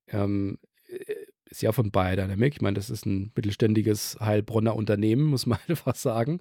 [0.08, 1.14] Ähm, äh,
[1.50, 2.54] ist ja von Biodynamic.
[2.54, 6.40] Ich meine, das ist ein mittelständiges Heilbronner Unternehmen, muss man einfach sagen.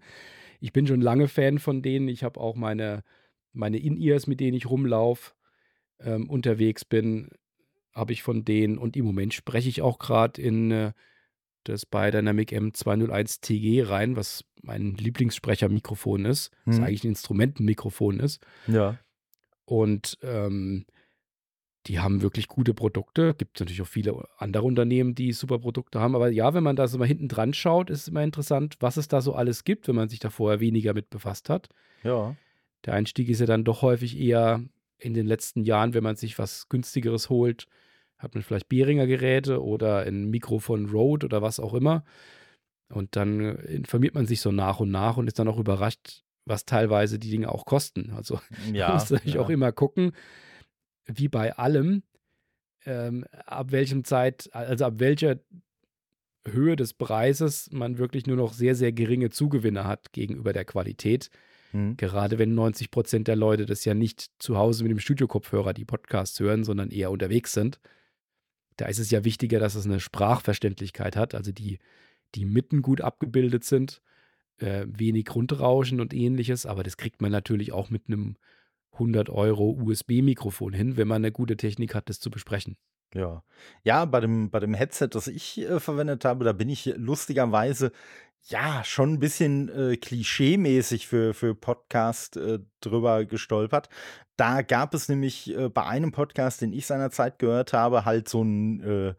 [0.62, 2.08] Ich bin schon lange Fan von denen.
[2.08, 3.04] Ich habe auch meine,
[3.52, 5.32] meine In-Ears, mit denen ich rumlaufe,
[6.04, 7.30] ähm, unterwegs bin,
[7.94, 8.78] habe ich von denen.
[8.78, 10.92] Und im Moment spreche ich auch gerade in äh,
[11.64, 16.84] das Biodynamic M201 TG rein, was mein Lieblingssprechermikrofon ist, was Hm.
[16.84, 18.42] eigentlich ein Instrumentenmikrofon ist.
[18.68, 18.98] Ja.
[19.66, 20.86] Und ähm,
[21.88, 23.34] die haben wirklich gute Produkte.
[23.36, 26.16] Gibt natürlich auch viele andere Unternehmen, die super Produkte haben.
[26.16, 28.98] Aber ja, wenn man da so mal hinten dran schaut, ist es immer interessant, was
[28.98, 31.70] es da so alles gibt, wenn man sich da vorher weniger mit befasst hat.
[32.04, 32.36] Ja.
[32.86, 34.62] Der Einstieg ist ja dann doch häufig eher
[35.00, 37.68] in den letzten Jahren, wenn man sich was günstigeres holt,
[38.18, 42.04] hat man vielleicht Behringer Geräte oder ein Mikro von Rode oder was auch immer.
[42.92, 46.24] Und dann äh, informiert man sich so nach und nach und ist dann auch überrascht,
[46.46, 48.12] was teilweise die Dinge auch kosten.
[48.12, 48.40] Also
[48.74, 48.94] Ja.
[48.94, 49.42] muss natürlich ja.
[49.42, 50.12] auch immer gucken,
[51.06, 52.04] wie bei allem,
[52.86, 55.40] ähm, ab welchem Zeit, also ab welcher
[56.48, 61.30] Höhe des Preises man wirklich nur noch sehr, sehr geringe Zugewinne hat gegenüber der Qualität.
[61.72, 61.98] Mhm.
[61.98, 65.86] Gerade wenn 90 Prozent der Leute das ja nicht zu Hause mit dem Studiokopfhörer die
[65.86, 67.80] Podcasts hören, sondern eher unterwegs sind.
[68.78, 71.80] Da ist es ja wichtiger, dass es eine Sprachverständlichkeit hat, also die,
[72.36, 74.02] die Mitten gut abgebildet sind,
[74.58, 76.66] äh, wenig Grundrauschen und ähnliches.
[76.66, 78.38] Aber das kriegt man natürlich auch mit einem
[78.94, 82.78] 100 Euro USB-Mikrofon hin, wenn man eine gute Technik hat, das zu besprechen.
[83.14, 83.44] Ja.
[83.84, 87.92] Ja, bei dem, bei dem Headset, das ich äh, verwendet habe, da bin ich lustigerweise
[88.44, 93.90] ja schon ein bisschen äh, klischee-mäßig für, für Podcast äh, drüber gestolpert.
[94.38, 98.42] Da gab es nämlich äh, bei einem Podcast, den ich seinerzeit gehört habe, halt so
[98.44, 99.14] ein äh,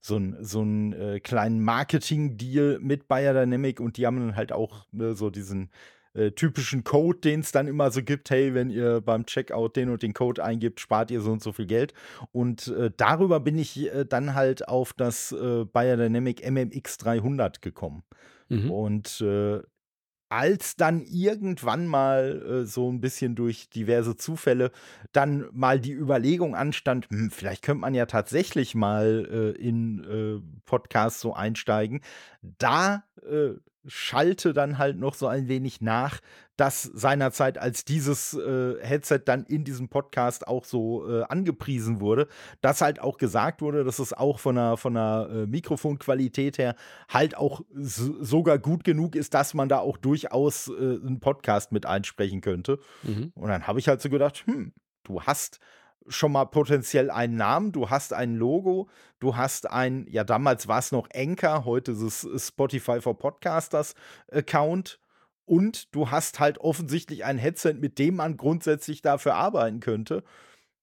[0.00, 5.14] so einen so äh, kleinen Marketing-Deal mit Biodynamic und die haben dann halt auch ne,
[5.14, 5.70] so diesen
[6.14, 9.88] äh, typischen Code, den es dann immer so gibt, hey, wenn ihr beim Checkout den
[9.90, 11.94] und den Code eingibt, spart ihr so und so viel Geld.
[12.32, 18.02] Und äh, darüber bin ich äh, dann halt auf das äh, Biodynamic MMX 300 gekommen.
[18.52, 18.70] Mhm.
[18.70, 19.60] Und äh,
[20.30, 24.72] als dann irgendwann mal äh, so ein bisschen durch diverse Zufälle
[25.12, 30.40] dann mal die Überlegung anstand, hm, vielleicht könnte man ja tatsächlich mal äh, in äh,
[30.64, 32.00] Podcasts so einsteigen,
[32.40, 33.50] da äh,
[33.86, 36.20] schalte dann halt noch so ein wenig nach,
[36.56, 42.28] dass seinerzeit, als dieses äh, Headset dann in diesem Podcast auch so äh, angepriesen wurde,
[42.60, 46.76] dass halt auch gesagt wurde, dass es auch von der, von der äh, Mikrofonqualität her
[47.08, 51.72] halt auch so, sogar gut genug ist, dass man da auch durchaus äh, einen Podcast
[51.72, 52.78] mit einsprechen könnte.
[53.02, 53.32] Mhm.
[53.34, 54.72] Und dann habe ich halt so gedacht, hm,
[55.04, 55.58] du hast
[56.08, 58.88] schon mal potenziell einen Namen, du hast ein Logo,
[59.20, 63.94] du hast ein, ja damals war es noch Anchor, heute ist es Spotify for Podcasters
[64.30, 64.98] Account
[65.44, 70.22] und du hast halt offensichtlich ein Headset, mit dem man grundsätzlich dafür arbeiten könnte.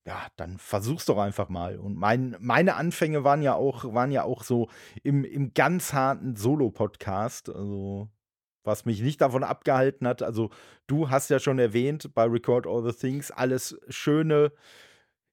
[0.06, 1.78] Ja, dann versuch's doch einfach mal.
[1.78, 4.70] Und mein, meine Anfänge waren ja auch, waren ja auch so
[5.04, 7.50] im, im ganz harten Solo-Podcast.
[7.50, 8.10] Also,
[8.64, 10.24] was mich nicht davon abgehalten hat.
[10.24, 10.50] Also,
[10.88, 14.52] du hast ja schon erwähnt, bei Record All the Things, alles schöne,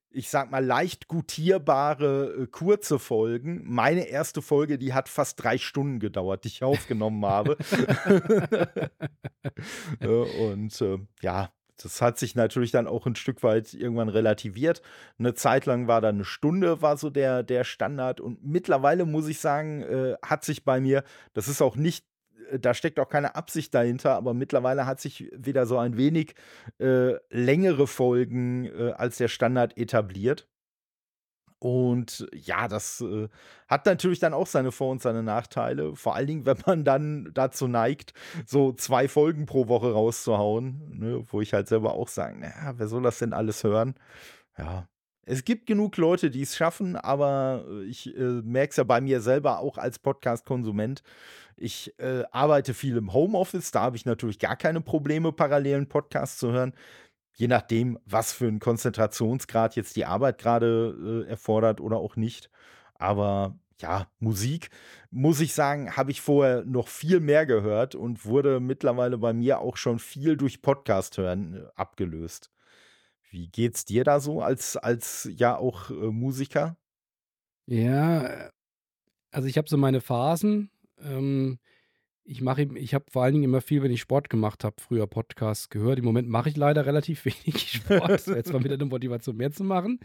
[0.09, 3.61] ich sag mal, leicht gutierbare, äh, kurze Folgen.
[3.65, 7.57] Meine erste Folge, die hat fast drei Stunden gedauert, die ich aufgenommen habe.
[10.01, 11.49] Äh, und äh, ja,
[11.81, 14.81] das hat sich natürlich dann auch ein Stück weit irgendwann relativiert.
[15.17, 18.19] Eine Zeit lang war da eine Stunde, war so der, der Standard.
[18.19, 21.03] Und mittlerweile muss ich sagen, äh, hat sich bei mir,
[21.33, 22.05] das ist auch nicht
[22.59, 26.35] da steckt auch keine Absicht dahinter, aber mittlerweile hat sich wieder so ein wenig
[26.79, 30.47] äh, längere Folgen äh, als der Standard etabliert.
[31.59, 33.29] Und ja, das äh,
[33.67, 35.95] hat natürlich dann auch seine Vor- und seine Nachteile.
[35.95, 38.13] Vor allen Dingen, wenn man dann dazu neigt,
[38.45, 42.87] so zwei Folgen pro Woche rauszuhauen, ne, wo ich halt selber auch sage, naja, wer
[42.87, 43.95] soll das denn alles hören?
[44.57, 44.87] Ja,
[45.29, 49.01] es gibt genug Leute, die es schaffen, aber äh, ich äh, merke es ja bei
[49.01, 51.03] mir selber auch als Podcast-Konsument.
[51.57, 56.39] Ich äh, arbeite viel im Homeoffice, da habe ich natürlich gar keine Probleme, parallelen Podcast
[56.39, 56.73] zu hören.
[57.33, 62.49] Je nachdem, was für einen Konzentrationsgrad jetzt die Arbeit gerade äh, erfordert oder auch nicht.
[62.95, 64.69] Aber ja, Musik,
[65.11, 69.59] muss ich sagen, habe ich vorher noch viel mehr gehört und wurde mittlerweile bei mir
[69.59, 72.49] auch schon viel durch Podcast hören äh, abgelöst.
[73.37, 76.75] Wie geht's dir da so als, als ja auch äh, Musiker?
[77.67, 78.49] Ja, äh,
[79.31, 80.71] also ich habe so meine Phasen.
[80.99, 81.59] Ähm,
[82.23, 85.05] ich mache, ich habe vor allen Dingen immer viel, wenn ich Sport gemacht habe, früher
[85.07, 85.99] Podcasts gehört.
[85.99, 88.25] Im Moment mache ich leider relativ wenig Sport.
[88.27, 89.99] Jetzt mal wieder eine Motivation mehr zu machen.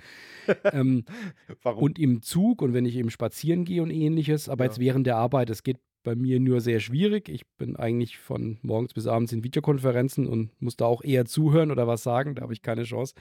[0.64, 1.04] Ähm,
[1.62, 1.84] Warum?
[1.84, 4.70] und im Zug und wenn ich eben spazieren gehe und ähnliches, aber Ja.
[4.70, 7.28] jetzt während der Arbeit, das geht bei mir nur sehr schwierig.
[7.28, 11.70] Ich bin eigentlich von morgens bis abends in Videokonferenzen und muss da auch eher zuhören
[11.70, 12.34] oder was sagen.
[12.34, 13.14] Da habe ich keine Chance,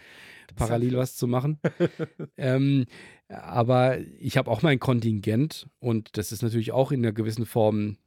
[0.56, 1.60] parallel was zu machen.
[2.38, 2.86] ähm,
[3.30, 7.98] aber ich habe auch mein Kontingent und das ist natürlich auch in einer gewissen Form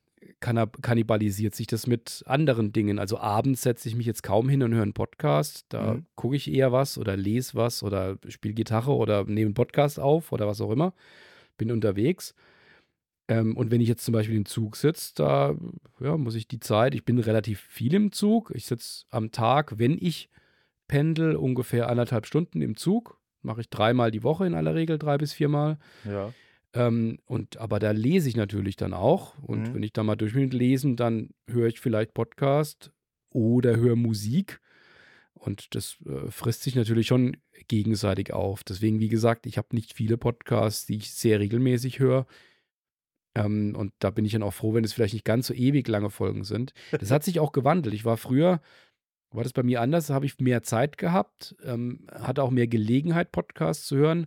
[0.40, 2.98] kannibalisiert sich das mit anderen Dingen.
[2.98, 5.66] Also abends setze ich mich jetzt kaum hin und höre einen Podcast.
[5.68, 6.06] Da Mhm.
[6.16, 10.32] gucke ich eher was oder lese was oder spiele Gitarre oder nehme einen Podcast auf
[10.32, 10.94] oder was auch immer.
[11.56, 12.34] Bin unterwegs.
[13.28, 15.54] Ähm, und wenn ich jetzt zum Beispiel im Zug sitze, da
[16.00, 18.52] ja, muss ich die Zeit, ich bin relativ viel im Zug.
[18.54, 20.28] Ich sitze am Tag, wenn ich
[20.88, 23.18] pendel, ungefähr anderthalb Stunden im Zug.
[23.42, 25.78] Mache ich dreimal die Woche in aller Regel, drei bis viermal.
[26.04, 26.32] Ja.
[26.74, 29.38] Ähm, und, aber da lese ich natürlich dann auch.
[29.38, 29.74] Und Mhm.
[29.74, 32.92] wenn ich da mal durch bin Lesen, dann höre ich vielleicht Podcast
[33.30, 34.60] oder höre Musik.
[35.34, 37.36] Und das äh, frisst sich natürlich schon
[37.68, 38.64] gegenseitig auf.
[38.64, 42.26] Deswegen, wie gesagt, ich habe nicht viele Podcasts, die ich sehr regelmäßig höre.
[43.34, 45.86] Ähm, und da bin ich dann auch froh, wenn es vielleicht nicht ganz so ewig
[45.88, 46.72] lange Folgen sind.
[46.92, 47.94] Das hat sich auch gewandelt.
[47.94, 48.60] Ich war früher,
[49.30, 53.32] war das bei mir anders, habe ich mehr Zeit gehabt, ähm, hatte auch mehr Gelegenheit,
[53.32, 54.26] Podcasts zu hören.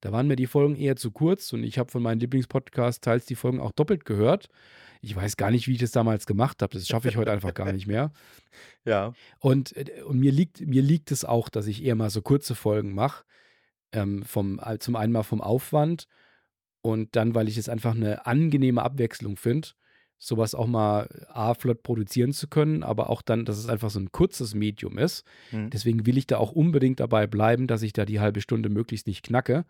[0.00, 3.26] Da waren mir die Folgen eher zu kurz und ich habe von meinen Lieblingspodcasts teils
[3.26, 4.48] die Folgen auch doppelt gehört.
[5.00, 6.76] Ich weiß gar nicht, wie ich das damals gemacht habe.
[6.76, 8.12] Das schaffe ich heute einfach gar nicht mehr.
[8.84, 9.12] Ja.
[9.38, 12.54] Und, äh, und mir, liegt, mir liegt es auch, dass ich eher mal so kurze
[12.54, 13.24] Folgen mache.
[13.92, 16.08] Ähm, vom, äh, zum einen mal vom Aufwand
[16.88, 19.68] und dann, weil ich es einfach eine angenehme Abwechslung finde,
[20.16, 24.00] sowas auch mal A, flott produzieren zu können, aber auch dann, dass es einfach so
[24.00, 25.24] ein kurzes Medium ist.
[25.52, 25.68] Mhm.
[25.68, 29.06] Deswegen will ich da auch unbedingt dabei bleiben, dass ich da die halbe Stunde möglichst
[29.06, 29.66] nicht knacke.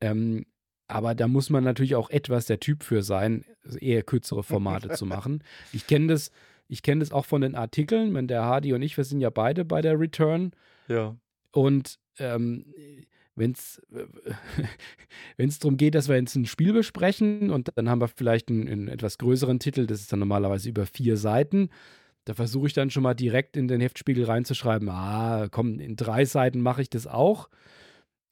[0.00, 0.46] Ähm,
[0.88, 3.44] aber da muss man natürlich auch etwas der Typ für sein,
[3.80, 5.44] eher kürzere Formate zu machen.
[5.72, 6.30] Ich kenne das,
[6.68, 8.14] ich kenne das auch von den Artikeln.
[8.14, 10.52] Wenn der Hardy und ich, wir sind ja beide bei der Return.
[10.88, 11.16] Ja.
[11.52, 12.64] Und ähm,
[13.36, 13.80] wenn es
[15.60, 18.88] darum geht, dass wir jetzt ein Spiel besprechen und dann haben wir vielleicht einen, einen
[18.88, 21.70] etwas größeren Titel, das ist dann normalerweise über vier Seiten.
[22.24, 26.24] Da versuche ich dann schon mal direkt in den Heftspiegel reinzuschreiben, ah, komm, in drei
[26.24, 27.48] Seiten mache ich das auch.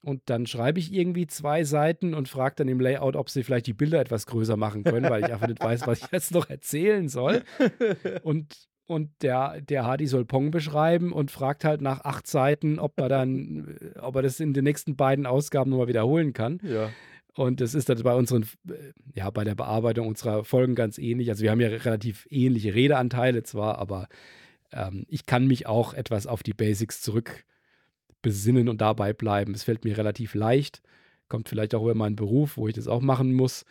[0.04, 3.68] Und dann schreibe ich irgendwie zwei Seiten und frage dann im Layout, ob sie vielleicht
[3.68, 6.50] die Bilder etwas größer machen können, weil ich einfach nicht weiß, was ich jetzt noch
[6.50, 7.44] erzählen soll.
[8.24, 12.98] Und, und der, der Hardy soll Pong beschreiben und fragt halt nach acht Seiten, ob
[13.00, 16.60] er dann, ob er das in den nächsten beiden Ausgaben nochmal wiederholen kann.
[16.62, 16.90] Ja.
[17.34, 21.30] Und das ist dann bei unseren, äh, ja, bei der Bearbeitung unserer Folgen ganz ähnlich.
[21.30, 24.08] Also wir haben ja relativ ähnliche Redeanteile zwar, aber
[24.72, 27.44] ähm, ich kann mich auch etwas auf die Basics zurück
[28.20, 29.54] besinnen und dabei bleiben.
[29.54, 30.82] Es fällt mir relativ leicht.
[31.28, 33.64] Kommt vielleicht auch über meinen Beruf, wo ich das auch machen muss.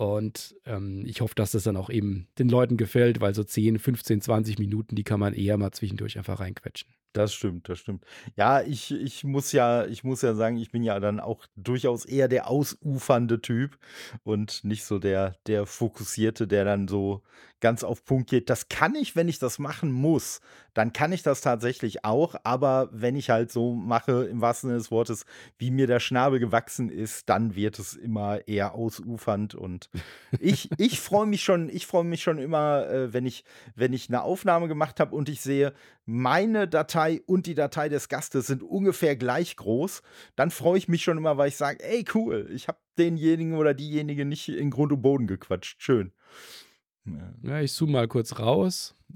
[0.00, 3.78] Und ähm, ich hoffe, dass das dann auch eben den Leuten gefällt, weil so 10,
[3.78, 6.88] 15, 20 Minuten, die kann man eher mal zwischendurch einfach reinquetschen.
[7.12, 8.04] Das stimmt, das stimmt.
[8.36, 12.04] Ja, ich, ich muss ja, ich muss ja sagen, ich bin ja dann auch durchaus
[12.04, 13.78] eher der ausufernde Typ
[14.22, 17.22] und nicht so der, der Fokussierte, der dann so
[17.60, 18.50] ganz auf Punkt geht.
[18.50, 20.40] Das kann ich, wenn ich das machen muss,
[20.74, 24.78] dann kann ich das tatsächlich auch, aber wenn ich halt so mache, im wahrsten Sinne
[24.78, 25.26] des Wortes,
[25.58, 29.90] wie mir der Schnabel gewachsen ist, dann wird es immer eher ausufernd und
[30.38, 34.08] ich, ich freue mich schon, ich freue mich schon immer, äh, wenn ich, wenn ich
[34.08, 35.74] eine Aufnahme gemacht habe und ich sehe,
[36.10, 40.02] meine Datei und die Datei des Gastes sind ungefähr gleich groß,
[40.34, 43.74] dann freue ich mich schon immer, weil ich sage, ey cool, ich habe denjenigen oder
[43.74, 45.80] diejenige nicht in Grund und Boden gequatscht.
[45.80, 46.12] Schön.
[47.42, 48.96] Ja, ich zoome mal kurz raus.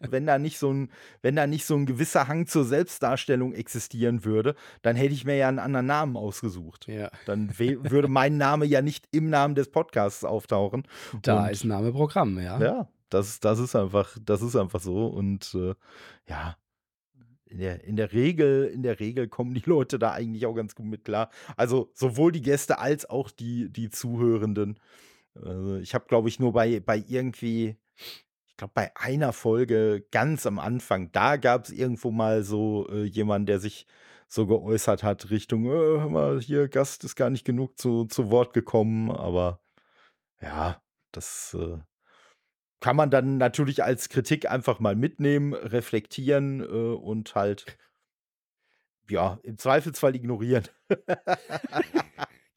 [0.00, 0.90] wenn da nicht so ein,
[1.20, 5.36] wenn da nicht so ein gewisser Hang zur Selbstdarstellung existieren würde, dann hätte ich mir
[5.36, 6.86] ja einen anderen Namen ausgesucht.
[6.86, 7.10] Ja.
[7.26, 10.84] Dann würde mein Name ja nicht im Namen des Podcasts auftauchen.
[11.22, 12.60] Da Und- ist Name Programm, ja.
[12.60, 15.06] Ja, das, das ist einfach, das ist einfach so.
[15.06, 15.74] Und äh,
[16.28, 16.56] ja,
[17.46, 20.74] in der, in der Regel, in der Regel kommen die Leute da eigentlich auch ganz
[20.74, 21.30] gut mit klar.
[21.56, 24.78] Also sowohl die Gäste als auch die, die Zuhörenden.
[25.34, 27.76] Also ich habe, glaube ich, nur bei, bei irgendwie,
[28.46, 33.04] ich glaube, bei einer Folge ganz am Anfang, da gab es irgendwo mal so äh,
[33.04, 33.86] jemanden, der sich
[34.28, 38.30] so geäußert hat, Richtung, äh, hör mal, hier, Gast ist gar nicht genug zu, zu
[38.30, 39.60] Wort gekommen, aber
[40.42, 40.82] ja,
[41.12, 41.78] das äh,
[42.80, 47.78] kann man dann natürlich als Kritik einfach mal mitnehmen, reflektieren äh, und halt,
[49.08, 50.64] ja, im Zweifelsfall ignorieren.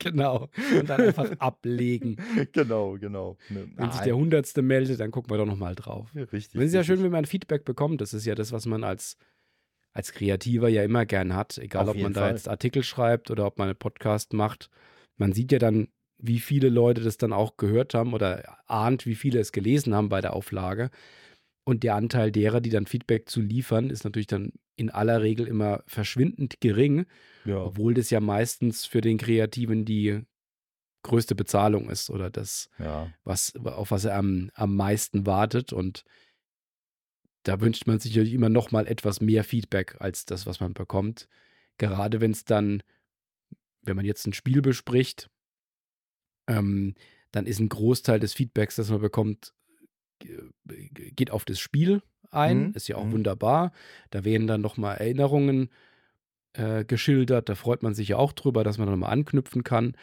[0.03, 0.49] Genau.
[0.77, 2.17] Und dann einfach ablegen.
[2.53, 3.37] genau, genau.
[3.49, 6.09] Ne, Wenn sich der Hundertste meldet, dann gucken wir doch nochmal drauf.
[6.15, 6.59] ja, richtig.
[6.59, 8.01] Es ist ja schön, wenn man Feedback bekommt.
[8.01, 9.17] Das ist ja das, was man als,
[9.93, 11.57] als Kreativer ja immer gern hat.
[11.59, 12.31] Egal, Auf ob man da Fall.
[12.31, 14.69] jetzt Artikel schreibt oder ob man einen Podcast macht.
[15.17, 15.87] Man sieht ja dann,
[16.21, 20.09] wie viele Leute das dann auch gehört haben oder ahnt, wie viele es gelesen haben
[20.09, 20.91] bei der Auflage.
[21.63, 25.47] Und der Anteil derer, die dann Feedback zu liefern, ist natürlich dann in aller Regel
[25.47, 27.05] immer verschwindend gering,
[27.45, 30.21] Ja, obwohl das ja meistens für den Kreativen die
[31.03, 33.11] größte Bezahlung ist oder das, ja.
[33.23, 35.73] was, auf was er am, am meisten wartet.
[35.73, 36.03] Und
[37.43, 40.73] da wünscht man sich natürlich immer noch mal etwas mehr Feedback als das, was man
[40.73, 41.27] bekommt.
[41.77, 42.83] Gerade wenn es dann,
[43.81, 45.29] wenn man jetzt ein Spiel bespricht,
[46.47, 46.95] ähm,
[47.31, 49.53] dann ist ein Großteil des Feedbacks, das man bekommt,
[50.19, 52.01] geht auf das Spiel
[52.31, 52.67] ein.
[52.67, 53.13] Mhm, Ist ja auch mhm.
[53.13, 53.71] wunderbar.
[54.09, 55.69] Da werden dann noch mal Erinnerungen
[56.53, 57.49] äh, geschildert.
[57.49, 59.95] Da freut man sich ja auch drüber, dass man noch mal anknüpfen kann.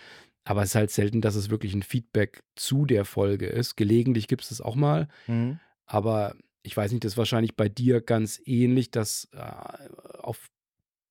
[0.45, 3.77] Aber es ist halt selten, dass es wirklich ein Feedback zu der Folge ist.
[3.77, 5.09] Gelegentlich gibt es das auch mal.
[5.27, 5.59] Mhm.
[5.87, 10.51] Aber ich weiß nicht, das ist wahrscheinlich bei dir ganz ähnlich, dass äh, auf,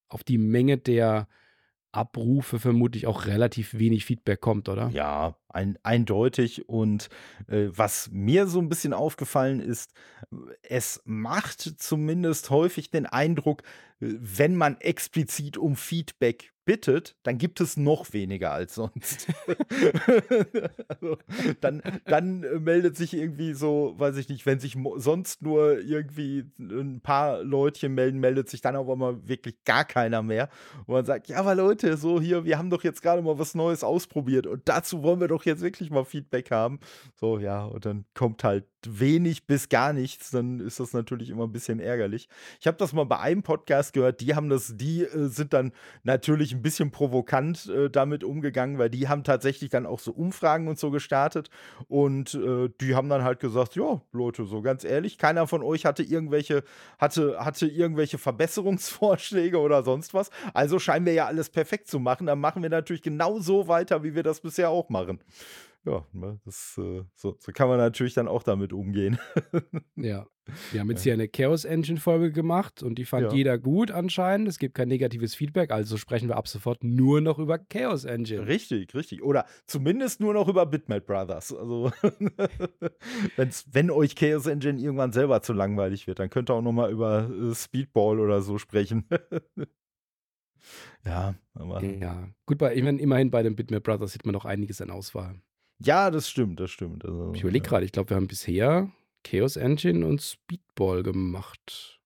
[0.08, 1.28] auf die Menge der
[1.92, 4.90] Abrufe vermutlich auch relativ wenig Feedback kommt, oder?
[4.90, 6.68] Ja, ein, eindeutig.
[6.70, 7.10] Und
[7.48, 9.94] äh, was mir so ein bisschen aufgefallen ist,
[10.62, 13.64] es macht zumindest häufig den Eindruck,
[14.00, 19.28] äh, wenn man explizit um Feedback bittet, dann gibt es noch weniger als sonst.
[20.90, 21.18] also,
[21.62, 26.44] dann, dann äh, meldet sich irgendwie so, weiß ich nicht, wenn sich sonst nur irgendwie
[26.60, 30.50] ein paar Leutchen melden, meldet sich dann aber mal wirklich gar keiner mehr.
[30.86, 33.56] Und man sagt, ja, aber Leute, so hier, wir haben doch jetzt gerade mal was
[33.56, 36.82] Neues ausprobiert und dazu wollen wir doch jetzt wirklich mal Feedback haben.
[37.16, 41.46] So, ja, und dann kommt halt wenig bis gar nichts, dann ist das natürlich immer
[41.46, 42.30] ein bisschen ärgerlich.
[42.60, 45.72] Ich habe das mal bei einem Podcast gehört, die haben das, die äh, sind dann
[46.04, 50.68] natürlich ein bisschen provokant äh, damit umgegangen, weil die haben tatsächlich dann auch so Umfragen
[50.68, 51.50] und so gestartet
[51.88, 55.86] und äh, die haben dann halt gesagt, ja, Leute, so ganz ehrlich, keiner von euch
[55.86, 56.64] hatte irgendwelche,
[56.98, 60.30] hatte, hatte irgendwelche Verbesserungsvorschläge oder sonst was.
[60.54, 62.28] Also scheinen wir ja alles perfekt zu machen.
[62.28, 65.20] Dann machen wir natürlich genau so weiter, wie wir das bisher auch machen
[65.88, 69.18] ja, ne, das, äh, so, so, kann man natürlich dann auch damit umgehen.
[69.96, 70.28] ja.
[70.72, 73.34] Wir haben jetzt hier eine Chaos Engine Folge gemacht und die fand ja.
[73.34, 74.48] jeder gut anscheinend.
[74.48, 78.48] Es gibt kein negatives Feedback, also sprechen wir ab sofort nur noch über Chaos Engine.
[78.48, 79.24] Richtig, richtig.
[79.24, 81.54] Oder zumindest nur noch über Bitmap Brothers.
[81.54, 81.92] Also,
[83.72, 86.92] wenn euch Chaos Engine irgendwann selber zu langweilig wird, dann könnt ihr auch noch mal
[86.92, 89.06] über äh, Speedball oder so sprechen.
[91.06, 91.84] ja, aber.
[91.84, 95.42] Ja, gut, bei, immerhin bei den Bitmap Brothers sieht man noch einiges an Auswahl.
[95.80, 97.06] Ja, das stimmt, das stimmt.
[97.06, 97.70] Also, ich überlege ja.
[97.70, 98.92] gerade, ich glaube, wir haben bisher
[99.24, 102.00] Chaos Engine und Speedball gemacht.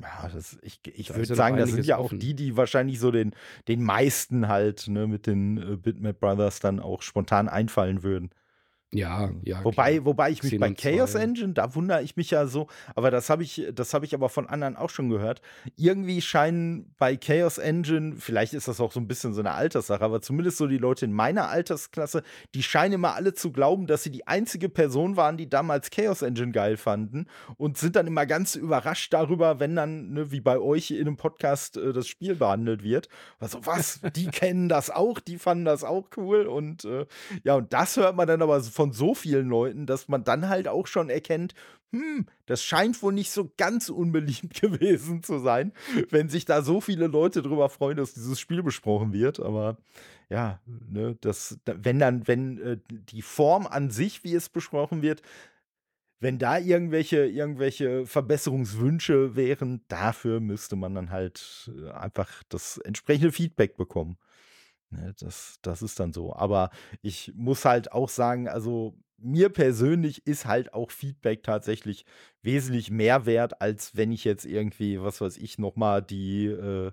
[0.00, 3.34] Ja, das, ich, ich würde sagen, das sind ja auch die, die wahrscheinlich so den,
[3.68, 8.30] den meisten halt ne, mit den äh, Bitmap Brothers dann auch spontan einfallen würden.
[8.92, 9.62] Ja, ja.
[9.62, 10.04] Wobei, klar.
[10.04, 13.44] wobei ich mich bei Chaos Engine, da wundere ich mich ja so, aber das habe
[13.44, 15.42] ich, das habe ich aber von anderen auch schon gehört.
[15.76, 20.02] Irgendwie scheinen bei Chaos Engine, vielleicht ist das auch so ein bisschen so eine Alterssache,
[20.02, 24.02] aber zumindest so die Leute in meiner Altersklasse, die scheinen immer alle zu glauben, dass
[24.02, 27.26] sie die einzige Person waren, die damals Chaos Engine geil fanden
[27.58, 31.16] und sind dann immer ganz überrascht darüber, wenn dann, ne, wie bei euch in einem
[31.16, 33.08] Podcast äh, das Spiel behandelt wird.
[33.38, 34.00] Also, was?
[34.16, 37.06] Die kennen das auch, die fanden das auch cool und äh,
[37.44, 40.66] ja, und das hört man dann aber von so vielen Leuten, dass man dann halt
[40.66, 41.54] auch schon erkennt,
[41.92, 45.74] hm, das scheint wohl nicht so ganz unbeliebt gewesen zu sein,
[46.08, 49.38] wenn sich da so viele Leute drüber freuen, dass dieses Spiel besprochen wird.
[49.38, 49.76] Aber
[50.30, 55.20] ja, ne, das, wenn dann, wenn äh, die Form an sich, wie es besprochen wird,
[56.18, 63.30] wenn da irgendwelche, irgendwelche Verbesserungswünsche wären, dafür müsste man dann halt äh, einfach das entsprechende
[63.30, 64.16] Feedback bekommen.
[64.90, 66.34] Ne, das, das ist dann so.
[66.34, 66.70] Aber
[67.02, 72.04] ich muss halt auch sagen, also mir persönlich ist halt auch Feedback tatsächlich
[72.42, 76.90] wesentlich mehr wert, als wenn ich jetzt irgendwie, was weiß ich, nochmal die, äh,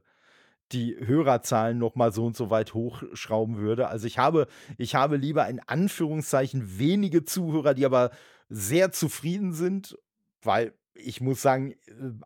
[0.74, 3.88] die Hörerzahlen nochmal so und so weit hochschrauben würde.
[3.88, 4.48] Also ich habe,
[4.78, 8.12] ich habe lieber in Anführungszeichen wenige Zuhörer, die aber
[8.50, 9.98] sehr zufrieden sind,
[10.42, 11.76] weil ich muss sagen,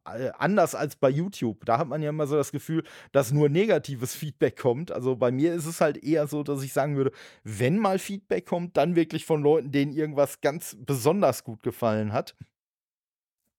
[0.06, 1.66] äh, anders als bei YouTube.
[1.66, 4.92] Da hat man ja immer so das Gefühl, dass nur negatives Feedback kommt.
[4.92, 7.12] Also bei mir ist es halt eher so, dass ich sagen würde,
[7.44, 12.36] wenn mal Feedback kommt, dann wirklich von Leuten, denen irgendwas ganz besonders gut gefallen hat.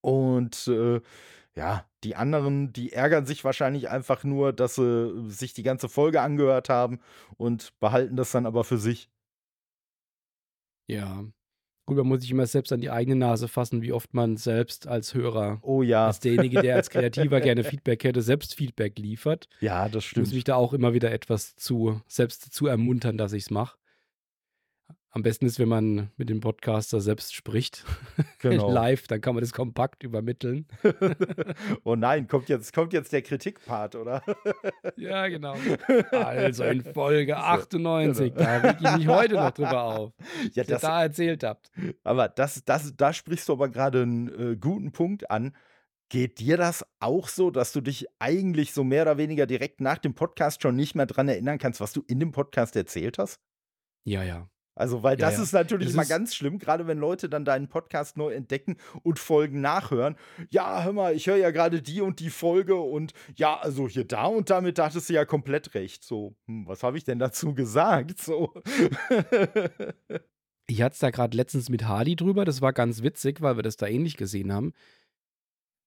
[0.01, 1.01] Und äh,
[1.55, 6.21] ja, die anderen, die ärgern sich wahrscheinlich einfach nur, dass sie sich die ganze Folge
[6.21, 7.01] angehört haben
[7.37, 9.11] und behalten das dann aber für sich.
[10.89, 11.25] Ja,
[11.85, 14.87] Gut, man muss sich immer selbst an die eigene Nase fassen, wie oft man selbst
[14.87, 19.49] als Hörer, oh ja, als derjenige, der als Kreativer gerne Feedback hätte, selbst Feedback liefert.
[19.61, 20.27] Ja, das stimmt.
[20.27, 23.51] Ich muss mich da auch immer wieder etwas zu, selbst zu ermuntern, dass ich es
[23.51, 23.77] mache.
[25.15, 27.85] Am besten ist, wenn man mit dem Podcaster selbst spricht.
[28.39, 28.73] Genau.
[28.73, 30.67] Live, dann kann man das kompakt übermitteln.
[31.85, 34.21] oh nein, kommt jetzt, kommt jetzt der Kritikpart, oder?
[34.97, 35.55] ja, genau.
[36.11, 38.45] Also in Folge 98, genau.
[38.45, 40.13] da reg ich mich heute noch drüber auf,
[40.55, 41.71] ja, das, ihr da erzählt habt.
[42.03, 45.55] Aber das, das, da sprichst du aber gerade einen äh, guten Punkt an.
[46.09, 49.99] Geht dir das auch so, dass du dich eigentlich so mehr oder weniger direkt nach
[49.99, 53.41] dem Podcast schon nicht mehr dran erinnern kannst, was du in dem Podcast erzählt hast?
[54.05, 54.49] Ja, ja.
[54.75, 55.45] Also, weil das ja, ja.
[55.45, 58.77] ist natürlich das immer ist ganz schlimm, gerade wenn Leute dann deinen Podcast neu entdecken
[59.03, 60.17] und Folgen nachhören.
[60.51, 64.05] Ja, hör mal, ich höre ja gerade die und die Folge und ja, also hier
[64.05, 66.05] da und damit dachtest du ja komplett recht.
[66.05, 68.19] So, hm, was habe ich denn dazu gesagt?
[68.19, 68.55] So.
[70.67, 73.63] ich hatte es da gerade letztens mit Hardy drüber, das war ganz witzig, weil wir
[73.63, 74.73] das da ähnlich gesehen haben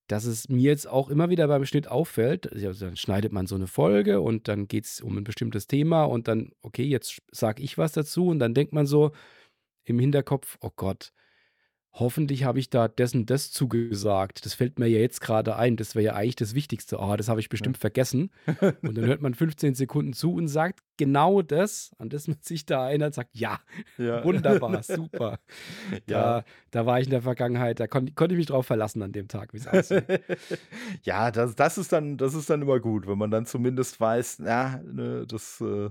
[0.07, 3.55] dass es mir jetzt auch immer wieder beim Schnitt auffällt, also dann schneidet man so
[3.55, 7.63] eine Folge und dann geht es um ein bestimmtes Thema und dann, okay, jetzt sage
[7.63, 9.11] ich was dazu und dann denkt man so
[9.83, 11.11] im Hinterkopf, oh Gott,
[11.97, 14.45] hoffentlich habe ich da dessen das zugesagt.
[14.45, 15.77] Das fällt mir ja jetzt gerade ein.
[15.77, 16.97] Das wäre ja eigentlich das Wichtigste.
[16.99, 18.31] Oh, das habe ich bestimmt vergessen.
[18.81, 22.65] Und dann hört man 15 Sekunden zu und sagt genau das, an das man sich
[22.65, 23.59] da erinnert, sagt ja,
[23.97, 24.23] Ja.
[24.25, 25.39] wunderbar, super.
[26.07, 26.41] Ja.
[26.41, 29.11] Da, da war ich in der Vergangenheit, da kon konnte ich mich drauf verlassen an
[29.11, 30.03] dem Tag, wie es aussieht.
[31.03, 34.39] ja, das, das, ist dann, das ist dann immer gut, wenn man dann zumindest weiß,
[34.45, 35.89] ja, ne, das, äh,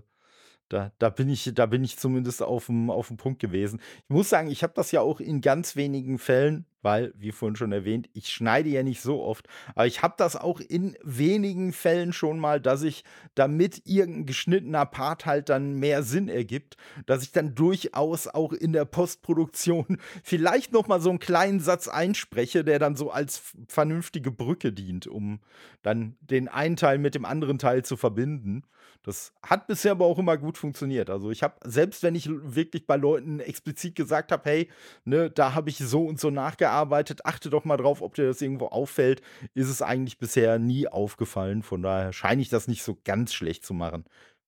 [0.69, 3.81] da, da, bin ich, da bin ich zumindest auf dem, auf dem Punkt gewesen.
[4.09, 7.57] Ich muss sagen, ich habe das ja auch in ganz wenigen Fällen, weil, wie vorhin
[7.57, 11.73] schon erwähnt, ich schneide ja nicht so oft, aber ich habe das auch in wenigen
[11.73, 13.05] Fällen schon mal, dass ich,
[13.35, 16.77] damit irgendein geschnittener Part halt dann mehr Sinn ergibt,
[17.07, 21.89] dass ich dann durchaus auch in der Postproduktion vielleicht noch mal so einen kleinen Satz
[21.89, 25.41] einspreche, der dann so als vernünftige Brücke dient, um
[25.82, 28.62] dann den einen Teil mit dem anderen Teil zu verbinden.
[29.05, 31.10] Das hat bisher aber auch immer gut funktioniert.
[31.10, 34.68] Also ich habe, selbst wenn ich wirklich bei Leuten explizit gesagt habe, hey,
[35.05, 38.40] ne, da habe ich so und so nachgearbeitet, achte doch mal drauf, ob dir das
[38.40, 39.20] irgendwo auffällt,
[39.52, 41.62] ist es eigentlich bisher nie aufgefallen.
[41.62, 44.05] Von daher scheine ich das nicht so ganz schlecht zu machen,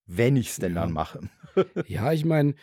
[0.06, 0.80] wenn ich es denn Ja.
[0.80, 1.20] dann mache.
[1.86, 2.54] Ja, ich meine,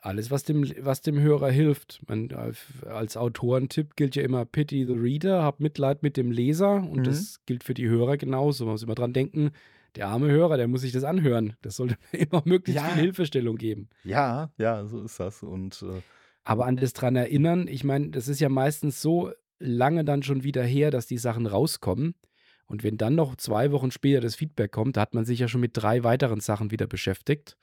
[0.00, 2.00] alles, was dem, was dem Hörer hilft.
[2.08, 2.52] Man, äh,
[2.88, 7.04] als Autorentipp gilt ja immer Pity the Reader, hab Mitleid mit dem Leser und Mhm.
[7.04, 8.64] das gilt für die Hörer genauso.
[8.64, 9.52] Man muss immer dran denken,
[9.96, 11.56] der arme Hörer, der muss sich das anhören.
[11.62, 12.88] Das sollte immer möglichst Ja.
[12.90, 13.88] viel Hilfestellung geben.
[14.04, 15.42] Ja, ja, so ist das.
[15.42, 16.02] Und äh,
[16.44, 20.44] Aber an das dran erinnern, ich meine, das ist ja meistens so lange dann schon
[20.44, 22.14] wieder her, dass die Sachen rauskommen.
[22.66, 25.48] Und wenn dann noch zwei Wochen später das Feedback kommt, da hat man sich ja
[25.48, 27.56] schon mit drei weiteren Sachen wieder beschäftigt.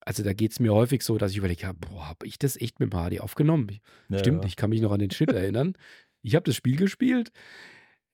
[0.00, 2.56] Also da geht es mir häufig so, dass ich überlege, ja, boah, habe ich das
[2.56, 3.68] echt mit dem HD aufgenommen?
[4.08, 4.48] Ja, Stimmt, ja.
[4.48, 5.74] ich kann mich noch an den Shit erinnern.
[6.22, 7.30] Ich habe das Spiel gespielt.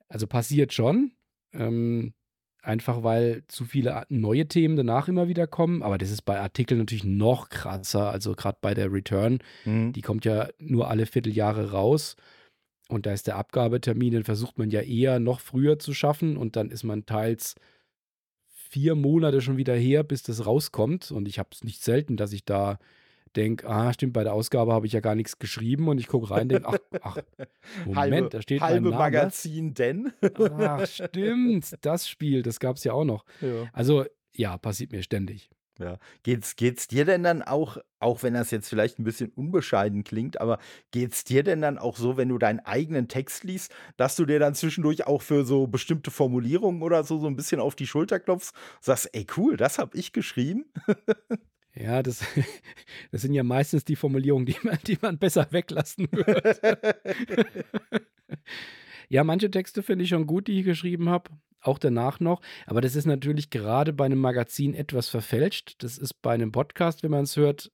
[0.09, 1.13] Also passiert schon.
[1.53, 2.13] Ähm,
[2.67, 5.83] einfach weil zu viele neue Themen danach immer wieder kommen.
[5.83, 8.11] Aber das ist bei Artikeln natürlich noch krasser.
[8.11, 9.93] Also gerade bei der Return, Mhm.
[9.93, 12.17] die kommt ja nur alle Vierteljahre raus.
[12.89, 16.37] Und da ist der Abgabetermin, den versucht man ja eher noch früher zu schaffen.
[16.37, 17.55] Und dann ist man teils
[18.49, 21.11] vier Monate schon wieder her, bis das rauskommt.
[21.11, 22.79] Und ich habe es nicht selten, dass ich da
[23.37, 25.89] denke, ah, stimmt, bei der Ausgabe habe ich ja gar nichts geschrieben.
[25.89, 27.17] Und ich gucke rein denke, ach, ach,
[27.85, 29.03] Moment, halbe, da steht halbe mein Name.
[29.03, 30.13] Magazin, denn.
[30.59, 33.25] Ach, stimmt, das Spiel, das gab es ja auch noch.
[33.41, 33.69] ja.
[33.73, 34.05] Also,
[34.35, 35.49] ja, passiert mir ständig.
[35.79, 35.99] Ja.
[36.23, 40.41] Geht's, geht's dir denn dann auch, auch wenn das jetzt vielleicht ein bisschen unbescheiden klingt,
[40.41, 40.59] aber
[40.91, 44.39] geht's dir denn dann auch so, wenn du deinen eigenen Text liest, dass du dir
[44.39, 48.21] dann zwischendurch auch für so bestimmte Formulierungen oder so so ein bisschen auf die Schulter
[48.21, 50.65] klopfst, sagst, ey cool, das habe ich geschrieben?
[51.79, 52.25] Ja, das,
[53.11, 56.77] das sind ja meistens die Formulierungen, die man, die man besser weglassen würde.
[59.09, 61.31] Ja, manche Texte finde ich schon gut, die ich geschrieben habe,
[61.61, 62.41] auch danach noch.
[62.67, 65.77] Aber das ist natürlich gerade bei einem Magazin etwas verfälscht.
[65.79, 67.71] Das ist bei einem Podcast, wenn man es hört,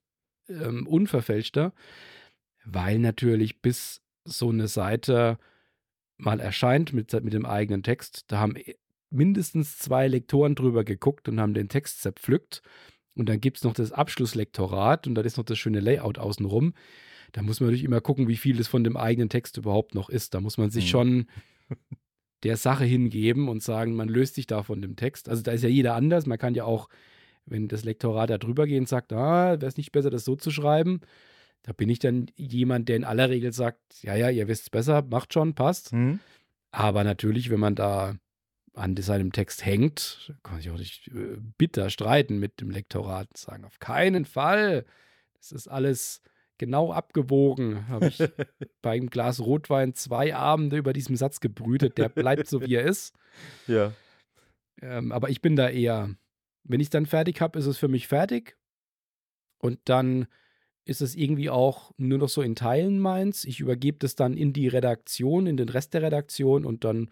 [0.49, 1.73] ähm, unverfälschter,
[2.65, 5.39] weil natürlich bis so eine Seite
[6.17, 8.57] mal erscheint mit, mit dem eigenen Text, da haben
[9.11, 12.63] mindestens zwei Lektoren drüber geguckt und haben den Text zerpflückt.
[13.15, 16.75] Und dann gibt es noch das Abschlusslektorat und dann ist noch das schöne Layout außenrum.
[17.33, 20.09] Da muss man natürlich immer gucken, wie viel es von dem eigenen Text überhaupt noch
[20.09, 20.35] ist.
[20.35, 20.91] Da muss man sich Hm.
[20.91, 21.27] schon
[22.43, 25.29] der Sache hingeben und sagen, man löst sich da von dem Text.
[25.29, 26.27] Also da ist ja jeder anders.
[26.27, 26.89] Man kann ja auch,
[27.47, 30.37] wenn das Lektorat da drüber geht und sagt, ah, wäre es nicht besser, das so
[30.37, 31.01] zu schreiben,
[31.63, 34.71] da bin ich dann jemand, der in aller Regel sagt, ja, ja, ihr wisst es
[34.71, 35.93] besser, macht schon, passt.
[35.93, 36.19] Hm?
[36.73, 38.17] Aber natürlich, wenn man da
[38.75, 43.37] an seinem Text hängt, kann ich auch nicht äh, bitter streiten mit dem Lektorat und
[43.37, 44.87] sagen, auf keinen Fall.
[45.35, 46.23] Das ist alles
[46.59, 47.89] genau abgewogen.
[47.89, 48.19] Habe ich
[48.83, 51.99] beim Glas Rotwein zwei Abende über diesem Satz gebrütet.
[51.99, 53.15] Der bleibt so, wie er ist.
[53.67, 53.93] Ja.
[54.83, 56.15] Ähm, aber ich bin da eher,
[56.65, 58.59] wenn ich es dann fertig habe, ist es für mich fertig.
[59.57, 60.27] Und dann
[60.85, 63.45] ist es irgendwie auch nur noch so in Teilen meins.
[63.47, 67.09] Ich übergebe das dann in die Redaktion, in den Rest der Redaktion und dann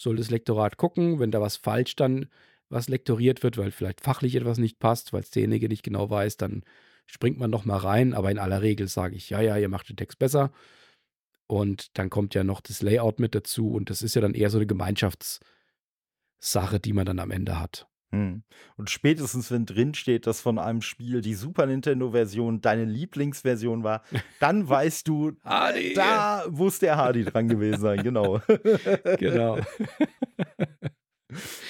[0.00, 2.28] soll das Lektorat gucken, wenn da was falsch dann
[2.70, 6.36] was lektoriert wird, weil vielleicht fachlich etwas nicht passt, weil es derjenige nicht genau weiß,
[6.36, 6.62] dann
[7.06, 9.88] springt man noch mal rein, aber in aller Regel sage ich, ja, ja, ihr macht
[9.88, 10.52] den Text besser.
[11.48, 14.50] Und dann kommt ja noch das Layout mit dazu und das ist ja dann eher
[14.50, 17.89] so eine Gemeinschaftssache, die man dann am Ende hat.
[18.12, 18.42] Hm.
[18.76, 24.02] Und spätestens, wenn drin steht, dass von einem Spiel die Super Nintendo-Version deine Lieblingsversion war,
[24.40, 25.94] dann weißt du, Hardy!
[25.94, 28.40] da muss der Hardy dran gewesen sein, genau.
[29.18, 29.56] Genau.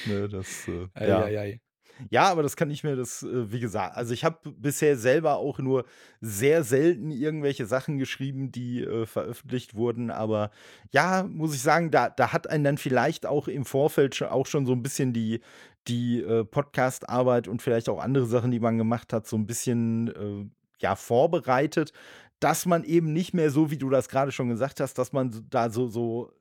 [0.06, 1.24] ne, das, äh, Ei, ja.
[1.24, 1.60] ei, ei.
[2.08, 5.36] Ja, aber das kann ich mir das, äh, wie gesagt, also ich habe bisher selber
[5.36, 5.84] auch nur
[6.20, 10.10] sehr selten irgendwelche Sachen geschrieben, die äh, veröffentlicht wurden.
[10.10, 10.50] Aber
[10.92, 14.46] ja, muss ich sagen, da, da hat einen dann vielleicht auch im Vorfeld schon, auch
[14.46, 15.40] schon so ein bisschen die,
[15.88, 20.08] die äh, Podcast-Arbeit und vielleicht auch andere Sachen, die man gemacht hat, so ein bisschen
[20.08, 20.46] äh,
[20.78, 21.92] ja, vorbereitet.
[22.40, 25.46] dass man eben nicht mehr so, wie du das gerade schon gesagt hast, dass man
[25.50, 26.32] da so, so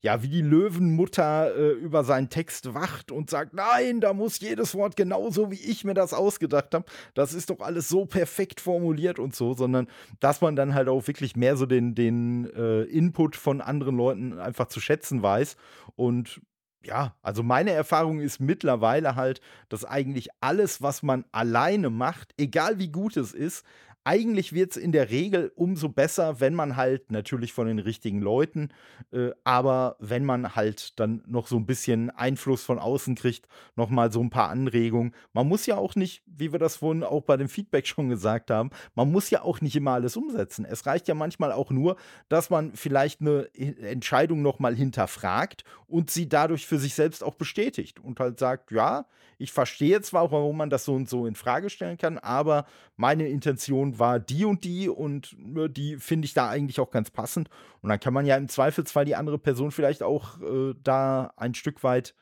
[0.00, 4.76] ja, wie die Löwenmutter äh, über seinen Text wacht und sagt, nein, da muss jedes
[4.76, 6.84] Wort genauso, wie ich mir das ausgedacht habe.
[7.14, 9.88] Das ist doch alles so perfekt formuliert und so, sondern
[10.20, 14.38] dass man dann halt auch wirklich mehr so den, den äh, Input von anderen Leuten
[14.38, 15.56] einfach zu schätzen weiß.
[15.96, 16.40] Und
[16.88, 22.78] ja, also meine Erfahrung ist mittlerweile halt, dass eigentlich alles, was man alleine macht, egal
[22.78, 23.64] wie gut es ist,
[24.04, 28.20] eigentlich wird es in der Regel umso besser, wenn man halt natürlich von den richtigen
[28.20, 28.70] Leuten,
[29.12, 33.46] äh, aber wenn man halt dann noch so ein bisschen Einfluss von außen kriegt,
[33.76, 35.14] noch mal so ein paar Anregungen.
[35.32, 38.50] Man muss ja auch nicht, wie wir das vorhin auch bei dem Feedback schon gesagt
[38.50, 40.64] haben, man muss ja auch nicht immer alles umsetzen.
[40.64, 41.96] Es reicht ja manchmal auch nur,
[42.28, 47.34] dass man vielleicht eine Entscheidung noch mal hinterfragt und sie dadurch für sich selbst auch
[47.34, 49.06] bestätigt und halt sagt, ja,
[49.38, 52.66] ich verstehe zwar, warum man das so und so in Frage stellen kann, aber
[52.96, 57.10] meine Intention war die und die und ne, die finde ich da eigentlich auch ganz
[57.10, 57.48] passend.
[57.80, 61.54] Und dann kann man ja im Zweifelsfall die andere Person vielleicht auch äh, da ein
[61.54, 62.14] Stück weit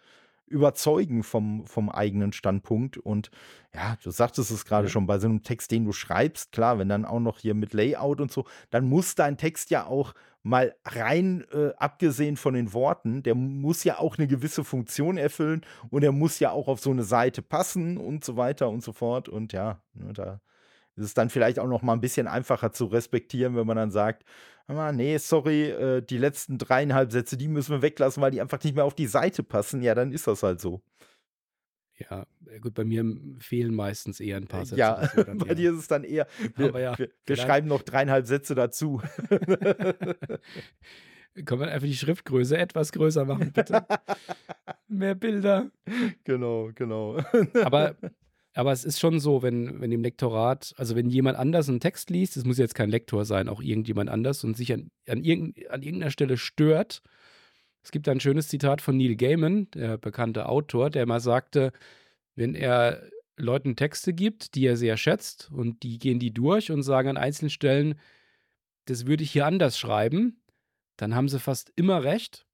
[0.47, 2.98] überzeugen vom, vom eigenen Standpunkt.
[2.98, 3.31] Und
[3.74, 4.90] ja, du sagtest es gerade ja.
[4.93, 7.73] schon, bei so einem Text, den du schreibst, klar, wenn dann auch noch hier mit
[7.73, 12.73] Layout und so, dann muss dein Text ja auch mal rein äh, abgesehen von den
[12.73, 16.78] Worten, der muss ja auch eine gewisse Funktion erfüllen und er muss ja auch auf
[16.78, 19.28] so eine Seite passen und so weiter und so fort.
[19.28, 20.40] Und ja, ne, da
[20.97, 23.90] ist es dann vielleicht auch noch mal ein bisschen einfacher zu respektieren, wenn man dann
[23.90, 24.24] sagt,
[24.66, 28.62] ah, nee, sorry, äh, die letzten dreieinhalb Sätze, die müssen wir weglassen, weil die einfach
[28.62, 29.82] nicht mehr auf die Seite passen.
[29.82, 30.82] Ja, dann ist das halt so.
[31.98, 33.05] Ja, äh, gut, bei mir
[33.39, 34.81] fehlen meistens eher ein paar Sätze.
[34.81, 38.55] Ja, bei dir ist es dann eher, wir, ja, wir, wir schreiben noch dreieinhalb Sätze
[38.55, 39.01] dazu.
[41.44, 43.85] Können wir einfach die Schriftgröße etwas größer machen, bitte?
[44.89, 45.70] Mehr Bilder.
[46.24, 47.18] Genau, genau.
[47.62, 47.94] Aber,
[48.57, 52.09] aber es ist schon so, wenn, wenn im Lektorat, also wenn jemand anders einen Text
[52.09, 55.69] liest, es muss jetzt kein Lektor sein, auch irgendjemand anders und sich an, an, irgend,
[55.69, 57.03] an irgendeiner Stelle stört,
[57.83, 61.73] es gibt ein schönes Zitat von Neil Gaiman, der bekannte Autor, der mal sagte,
[62.35, 63.03] wenn er
[63.37, 67.16] Leuten Texte gibt, die er sehr schätzt, und die gehen die durch und sagen an
[67.19, 68.01] einzelnen Stellen,
[68.87, 70.41] das würde ich hier anders schreiben,
[70.97, 72.45] dann haben sie fast immer recht.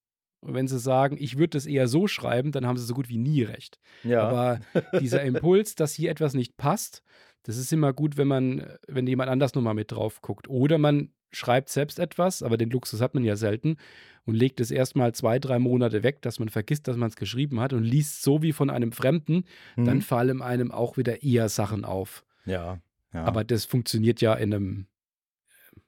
[0.43, 3.09] Und wenn sie sagen, ich würde das eher so schreiben, dann haben sie so gut
[3.09, 3.79] wie nie recht.
[4.03, 4.23] Ja.
[4.23, 4.61] Aber
[5.01, 7.03] dieser Impuls, dass hier etwas nicht passt,
[7.45, 10.49] das ist immer gut, wenn man, wenn jemand anders nochmal mit drauf guckt.
[10.49, 13.77] Oder man schreibt selbst etwas, aber den Luxus hat man ja selten
[14.25, 17.61] und legt es erstmal zwei, drei Monate weg, dass man vergisst, dass man es geschrieben
[17.61, 19.45] hat und liest so wie von einem Fremden,
[19.77, 19.85] mhm.
[19.85, 22.25] dann fallen einem auch wieder eher Sachen auf.
[22.45, 22.81] Ja,
[23.13, 23.25] ja.
[23.25, 24.87] Aber das funktioniert ja in einem,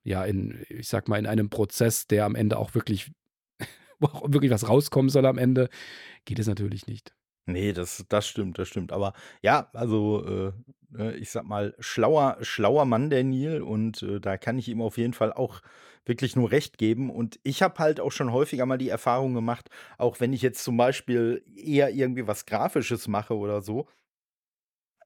[0.02, 3.12] ja, in, ich sag mal, in einem Prozess, der am Ende auch wirklich,
[4.12, 5.68] auch wirklich was rauskommen soll am Ende,
[6.24, 7.14] geht es natürlich nicht.
[7.46, 8.90] Nee, das, das stimmt, das stimmt.
[8.92, 9.12] Aber
[9.42, 10.52] ja, also äh,
[10.90, 14.80] ne, ich sag mal, schlauer, schlauer Mann, der Neil, und äh, da kann ich ihm
[14.80, 15.60] auf jeden Fall auch
[16.06, 17.10] wirklich nur recht geben.
[17.10, 19.68] Und ich habe halt auch schon häufiger mal die Erfahrung gemacht,
[19.98, 23.88] auch wenn ich jetzt zum Beispiel eher irgendwie was Grafisches mache oder so,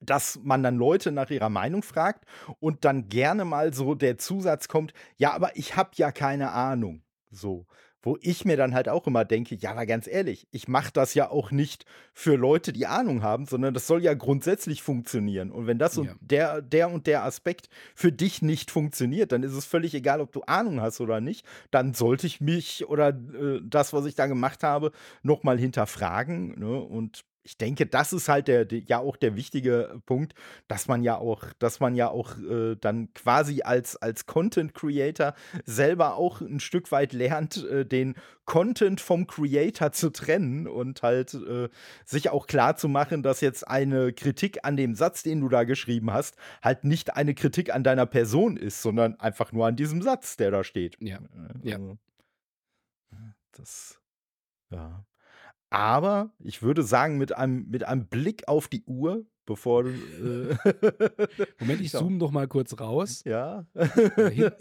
[0.01, 2.25] dass man dann Leute nach ihrer Meinung fragt
[2.61, 7.03] und dann gerne mal so der Zusatz kommt, ja, aber ich habe ja keine Ahnung.
[7.31, 7.67] So.
[8.03, 11.15] Wo ich mir dann halt auch immer denke, ja, aber ganz ehrlich, ich mache das
[11.15, 15.51] ja auch nicht für Leute, die Ahnung haben, sondern das soll ja grundsätzlich funktionieren.
[15.51, 16.03] Und wenn das ja.
[16.03, 20.21] und der, der und der Aspekt für dich nicht funktioniert, dann ist es völlig egal,
[20.21, 21.45] ob du Ahnung hast oder nicht.
[21.71, 24.93] Dann sollte ich mich oder äh, das, was ich da gemacht habe,
[25.23, 26.59] nochmal hinterfragen.
[26.59, 26.81] Ne?
[26.81, 30.35] Und ich denke, das ist halt der, der, ja auch der wichtige Punkt,
[30.69, 35.35] dass man ja auch, dass man ja auch äh, dann quasi als, als Content Creator
[35.65, 41.33] selber auch ein Stück weit lernt, äh, den Content vom Creator zu trennen und halt
[41.33, 41.71] äh,
[42.05, 45.65] sich auch klar zu machen, dass jetzt eine Kritik an dem Satz, den du da
[45.65, 50.03] geschrieben hast, halt nicht eine Kritik an deiner Person ist, sondern einfach nur an diesem
[50.03, 50.99] Satz, der da steht.
[51.01, 51.19] Ja.
[51.63, 51.77] ja.
[51.77, 51.99] Also,
[53.53, 53.99] das,
[54.69, 55.03] ja.
[55.71, 59.91] Aber ich würde sagen, mit einem, mit einem Blick auf die Uhr, bevor du.
[59.91, 60.57] Äh
[61.61, 63.23] Moment, ich zoome doch mal kurz raus.
[63.25, 63.67] Ja.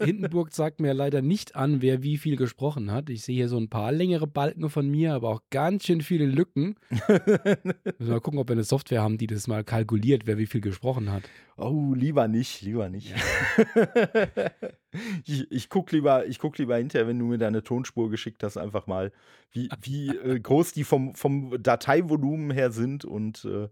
[0.00, 3.10] Hindenburg sagt mir leider nicht an, wer wie viel gesprochen hat.
[3.10, 6.24] Ich sehe hier so ein paar längere Balken von mir, aber auch ganz schön viele
[6.26, 6.76] Lücken.
[7.98, 10.62] Müssen mal gucken, ob wir eine Software haben, die das mal kalkuliert, wer wie viel
[10.62, 11.22] gesprochen hat.
[11.60, 13.12] Oh, lieber nicht, lieber nicht.
[15.24, 18.86] ich, ich gucke lieber, guck lieber hinterher, wenn du mir deine Tonspur geschickt hast, einfach
[18.86, 19.10] mal,
[19.50, 23.04] wie, wie äh, groß die vom, vom Dateivolumen her sind.
[23.04, 23.68] Und äh,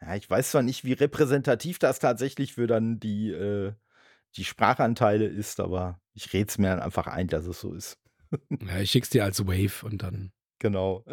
[0.00, 3.72] ja, ich weiß zwar nicht, wie repräsentativ das tatsächlich für dann die, äh,
[4.36, 7.98] die Sprachanteile ist, aber ich rede es mir dann einfach ein, dass es so ist.
[8.66, 11.04] ja, ich schick's dir als Wave und dann Genau.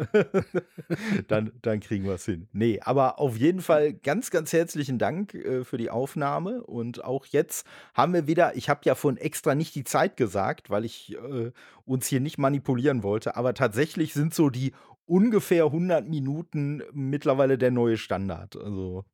[1.28, 2.48] dann, dann kriegen wir es hin.
[2.52, 6.62] Nee, aber auf jeden Fall ganz, ganz herzlichen Dank äh, für die Aufnahme.
[6.64, 10.68] Und auch jetzt haben wir wieder, ich habe ja von extra nicht die Zeit gesagt,
[10.70, 11.52] weil ich äh,
[11.84, 14.72] uns hier nicht manipulieren wollte, aber tatsächlich sind so die
[15.06, 18.56] ungefähr 100 Minuten mittlerweile der neue Standard.
[18.56, 19.04] Also.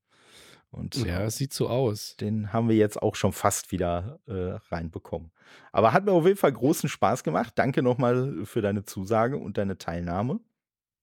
[0.70, 2.16] Und Ja, es sieht so aus.
[2.16, 5.31] den haben wir jetzt auch schon fast wieder äh, reinbekommen.
[5.70, 7.52] Aber hat mir auf jeden Fall großen Spaß gemacht.
[7.56, 10.40] Danke nochmal für deine Zusage und deine Teilnahme.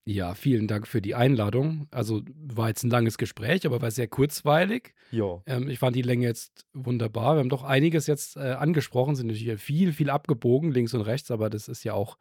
[0.06, 1.88] Ja, vielen Dank für die Einladung.
[1.92, 4.96] Also war jetzt ein langes Gespräch, aber war sehr kurzweilig.
[5.12, 5.44] Ja.
[5.46, 7.36] Ähm, ich fand die Länge jetzt wunderbar.
[7.36, 11.30] Wir haben doch einiges jetzt äh, angesprochen, sind natürlich viel, viel abgebogen, links und rechts,
[11.30, 12.18] aber das ist ja auch,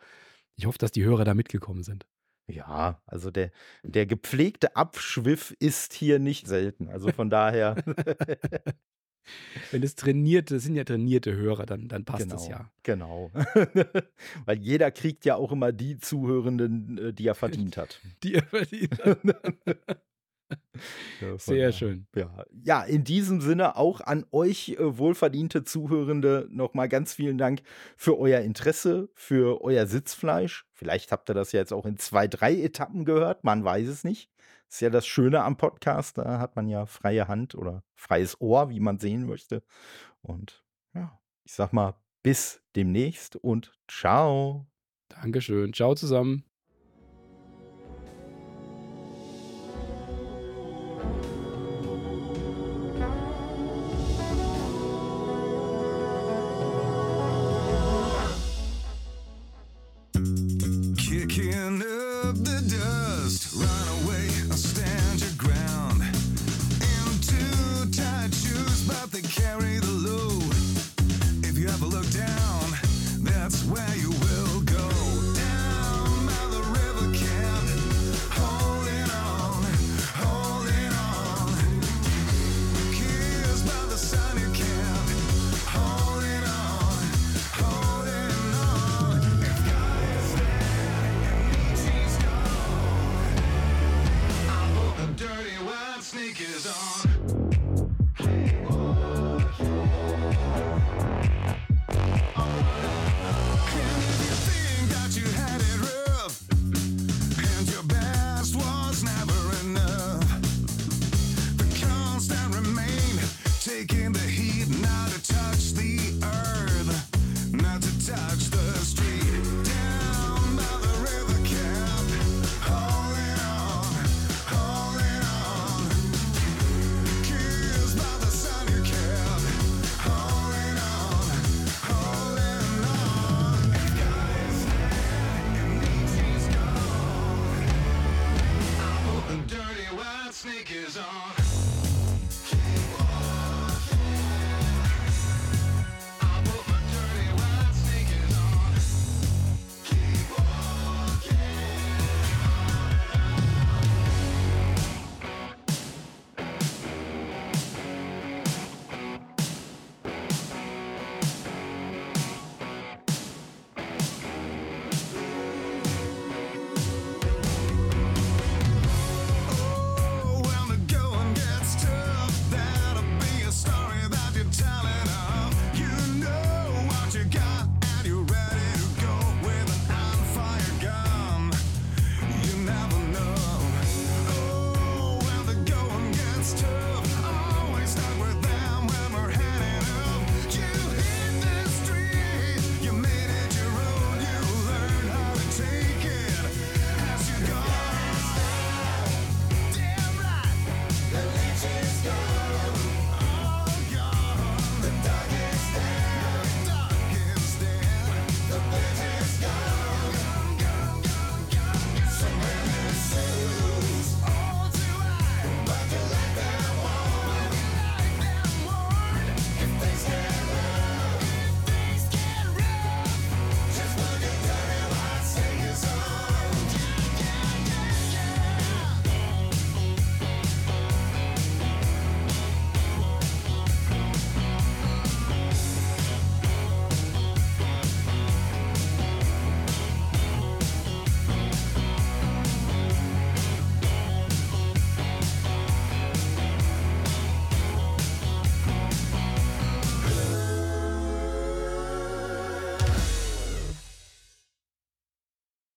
[0.56, 2.06] ich hoffe, dass die Hörer da mitgekommen sind.
[2.48, 3.50] Ja, also der,
[3.82, 6.88] der gepflegte Abschwiff ist hier nicht selten.
[6.88, 7.76] Also von daher,
[9.70, 12.70] Wenn es trainierte, das sind ja trainierte Hörer, dann, dann passt genau, das ja.
[12.82, 13.30] genau.
[14.44, 18.00] Weil jeder kriegt ja auch immer die Zuhörenden, äh, die er verdient hat.
[18.22, 18.98] Die ihr verdient.
[21.20, 21.72] Ja, Sehr daher.
[21.72, 22.06] schön.
[22.14, 22.44] Ja.
[22.62, 27.62] ja, in diesem Sinne auch an euch äh, wohlverdiente Zuhörende nochmal ganz vielen Dank
[27.96, 30.66] für euer Interesse, für euer Sitzfleisch.
[30.72, 34.04] Vielleicht habt ihr das ja jetzt auch in zwei, drei Etappen gehört, man weiß es
[34.04, 34.30] nicht.
[34.70, 38.70] Ist ja das Schöne am Podcast, da hat man ja freie Hand oder freies Ohr,
[38.70, 39.62] wie man sehen möchte.
[40.20, 40.64] Und
[40.94, 44.66] ja, ich sag mal, bis demnächst und ciao.
[45.08, 45.72] Dankeschön.
[45.72, 46.47] Ciao zusammen.